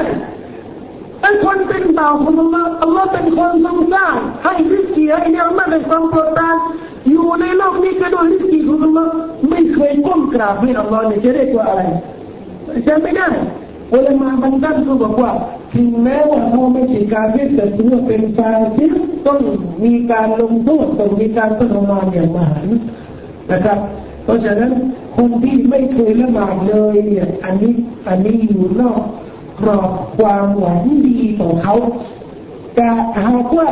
[1.21, 6.57] ไอ้คนเป็นบ่าวของอัลลอฮ์อัลลอฮ์เป็นคนทรงสร้างให้ริสกีให้เนี่ยไม่ได้ความโปรดปราน
[7.09, 9.11] อยู่ในโลกนี้ก็โดยริสกีของอัลลอฮ์
[9.49, 11.81] ไม่เคยก้มกราบให้อัลลอฮ์เนี่ยจะเรียกว่าอะไร
[12.87, 13.27] จะไม่ได้
[13.93, 15.31] อุลามาบางท่านก็บอกว่า
[15.73, 18.87] ถึงแม้ว่าเขาไม่ใช่การที่แต่ถือว่าเป็นการที่
[19.27, 19.39] ต้อง
[19.85, 22.67] มีการลงโทษต้องมีการทรมานอย่างมหัน
[23.51, 23.79] นะครับ
[24.23, 24.71] เพราะฉะนั้น
[25.17, 27.73] คนที่ไม่เคยละหมาดเลยเนี่ยอันนี้
[28.07, 29.01] อันนี้อยู่นอก
[29.59, 29.89] กรอบ
[30.19, 31.75] ความหวังดีของเขา
[32.75, 32.87] แต่
[33.25, 33.67] หากว่า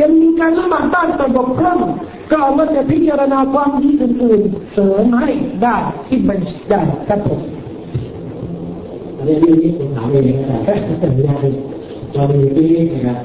[0.00, 1.78] ยังมีการละหมาดบ้างแต่บกพร่อง
[2.30, 5.30] ก็เอามาจะพิจารณาความดีอื่นๆเสริมให้
[5.62, 5.76] ได้
[6.08, 6.38] ที่มัน
[6.70, 7.40] ได้ครับผม
[9.22, 11.34] อันนี้เรื่องนี้ผมถามเองนะแต่สัญญา
[12.14, 13.18] เรามีที่นะครับ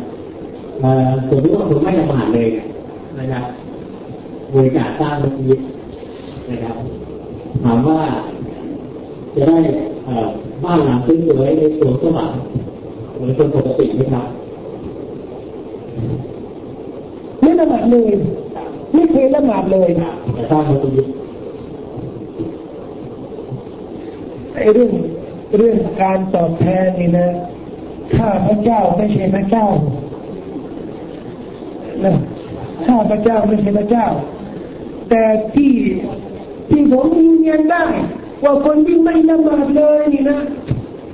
[1.29, 2.47] สมมติว่าคุณไม่ละหมาดเลย
[3.19, 3.43] นะครับ
[4.53, 5.59] บริการสร้างมัสยิด
[6.49, 6.75] นะครับ
[7.63, 7.99] ถามว่า
[9.35, 9.57] จะได้
[10.63, 11.09] บ้านหลังส
[11.39, 12.37] วยในสวนสวรรค์
[13.15, 14.25] เหมือนคนปกติไหมครับ
[17.41, 18.11] ไม่ละหมาดเลย
[18.93, 19.89] ไม่เคยละหมาดเลย
[20.33, 21.07] แต่สร้างมัสยิด
[24.53, 24.91] ไอ้เรื่อง
[25.55, 27.27] เรื่องการตอบแทนนี่นะ
[28.15, 29.67] ข้าพระเจ้าไม่ใช่พระเจ้า
[32.05, 32.13] นะ
[32.87, 34.07] ข้าพระเจ้าไม่ใช่พระเจ้า
[35.09, 35.23] แต่
[35.55, 35.73] ที่
[36.69, 37.83] ที่ผมยืนยันได้
[38.43, 40.39] ว่าคนที่ไม่ละหมาดเลยนี่นะ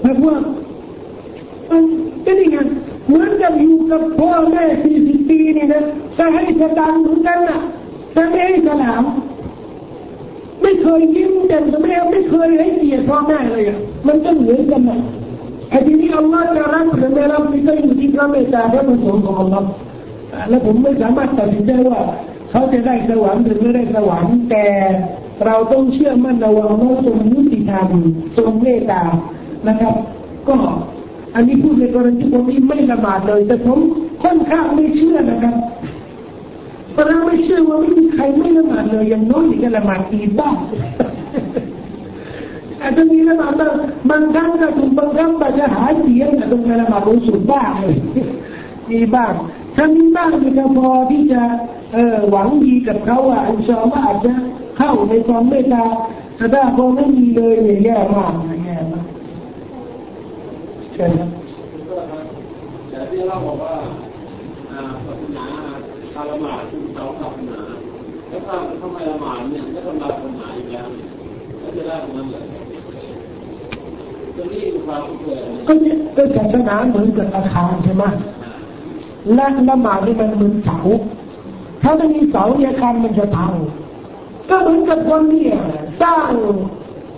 [0.01, 0.35] แบบว่า
[1.69, 1.83] มัน
[2.23, 2.57] เป็นยังไง
[3.07, 5.83] เหมือนกับอยู่กับพ่อแม่สี่สิบปีนี่นะ
[6.17, 7.59] จะให้สตางค์เหมือนกันนะ
[8.15, 9.03] จะไม่ให้สลาม
[10.61, 13.77] ไม่เคยยิ้มแต่ไม่ไม่เคยให้เกียรติพ่อแม่เลยอะ
[14.07, 14.99] มันก็เหมือนกันนะ
[15.69, 19.69] ไอ้ทีนี้อัลลอฮ์จะรักหรือไม่รักนี่ก็อยู่ที่พระเมตตาพระประสงค์ของอัลลอฮ์
[20.49, 21.99] และผมไม่สามารถตัดสินใจว่า
[22.51, 24.65] เขาจะได้สวรรค์หรือไม่ได้สวรรค์แต่
[25.45, 27.87] เราต้องเชื่อมั่นในว่าอัลลอฮ์ทรงยุติธรรม
[28.37, 29.01] ทรงเมตตา
[29.67, 29.95] นะครับ
[30.49, 30.55] ก็
[31.35, 33.79] อันนี้พูดในกรณีที่ผมไม่ละหมาดเลย แต่ผม
[34.23, 35.55] ค่อนข้างไม่เชื่อนะครับ
[36.93, 40.55] เพราะเราไม่เชื่อว่าไม่มีใครไม่ละหมาดเลยอย่างน้อยก็ละหมาดอีบ้าง
[42.83, 43.61] อาจจะมีละหมาด
[44.09, 47.71] บางครั้งก็ถูกบางครั้งก็จะหาเสียงตรงละหมาดรู้สุดบ้าง
[48.89, 49.33] มีบ้าง
[49.75, 51.41] ถ้ามีบ้างมีก็พอที่จะ
[51.93, 54.33] เออหวังดีกับเขาอะอินชาอัลลอฮ์อาจจะ
[54.77, 55.85] เข้าในความเมตตา
[56.35, 58.33] แต่ถ้าพอไม่มีเลยเนี่ยแย่มาก
[58.65, 59.05] แย่มาก
[60.93, 61.29] เชิญครับ
[62.89, 63.75] แต่ที่เราบอกว่า
[65.05, 65.45] ศาสนา
[66.13, 67.59] ถ้าละหมาดคือเราศาสนา
[68.29, 68.41] แล้ว
[68.81, 70.87] ทำไมละหมาดเนี่ยก็ทำลายศาสนาอีกแล้ว
[75.67, 78.03] ก็เนี่ยก็ศาสนาเหมือนกับอาคารใช่ไหม
[79.35, 80.77] และละหมาดนี่มันเหมือนเสา
[81.81, 83.53] ถ้าไม่มีเสาเนี่ยอาคารมันจะพัง
[84.49, 85.55] ก็เหมือนกับคนเนี่ย
[86.01, 86.31] สร้าง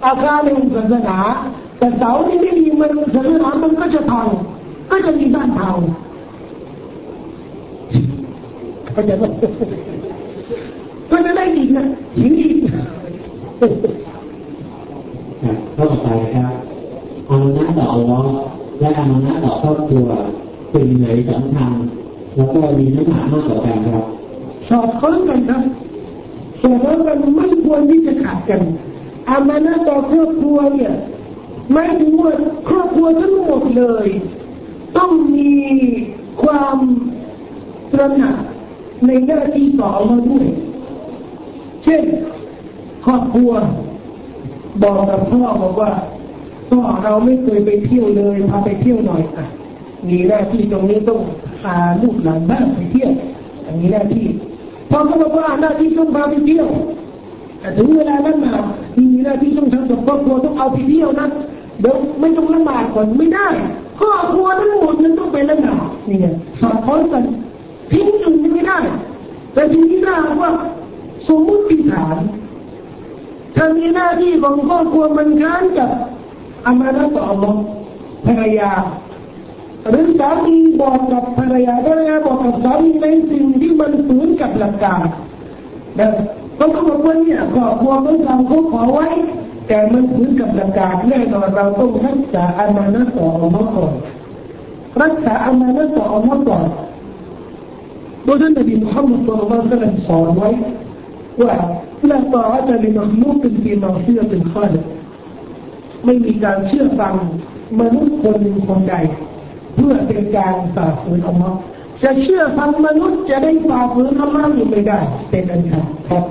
[0.05, 1.17] อาคารในศาสนา
[1.77, 4.27] แต่เสาที่ไม่มีมันศาสนามันก็จะพัง
[4.89, 5.75] ก็จะมีบ้านพัง
[8.95, 9.15] ก็จะ
[11.11, 11.85] ก็จะได้อีนะ
[12.19, 12.31] ถึง
[15.45, 16.51] อีกข้อต่อไปครับ
[17.29, 18.25] อะไรมานะต่อร้อง
[18.79, 20.07] และอามานะต่อครอบครัว
[20.71, 21.71] เป็นไหนสำคัญ
[22.35, 24.05] แล้วก็มีน้ำหนักมากกว่ากันครับ
[24.69, 25.61] สอดคล้องกันครับ
[26.61, 28.61] สอดคล้องกันไม่ควรที่จะขาดกัน
[29.29, 30.93] อามานะต่อครอบครัวเนี่ย
[31.71, 32.33] ไม่ถึงว่า
[32.69, 34.07] ครอบครัวทั้งหมดเลย
[34.97, 35.51] ต้องมี
[36.41, 36.77] ความ
[37.91, 38.35] ตระหนัก
[39.05, 40.45] ในหน้าที่ต่อมาด้วย
[41.83, 42.03] เช่น
[43.05, 43.51] ครอบครัว
[44.83, 45.91] บอกกับพ่อบอกว่า
[46.69, 49.45] พ่อเราไม่เคยไปเที่ยวเลยพาไปเที่ยวหน่อยอะ
[50.07, 51.19] มีหน้าที่ตรงนี้ต้อง
[51.61, 53.11] พาลูกหลานบ้านไปเที่ยว
[53.65, 54.25] อันนี้หน้าที่
[54.91, 56.67] พ่อก็บอกว่าหน้าที่ต้องพาไปเที่ยว
[57.59, 58.53] แต่ถึงเวลานั้นมา
[58.97, 61.27] มีหน้าที่ต้องทำกับครอบครัวต้องเอาไปเที่ยวนะ
[61.81, 63.47] เดี๋ยวไม่ต้องละหมาดก่อนไม่ได้
[63.99, 66.25] ครอบครัวทั้งหมดนั้นต้องไปละหมาดนี่ไง
[66.61, 67.23] สอดคล้องกัน
[67.91, 68.77] ทิ้งอื่นไม่ได้
[69.53, 70.51] แต่ทีนี้ถ้าว่า
[71.27, 72.17] สมมติฐาน
[73.55, 75.89] ถ้ามีหน้าที่ของครอบครัวมันค้านกับ
[76.65, 77.59] อามานะต่ออัลลอฮ์
[78.25, 78.71] ภรรยา
[79.89, 85.01] หรือสามีบอกกับภรรยาภรรยาบอกกับสามีในสิ่งที่มันฝืนกับหลักการ
[85.99, 86.09] นะ
[86.55, 89.07] เขาบอกว่าเนี่ยครอบครัวของเราเขาขอไว้
[89.67, 93.93] แต่มันฝืนกับหลักการแน่นอนเราต้องรักษาอามานะต่ออัลลอฮ์ก่อน
[95.01, 96.65] รักษาอามานะต่ออัลลอฮ์ก่อน
[98.23, 100.49] โดยท่านนบีมุฮัมมัดสุลลัลลอฮุอะลัยฮิสอนไว้
[101.41, 101.53] ว่า
[102.11, 107.13] ลาต่อจะลิมักลูกเป็นฟีมาเชื่อเป็นข้อเไม่มีการเชื่อฟัง
[107.79, 108.95] มนุษย์คนหนึ่งคนใด
[109.75, 111.57] เพื่อเป็นการฝ่าฝืนอัลลอฮ์
[112.03, 114.99] จะเชื่อฟังมนุษย์จะได้ฝ่าฝืนอัลลอฮ์อยู่ไม่ได้
[115.29, 116.23] เป็นอันขาดครับ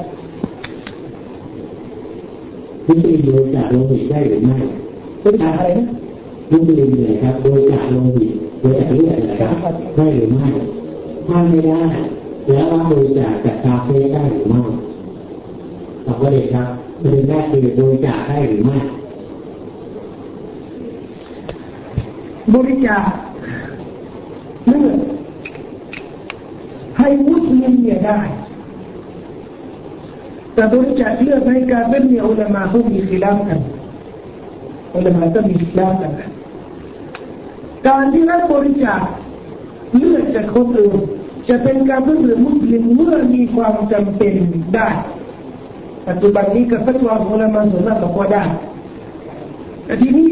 [2.87, 4.57] มุสลิมโดยจากโลหิตได้หรือไม่
[5.23, 5.87] บริจาคอะไรนะ
[6.51, 9.55] มุสลิมเนี่ยครับโดยจากโลหิตโดยจากเลือดนะครับ
[9.97, 10.49] ได้หรือไม่
[11.27, 11.83] ถ้าไม่ได้
[12.49, 14.63] แล้วว่าโดยจากจากคาเฟ่ได้หรือไม่
[16.07, 16.69] ตอบว่าเด็กครับ
[17.01, 18.79] ประเด็นแรกคือโดยจากได้หรือไม่
[22.55, 23.05] บริจาค
[24.67, 24.99] เลือด
[26.99, 28.21] ให้มุสลิมเนี่ยได้
[30.55, 33.61] แต่บริจาคเลือดให้การเป็นเนี่ยอุลามาเขามีขีลาฟกัน
[34.95, 36.13] อุลามาก็มีขีลาฟกัน
[37.87, 39.01] การที่รับบริจาค
[39.97, 40.99] เลือดจากคนอื่น
[41.49, 44.35] จะเป็นการเพื่อมุสลิมเมื่อมีความจำเป็น
[44.75, 44.89] ได้
[46.09, 48.45] ปัจจุบันนี้กับฟัตวาของอุลามาส่วนมากบอกว่าได้
[49.85, 50.31] แต่ทีนี้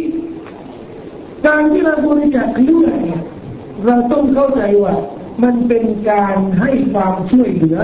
[1.46, 3.22] การที่เราบริจาคเลือดเนี่ย
[3.86, 4.94] เราต้องเข้าใจว่า
[5.42, 7.78] มันเป็นการให้ความช่วยเหลือ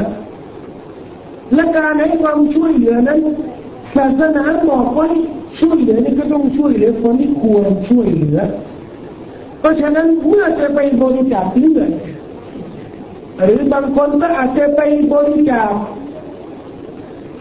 [1.55, 3.21] และการให้ความช่วยเหลือนั้น
[3.97, 5.09] ศาสนาบอกว่า
[5.61, 8.39] ช่วยเหลือนี่ก็ต้องช่วยเหลือคนที่ควรช่วยเหลือ
[9.61, 11.91] เพราะฉะนั้นเมื่อจะไปบริจาคเลือด
[13.45, 14.81] หรือบางคนก็อาจจะไป
[15.15, 15.71] บริจาค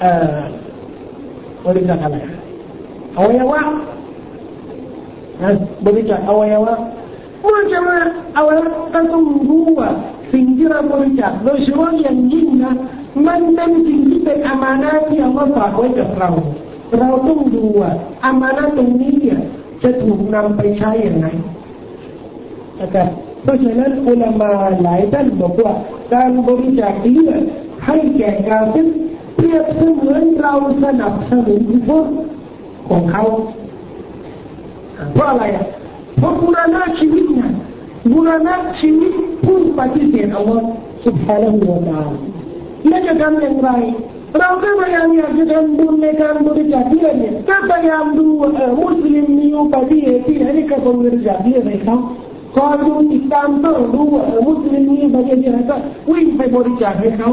[0.02, 0.38] เอ่อ
[1.66, 2.18] บริจาคอะไร
[3.16, 3.62] อวัยวะ
[5.86, 6.76] บริจาคอวัยวะ
[7.42, 7.98] เมื่อจะมา
[8.38, 9.90] อวัยวะก็ต้องรู้ว่า
[10.34, 12.74] สิ่งที่เราบริจาคโดยเฉพาะอย่างยิ่งนะ
[13.28, 16.30] มันเป็นสิ่งที่เป็นอามานะที่เอามาฝากไว้กับเรา
[17.00, 17.92] เราต้องดูว่า
[18.24, 19.40] อามานะตรงนี้เนี่ย
[19.84, 21.28] จะถูกนำไปใช้อย่างไร
[22.82, 23.08] นะครับ
[23.44, 24.52] เพราะฉะนั้นอุลามา
[24.84, 25.74] หลายท่านบอกว่า
[26.14, 27.42] การบริจาคเลือด
[27.86, 28.80] ให้แก่กาเฟร
[29.37, 30.55] เปรียบเสมือนเรา
[30.85, 32.07] สนับสนุนพวก
[32.89, 33.23] ของเขา
[35.15, 35.65] เพราะอะไรอ่ะ
[36.17, 37.51] เพราะบุรณะชีวิตเนี่ย
[38.13, 39.13] บุรณะชีวิต
[39.45, 40.67] ผู้ปฏิเสธอัลลอฮ์
[41.05, 42.17] سبحانه และ تعالى
[42.89, 43.71] และจะทำอย่างไร
[44.39, 48.27] เราก็พยายามอยากจะทำบุญในการบริจาคเลือดเนี่ยก็พยายามดู
[48.57, 51.97] เออมุสลิมมีอุปธิเหตุที่ไหนที่จะบริจาคเลือดให้เขา
[52.55, 55.77] คอยดูติดตามต้องดูว่าเออมุสลิมมีอุปธิเหตุที่ไหนก็
[56.13, 57.31] วิ่งไปบริจาคให้เขา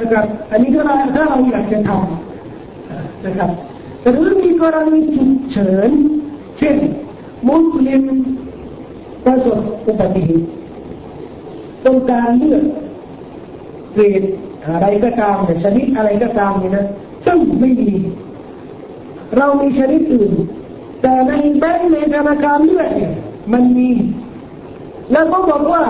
[0.00, 0.80] นะครับ อันนี้ก็
[1.16, 3.50] ถ้าเราอยากจะทำนะครับ
[4.00, 5.90] แต่เรื่องมีกรณีฉุกเฉิน
[6.58, 6.76] เช่น
[7.48, 8.02] มุสลิม
[9.24, 10.46] ประสบอุบัติเหตุ
[11.86, 12.64] ต้องการเลือก
[13.92, 14.22] เกรด
[14.66, 16.86] อะไรก็ตามเนี่ยชนิดอะไรก็ตามเนี่ยนะ
[17.26, 17.90] ซึ่งไม่มี
[19.36, 20.32] เรามีชนิดอื่น
[21.02, 23.12] แต่ในแบงค์ในธนาคารเลือดเนี่ย
[23.52, 23.90] มันมี
[25.12, 25.82] แล้วก็บอกว่า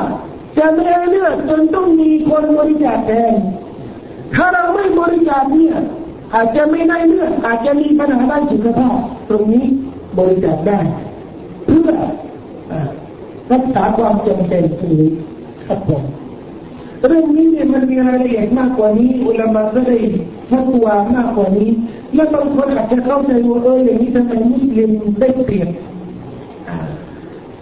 [0.58, 3.34] จะไม่ได้เลือดจนต้องมีคนบริจาคแทน
[4.34, 5.74] ถ้าเราไม่บริจาคเนี่ย
[6.34, 8.96] อาจจะไม่ได้เลือดอาจจะมีปัญหาด้านสุขภาพ
[9.28, 9.64] ตรงนี้
[10.18, 10.78] บริจาคได้
[11.66, 11.90] เพื่อ
[13.52, 15.10] รักษาความจำเป็นตรงนี้
[15.66, 16.02] ครับผม
[17.08, 19.96] เรื่องนี้เนี่ยมันมีรายละเอียดมากกว่านี้อุลามาก็ได้
[20.50, 21.70] ฟัตวามากกว่านี้
[22.14, 24.90] และบางคนอาจจะเข้าใจว่าเอออย่างนี้ทำไมมุสลิม
[25.20, 25.68] ได้เปรียบ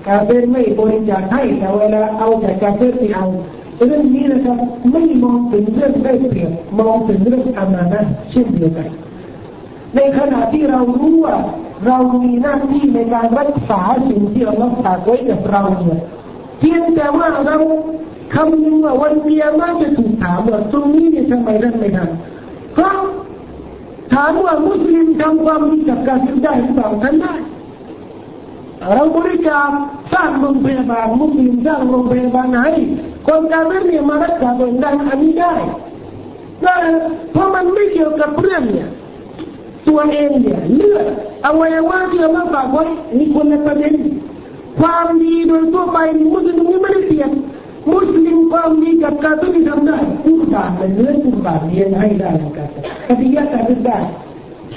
[0.06, 3.26] การเป็นไม่บริจาคให้แต่เวลาเอาแต่การเพื่ที่เอา
[3.86, 4.58] เรื่องนี้นะครับ
[4.92, 8.88] ไม่มองถึงเรื่องได้เปรียบมองถึงเรื่องอามานะเช่นเดียวกัน
[9.94, 11.36] ในขณะที่เรารู้ว่า
[11.86, 16.00] เรามีหน้าที่ในการรักษาสิ่งที่เรารักษาไว้กับเราเนี่ย
[16.58, 17.56] เพียงแต่ว่าเรา
[18.34, 22.96] คำนึงว่าวันเดียวน่าจะถูกถามว่าตรงนี้เนี่ยทำไมท่านไม่ทำเพราะ
[24.14, 27.34] ถามว่ามุสลิมทำความดีกับการได้หรือเปล่าท่านได้
[28.86, 29.68] เราบริจาค
[30.12, 32.72] สร้างโรงพยาบาลมุสลิมสร้างโรงพยาบาลให้
[33.26, 35.52] คนการเรียนมารักษาตัวเองได้อันนี้ได้
[36.64, 36.76] ได้
[37.32, 38.88] เพราะมันไม่เกี่ยวกับเรื่องเนี่ย
[39.88, 41.06] ตัวเองเนี่ยเลือด
[41.44, 42.84] อวัยวะที่เราฝากไว้
[43.18, 43.94] มีคนในประเด็น
[44.80, 45.98] ความดีโดยทั่วไป
[46.32, 47.30] มุสลิมนี่ไม่ได้เปลี่ยน
[47.92, 52.68] มุสลิมความดีกับการที่ทำได้ทุกบาเป็นเรื่องทุกบาเรียนให้ได้กัน
[53.06, 53.98] คดียาการได้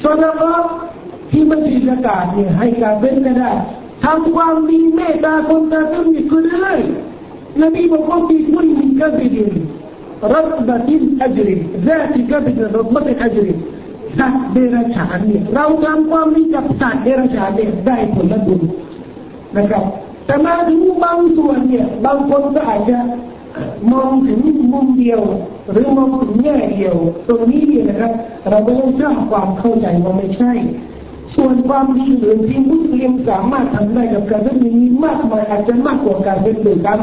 [0.04, 0.64] สนาม
[1.32, 3.52] ที่มันดีสกาดเนี่ยให้การเป็นก็ได้
[4.04, 9.44] ทำความดีเมตตาคนตาเพื่อนนี่คืออะมีบอกว่าที่มุ่งมินกับดิ
[10.34, 11.56] รับบัตินอัจริ
[11.88, 13.54] ญาติกับดินรับบัตินอัจริ
[14.20, 17.50] สัตว์เดรัจฉานเนี่ยเราทำความดีกับสัตว์เดรัจฉาน
[17.88, 18.62] ได้ผลบุญ
[19.58, 19.86] นะครับ
[20.26, 22.98] แต่มาถึบางส่วนเนี่ยบางคนก็อาจจะ
[23.92, 24.40] มองถึง
[24.74, 25.22] มุมเดียว
[25.72, 26.96] หรือมองถึงแง่เดียว
[27.28, 28.12] ตรงนี้เนี่ยนะครับ
[28.50, 30.54] เราต้องสร้างความเข้าใจว่าไม่ใช่
[31.36, 34.72] ส่วนความดีอื่นที่มุสลิมสามารถทำได้กับการเป็นมี
[35.04, 37.00] มากมายอาจจะมากกว่าการเป็นด้วยกัน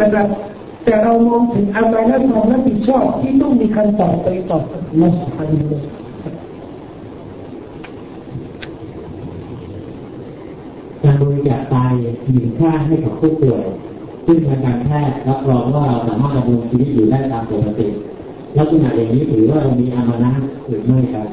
[0.00, 0.26] นะครับ
[0.84, 5.52] แต่เรามองถึงอามานะความรับผิดชอบที่ต้องมีคำตอบไปตอบกับนักสุภาพ
[11.02, 11.76] การบริจาคไต
[12.32, 13.64] หนึ่งค่าให้กับผู้ป่วย
[14.26, 17.86] ซึ่งทางการแพทย์รับรองว่าเราสามารถดำรงชีวิตอยู่ได้ตามปกติ
[18.58, 20.30] ลักษณะอย่างนี้ถือว่าเรามีอามานะ
[20.66, 21.26] หรือไม่ครับ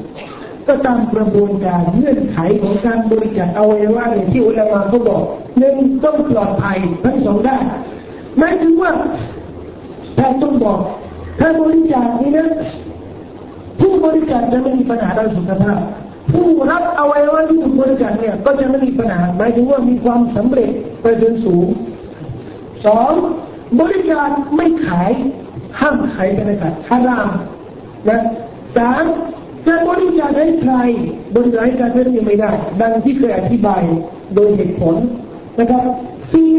[0.68, 5.22] ก็ตามกระบวนการเงื่อนไขของการบริจาคอวัยวะที่อุลามาเขาบอก
[5.58, 7.64] หนึ่งต้องปลอดภัยทั้งสองด้าน
[8.38, 8.92] หมายถึงว่า
[10.14, 10.78] แพทย์ต้องบอก
[11.38, 12.48] ถ้าบริจาคนี้นะ
[13.80, 15.78] ผู้บริจาคจะไม่มีปัญหาด้านสุขภาพ
[16.32, 20.70] ผู้รับอวัยวะที่ถูกบริจาคเนี่ยก็จะไม่มีปัญหาหมายถึงว่ามีความสำเร็จ
[21.02, 21.68] ไปจนสูง
[22.86, 23.12] สอง
[23.80, 25.10] บริจาคไม่ขาย
[25.80, 27.28] ห้ามขายกันนะครับฮาราม
[28.08, 28.20] นะ
[28.76, 29.04] สาม
[29.66, 30.74] จะบริจาคให้ใคร
[31.34, 32.50] บริจาคให้การเรื่องไม่ได้
[32.80, 33.82] ดังที่เคยอธิบาย
[34.34, 34.94] โดยเหตุผล
[35.60, 35.84] นะครับ
[36.32, 36.52] สี่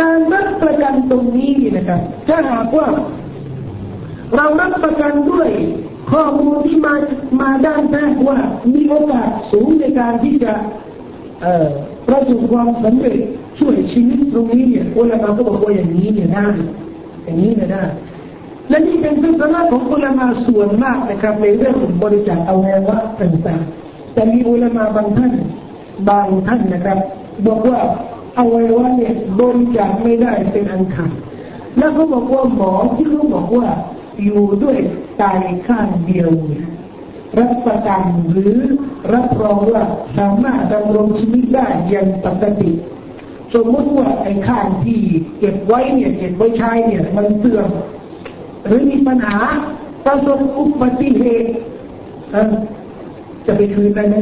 [0.00, 2.86] การรับประกันตรงนี้นะครับถ้าหากว่า
[4.36, 5.50] เรารับประกันด้วย
[6.12, 6.94] ข้อมูลที่มา
[7.40, 8.38] มาด้านแพทย์ว่า
[8.74, 10.52] มีโอกาสสูงในการที่จะ
[12.08, 13.18] ประสบความสำเร็จ
[13.58, 16.46] ช่วยชีวิตตรงนี้เนี่ยอุลามาก็บอกว่าอย่างนี้เนี่ยได้
[17.24, 17.82] อย่างนี้เนี่ยได้
[18.70, 25.32] และนี่เป็นทัศนะของอุลามาส่วนมากนะครับในเรื่องบริจาคอวัยวะต่างๆแต่มีอุลามาบางท่าน
[26.08, 26.98] บางท่านนะครับ
[27.46, 27.78] บอกว่า
[28.38, 31.12] อวัยวะเนี่ยบริจาคไม่ได้เป็นอันขาด
[31.78, 33.66] แล้วเขาบอกว่าหมอที่เขาบอกว่า
[34.24, 34.76] อยู่ด้วย
[35.22, 36.30] กายข้างเดียว
[37.38, 38.02] รับประกัน
[38.32, 38.58] หรือ
[39.14, 39.82] รับรองว่า
[40.18, 42.70] สามารถดำรงชีวิตได้อย่างปกติ
[43.54, 45.00] สมมติว่าไอ้ข้างที่
[45.38, 47.68] เก็บไว้เนี่ยเก็บไว้ใช้เนี่ยมันเสื่อม
[48.66, 49.36] หรือมีปัญหา
[50.04, 51.48] ประสบอุบัติเหตุ
[53.46, 54.16] จะไปคืนได้ไหม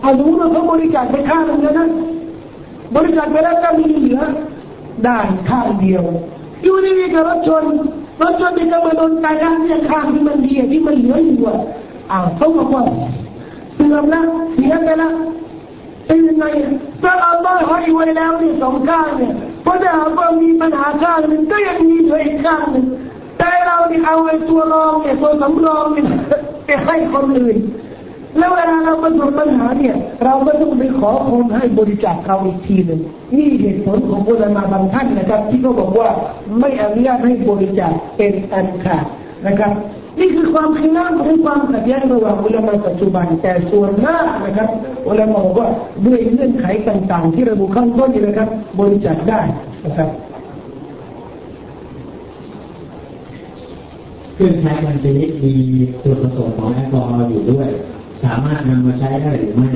[0.00, 1.88] เอารู้ว่าเขาบริจาคไปข้างนึงนะ
[2.94, 4.20] บริจาคไปแล้วก็มีเหลือ
[5.06, 6.04] ด้านข้างเดียว
[6.62, 7.64] อยู่ดีๆกับรถชน
[8.22, 11.58] รถชนที่ก็มาโดนตายแล้วเนี่ยข้างที่มันดีที่มันเหลืออยู่อะ
[12.10, 12.82] อ้าวเขาบอกว่า
[13.74, 15.14] เสื่อมแล้วเสียไปแล้ว
[16.06, 16.44] เป็นยังไง
[17.02, 22.86] พระอัลลอฮ์ให้ไว้แล้วนี่สองข้างเนี่ย เพราะถ้าหากว่ามีปัญหาข้างหนึ่งก็ยังมีเหลืออีกข้างหนึ่ง
[23.38, 26.06] แต่เราเนี่ยเอาไอ้ตัวรองเนี่ยตัวสำรองเนี่ย
[26.64, 27.56] ไปให้คนอื่น
[28.38, 29.94] แล้วเวลาเราประสบปัญหาเนี่ย
[30.24, 33.00] เราก็ต้องไปขอคนให้บริจาคเราอีกทีหนึ่ง
[33.36, 36.08] นี่เหตุผลของอุลามาบางท่านนะครับ ที่เขาบอกว่า
[36.60, 39.04] ไม่อนุญาตให้บริจาคเป็นอันขาด
[39.46, 39.72] นะครับ
[40.18, 44.68] นี่คือความขี้น้ำหรือความขัดแย้งระหว่างอุลามาปัจจุบันแต่ส่วนมากนะครับ
[45.08, 45.68] อุลามาบอกว่า
[46.06, 48.48] ด้วยเงื่อนไขต่างๆ ที่ระบุข้างต้นนี่นะครับ
[48.78, 49.40] บริจาคได้
[49.84, 50.08] นะครับ
[54.34, 55.12] เครื่องใช้บรรจุ
[55.42, 55.52] มี
[56.02, 57.68] ส่วนผสมของแอลกอฮอล์อยู่ด้วย
[58.24, 59.70] สามารถนำมาใช้ได้หรือไม่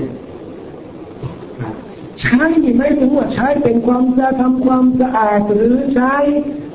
[2.23, 2.45] ใช้
[2.77, 6.15] ไม่ถึงว่าใช้เป็นความจะทำความสะอาดหรือใช้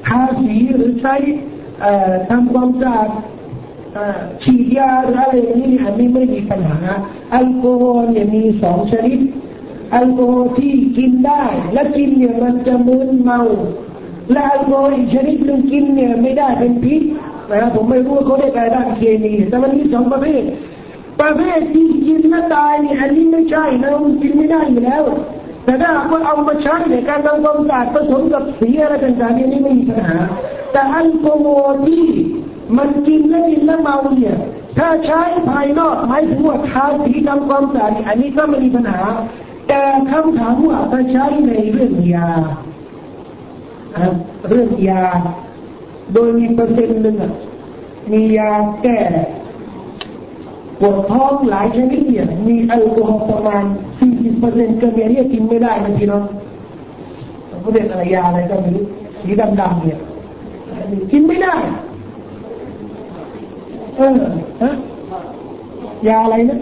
[0.07, 1.15] ทาสีหรือใช้
[2.29, 3.09] ทำความสะอาด
[4.43, 6.79] ฉีดยาหรือะไรนี้อันนี้ไม่มีปัญหา
[7.31, 9.19] แอลกอฮอล์เนี่ยมีสองชนิด
[9.91, 11.43] แอลกอฮอล์ที่กินได้
[11.73, 13.39] และกินเนี่ยมันจะมึนเมา
[14.31, 17.01] และแอลกอฮอล์อีกชนิดหนึ่งกินเนี่ยไม่ได้เป็นพิษ
[17.49, 20.43] นะครับผมไม่รู้ว่าเขาได้ไปด้านเคมีแต่มันมีสองประเภท
[21.21, 25.03] ประเภทที่กินแล้วตายนี่อันนี้ไม่ใช่นะมันกินไม่ได้อยู่แล้ว
[25.65, 30.17] แต่ถ้าว่าเอามาใช้ในการทำความสะอาดผสมกับสีอะไรต่างๆนี่ไม่มีปัญหา
[30.71, 32.05] แต่แอลกอฮอล์ที่
[32.77, 34.35] มันกินแล้วกินแล้วเมาเนี่ย
[34.77, 39.01] ถ้าใช้ภายนอกหมายถึงว่าทาสีทำความสะอาดอันนี้ก็ไม่มีปัญหา
[39.67, 39.81] แต่
[40.11, 42.29] คำถามว่าถ้าใช้ในเรื่องยา
[44.49, 45.03] เรื่องยา
[46.13, 47.17] โดยมีเปอร์เซ็นต์หนึ่ง
[48.11, 48.97] มียาแก้
[50.81, 53.63] ปวดท้องหลายชนิดเนี่ยมีแอลกอฮอล์ประมาณ
[54.01, 56.23] 40เปอร์เซ็นต์ก็มีเนี่ยกินไม่ได้นะพี่น้อง
[57.61, 58.85] เขาเรียกอะไรยาอะไรก็ไม่รู้
[59.21, 59.29] สี
[59.59, 59.99] ดำๆเนี่ย
[61.11, 61.55] กินไม่ได้
[63.97, 64.15] เออ
[64.61, 64.71] ฮะ
[66.07, 66.59] ยาอะไรนะ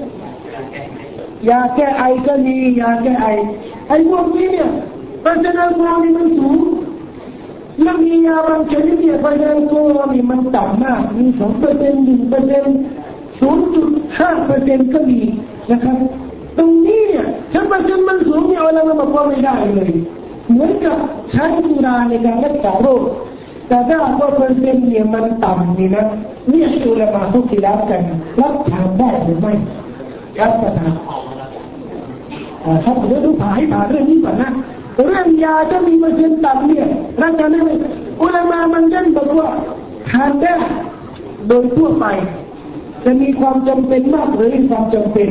[1.50, 3.28] ยาแก้ไอก็มียาแก้ไอ
[3.88, 4.70] ไอพวกนี้เนี่ย
[5.22, 6.60] เปอร์เซ็นต์แอลกนี่มันสูง
[7.82, 12.76] แล้วมียาบางชนิดเนี่ยเปอร์เซ็นต์แอลกอฮอล์นี่มันต่ำมากมีสองเปอร์เซ็นต์หนึ่งเปอร์เซ็นต์
[13.40, 15.20] ศูนย์จุดห้าเปอร์เซ็นต์ก็มี
[15.72, 15.98] นะครับ
[16.58, 19.92] ตรงนี้เนี่ยถ้าเปอร์เซ็นต์มันสูงเนี่ยเราบอกว่าไม่ได้เลย
[20.52, 20.98] เหมือนกับ
[21.32, 23.02] ใช้สุราในการรักษาโรค
[23.70, 26.06] แต่ถ้าว่าเปอร์เซ็นต์เนี่ยมันต่ำนี่นะ
[26.52, 28.02] นี่อุลามาทุกทีรับกัน
[28.42, 29.54] รับทานได้หรือไม่
[30.40, 30.94] รับประทาน
[32.84, 34.52] ครับเดี๋ยวดูผ่าให้ผ่าเรื่องนี้ก่อนนะ
[35.06, 36.86] เรื่องยาจะมีเปอร์เซ็นต์ต่ำเนี่ย
[37.22, 37.60] รักษาได้
[38.22, 39.50] อุลามามันยันบอกว่า
[40.10, 40.54] ทานได้
[41.48, 42.06] โดยทั่วไป
[43.04, 45.30] จะมีความจำเป็นมากหรือความจำเป็น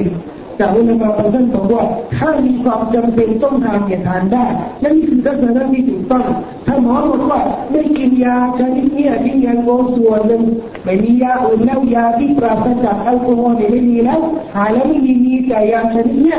[0.59, 1.83] แต่อุลามะบางท่านบอกว่า
[2.17, 4.45] ถ้ามีความจำเป็นต้องทานเนี่ยทานได้
[4.81, 6.25] และนี่คือทัศนะที่ถูกต้อง
[6.67, 7.41] ถ้าหมอบอกว่า
[7.71, 10.43] ไม่กินยาชนิดนี้กินยาโกส่วนหนึ่ง
[10.85, 14.21] ไม่มียาอื่นแล้วยาที่ปราศจากแอลกอฮอล์เนี่ยไม่มีแล้ว
[14.55, 16.37] หายแล้วไม่มีมีแต่ยาชนิดนี้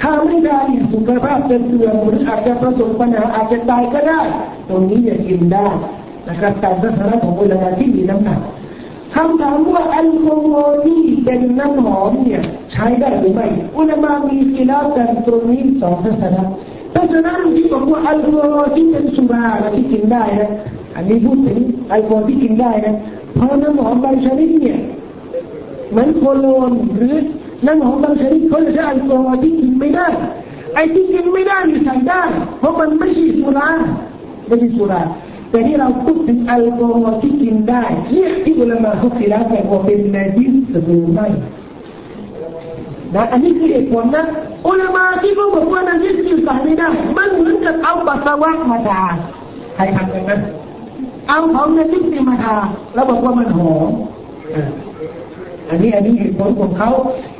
[0.00, 0.58] ถ้าไม่ได้
[0.92, 4.20] สุขภาพจะเสื่อมหรืออาจจะประสบปัญหาอาจจะตายก็ได้
[4.68, 5.66] ตรงนี้จะกินได้
[6.28, 8.40] นะครับตามทัศนะของอุลามะที่มีน้ำหนัก
[9.16, 16.44] คำถามว่าแอลกอฮอล์ที่เป็นน้ำหอมเนี่ยใช้ได้หรือไม่อุลามามีกีฬากันตรงนี้สองทัศนะ
[16.94, 20.50] ทัศนะที่บอกว่าแอลกอฮอล์ที่เป็นสุราที่กินได้นะ
[20.96, 22.94] อันนี้พูดถึงแอลกอฮอล์ที่กินได้นะ
[23.34, 24.78] เพราะน้ำหอมบางชนิดเนี่ย
[25.90, 27.14] เหมือนโคโลนหรือ
[27.66, 30.06] น้ำหอมบางชนิดเขาจะใช้แอลกอฮอล์ที่กินไม่ได้
[30.74, 32.22] ไอ้ที่กินไม่ได้นี่ใส่ได้
[32.58, 33.68] เพราะมันไม่ใช่สุรา
[34.46, 35.02] ไม่ใช่สุรา
[35.56, 40.52] แต่ที่เราพูดถึงแอลกอฮอล์ที่กินได้เนี่ยที่อุลามะเขาคิดแล้วแต่ว่าเป็นนาจิส
[40.84, 41.28] หรือไม่
[43.14, 44.24] นะอันนี้คือเหตุผลนะ
[44.66, 49.02] อุลามะที่เขาบอกว่านาจิสอยู่ใส่ไม่ได้มันเหมือนกับเอาปัสสาวะมาทา
[49.74, 50.38] ใครทำกันนะ
[51.28, 52.56] เอาของนาจิสมาทา
[52.94, 53.90] แล้วบอกว่ามันหอม
[55.68, 56.90] อันนี้อันนี้เหตุผลของเขา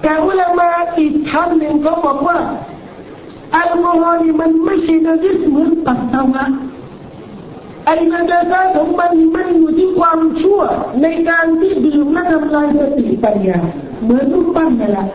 [0.02, 0.68] แต่อุลามะ
[0.98, 2.38] อีกท่านหนึ่งเขาบอกว่า
[3.52, 6.44] แอลกอฮอล์นี่มันไม่ใช่นาจิสเหมือนปัสสาวะ
[7.86, 10.60] ไอ้นาจาซาของมันมันอยู่ที่ความชั่ว
[11.02, 13.58] ในการที่ดื่มและทำลายสติปัญญา
[14.02, 15.06] เหมือนรูปปั้นนั่นแหละ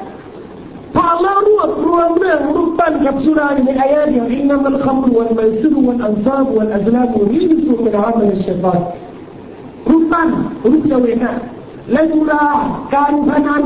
[0.95, 8.80] พอเรารวบรวมเรื่องรูปปั้นกับสุราในอายะเดียวอินนัมัลคัมรุวันไมซิรวันอันซาบวันอัลลามุริจสุมินอามัลชัยตาน
[9.89, 10.27] รูปปั้น
[10.69, 11.31] รูปเจวินะ
[11.91, 12.45] และสุรา
[12.95, 13.64] การพนัน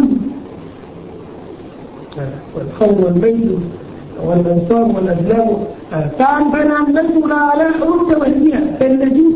[2.75, 3.55] เขาวันไม่ดู
[4.26, 5.48] والأنصار والأزلام
[6.22, 9.34] การพนันและสุราและรูปเจวิตเนี่ยเป็นนจิส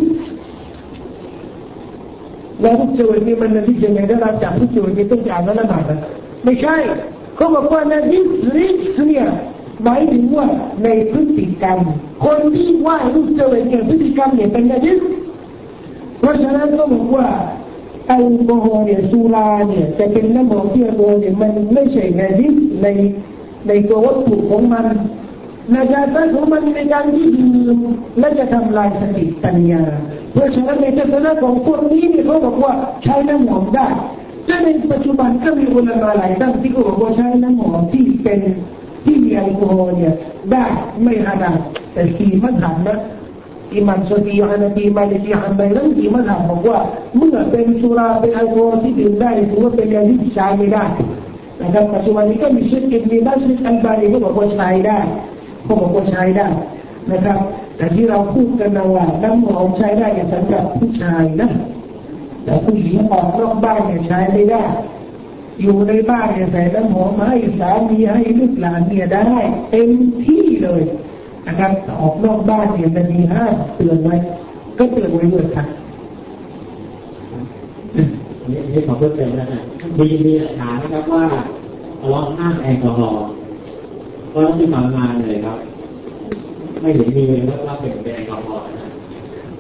[2.61, 5.83] แล้วรูปเจวิตนี่มันนจิสยังไงได้รับจากรูปเจวิตนี่ต้องจากนั้นละหมาด
[6.45, 6.77] ไม่ใช่
[7.37, 8.27] เขาบอกว่านจิส
[8.57, 8.67] ริ
[8.97, 9.27] สเนี่ย
[9.85, 10.47] หมายถึงว่า
[10.85, 11.79] ในพฤติกรรม
[12.25, 14.99] คนที่ไหว้รูปเจวิตเนี่ยพฤติกรรมเนี่ยเป็นนจิส
[16.21, 17.27] เพราะฉะนั้นก็บอกว่า
[18.09, 22.87] แอลกอฮอล์เนี่ยสุราเนี่ยจะเป็นน้ำหอมที่แอลกอฮอล์เนี่ยมันไม่ใช่นจิสใน
[23.68, 24.86] ในตัววัตถุของมัน
[25.74, 27.78] นาจาตของมันในการที่ดื่ม
[28.20, 29.84] และจะทำลายสติปัญญา
[30.34, 32.74] เพราะฉะนั้นในทัศนะของพวกนี้เนี่ยเขาบอกว่า
[33.04, 33.88] ใช้น้ำหอมได้
[34.48, 38.40] และในปัจจุบันก็มีอุลามะหลายท่านที่เขาบอกว่าใช้น้ำหอมที่เป็น
[39.06, 40.14] ที่มีแอลกอฮอล์เนี่ย
[40.52, 40.64] ได้
[41.04, 41.52] ไม่ฮานา
[41.94, 42.98] แต่สี่มัธยมนะ
[43.74, 46.80] อิมามซดีฮานาบีมาเลกีฮันไบทั้งสี่มัธยมบอกว่า
[47.18, 50.86] เมื่อเป็นสุราเป็นแอลกอฮอล์ที่ดื่มได้ถือว่าเป็นยาที่ใช้ไม่ได้
[51.62, 55.00] นะครับปัจจุบันนี้ก็มีช็คอินมีบ้านช็คอันบารีก็บอกว่าใช้ได้
[55.64, 56.48] เขาบอกว่าใช้ได้
[57.12, 57.38] นะครับ
[57.78, 61.50] แต่ที่เราพูดกันนะว่าน้ำหอมใช้ได้สำหรับผู้ชายนะ
[62.44, 64.64] แต่ผู้หญิงออกนอกบ้านเนี่ยใช้ไม่ได้
[65.62, 69.24] อยู่ในบ้านเนี่ยใส่น้ำหอมให้สามีให้ลูกหลานเนี่ยได้
[69.72, 69.90] เต็ม
[70.26, 70.82] ที่เลย
[71.48, 71.72] นะครับ
[72.02, 74.16] ออกนอกบ้านเนี่ยมันมีห้ามเตือนไว้
[74.78, 75.68] ก็เตือนไว้ด้วยครับ
[78.50, 79.62] นี่ขอเพิ่มเติมนะฮะ
[79.98, 81.24] มีมีหลักฐานนะครับว่า
[82.10, 83.24] เราห้ามแอลกอฮอล์
[84.34, 85.58] ก็ที่มางานเลยครับ
[86.82, 88.64] ไม่เห็นมีเลยว่าเป็นแอลกอฮอล์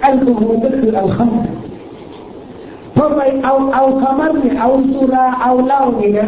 [0.02, 1.32] แอลกอฮอล์ก็คือเอาข้าม
[2.94, 6.28] เพราะไปเอาเอาคามันเนี่ยเอาสุราเอาเหล้าเนี่ยนะ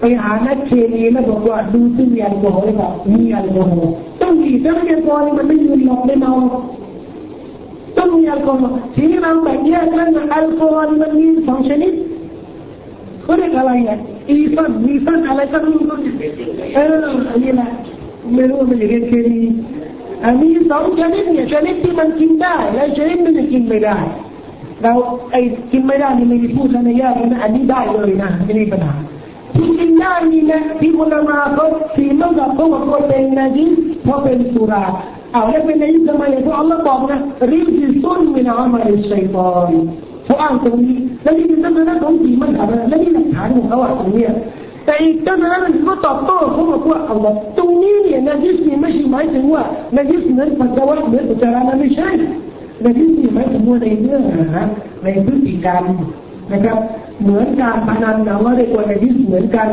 [0.00, 6.32] ไปหานักเคมีแล้วบอกว่าดูที่มีแอลกอฮอล์หรือเปล่ามีแอลกอฮอล์ต้องมีถ้าไม่แอลกอฮอล์มันไม่ยืนหลอกไม่เมา
[7.98, 11.92] ต้องมีแอลกอฮอล์ทีนี้เราแบ่งแยกกันแอลกอฮอล์มันมีสองชนิด
[13.22, 13.92] เขาเรียกอะไรไง
[14.28, 15.84] อีฟันมีฟันอะไรก็ไม่รู้
[16.74, 17.70] เอออันนี้แหละ
[18.34, 19.40] ไม่รู้มันจะเรียนเคมี
[20.24, 23.96] อันนี้สองชนิดเนี่ยชนิดที่มันกินได้และชนิดที่มันกินไม่ได้
[24.82, 24.92] เรา
[25.30, 25.40] ไอ้
[25.72, 28.94] กินไม่ได้นี่ไม่ได้พูดในแง่นะอันนี้ได้เลยนะไม่มีปัญหา
[29.54, 31.66] ที่กินได้นี่นะที่อุลมาเขา
[31.96, 33.64] สีมันกับเขาบอกว่าเป็นนาจิ
[34.02, 34.84] เพราะเป็นสุรา
[35.32, 37.18] เอาแล้วเป็นนาจิทำไมเพราะอัลลอฮ์บอกนะ
[37.50, 39.70] ริซิซุนมินอามัลชัยตอน
[40.24, 44.24] เขาอ้างตรงนี้แล้วนี่เป็นต้นนั้นของสีมันอะไรแล้วนี่หลักฐานของเขาอะตรงนี้
[44.84, 49.62] แต่อีกต้นนั้นก็ตอบโต้เขาบอกว่าอัลลอฮ์ตรงนี้เนี่ยนาจินี่ไม่ใช่หมายถึงว่า
[49.96, 52.08] นาจิเหมือนปัสสาวะเหมือนอุจจาระไม่ใช่
[52.84, 54.22] นาจินี่หมายถึงว่าในเรื่อง
[54.56, 54.66] นะ
[55.02, 55.84] ในพฤติกรรม
[56.52, 56.78] นะครับ
[57.22, 59.68] เหมือนการพนันนะว่าเรียกว่านาจิเหมือนกัน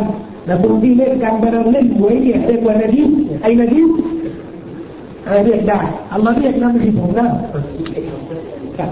[0.45, 3.03] แต่คนที่เล่นการพนันเล่นหวยเนี่ยเรียกว่านาจิ
[3.41, 3.81] ไอ้นาจิ
[5.45, 5.79] เรียกได้
[6.11, 7.25] อัลลอฮ์เรียกนั่นไม่ใช่ผมนะ
[8.77, 8.91] ครับ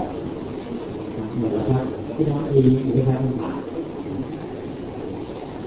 [1.38, 1.82] หมดแล้วครับ
[2.16, 2.60] พี่น้องมี
[2.94, 3.20] มีครับ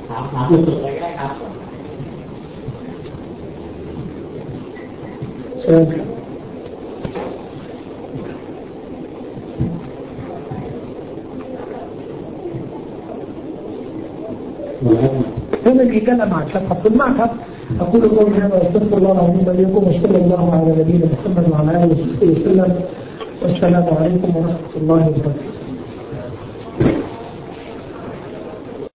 [0.07, 1.31] ถามถามสุดๆเลยก็ได้ครับ
[5.61, 6.05] เชิญครับ
[14.81, 15.11] หมดแล้ว
[15.63, 17.31] ถ้าไม่มีก็ละหมาดครับขอบคุณมากครับ
[17.67, 22.27] أقول قولي هذا وأستغفر الله العظيم لكم وصلى الله على نبينا محمد وعلى آله وصحبه
[22.31, 22.71] وسلم.
[23.41, 25.45] والسلام عليكم ورحمة الله وبركاته.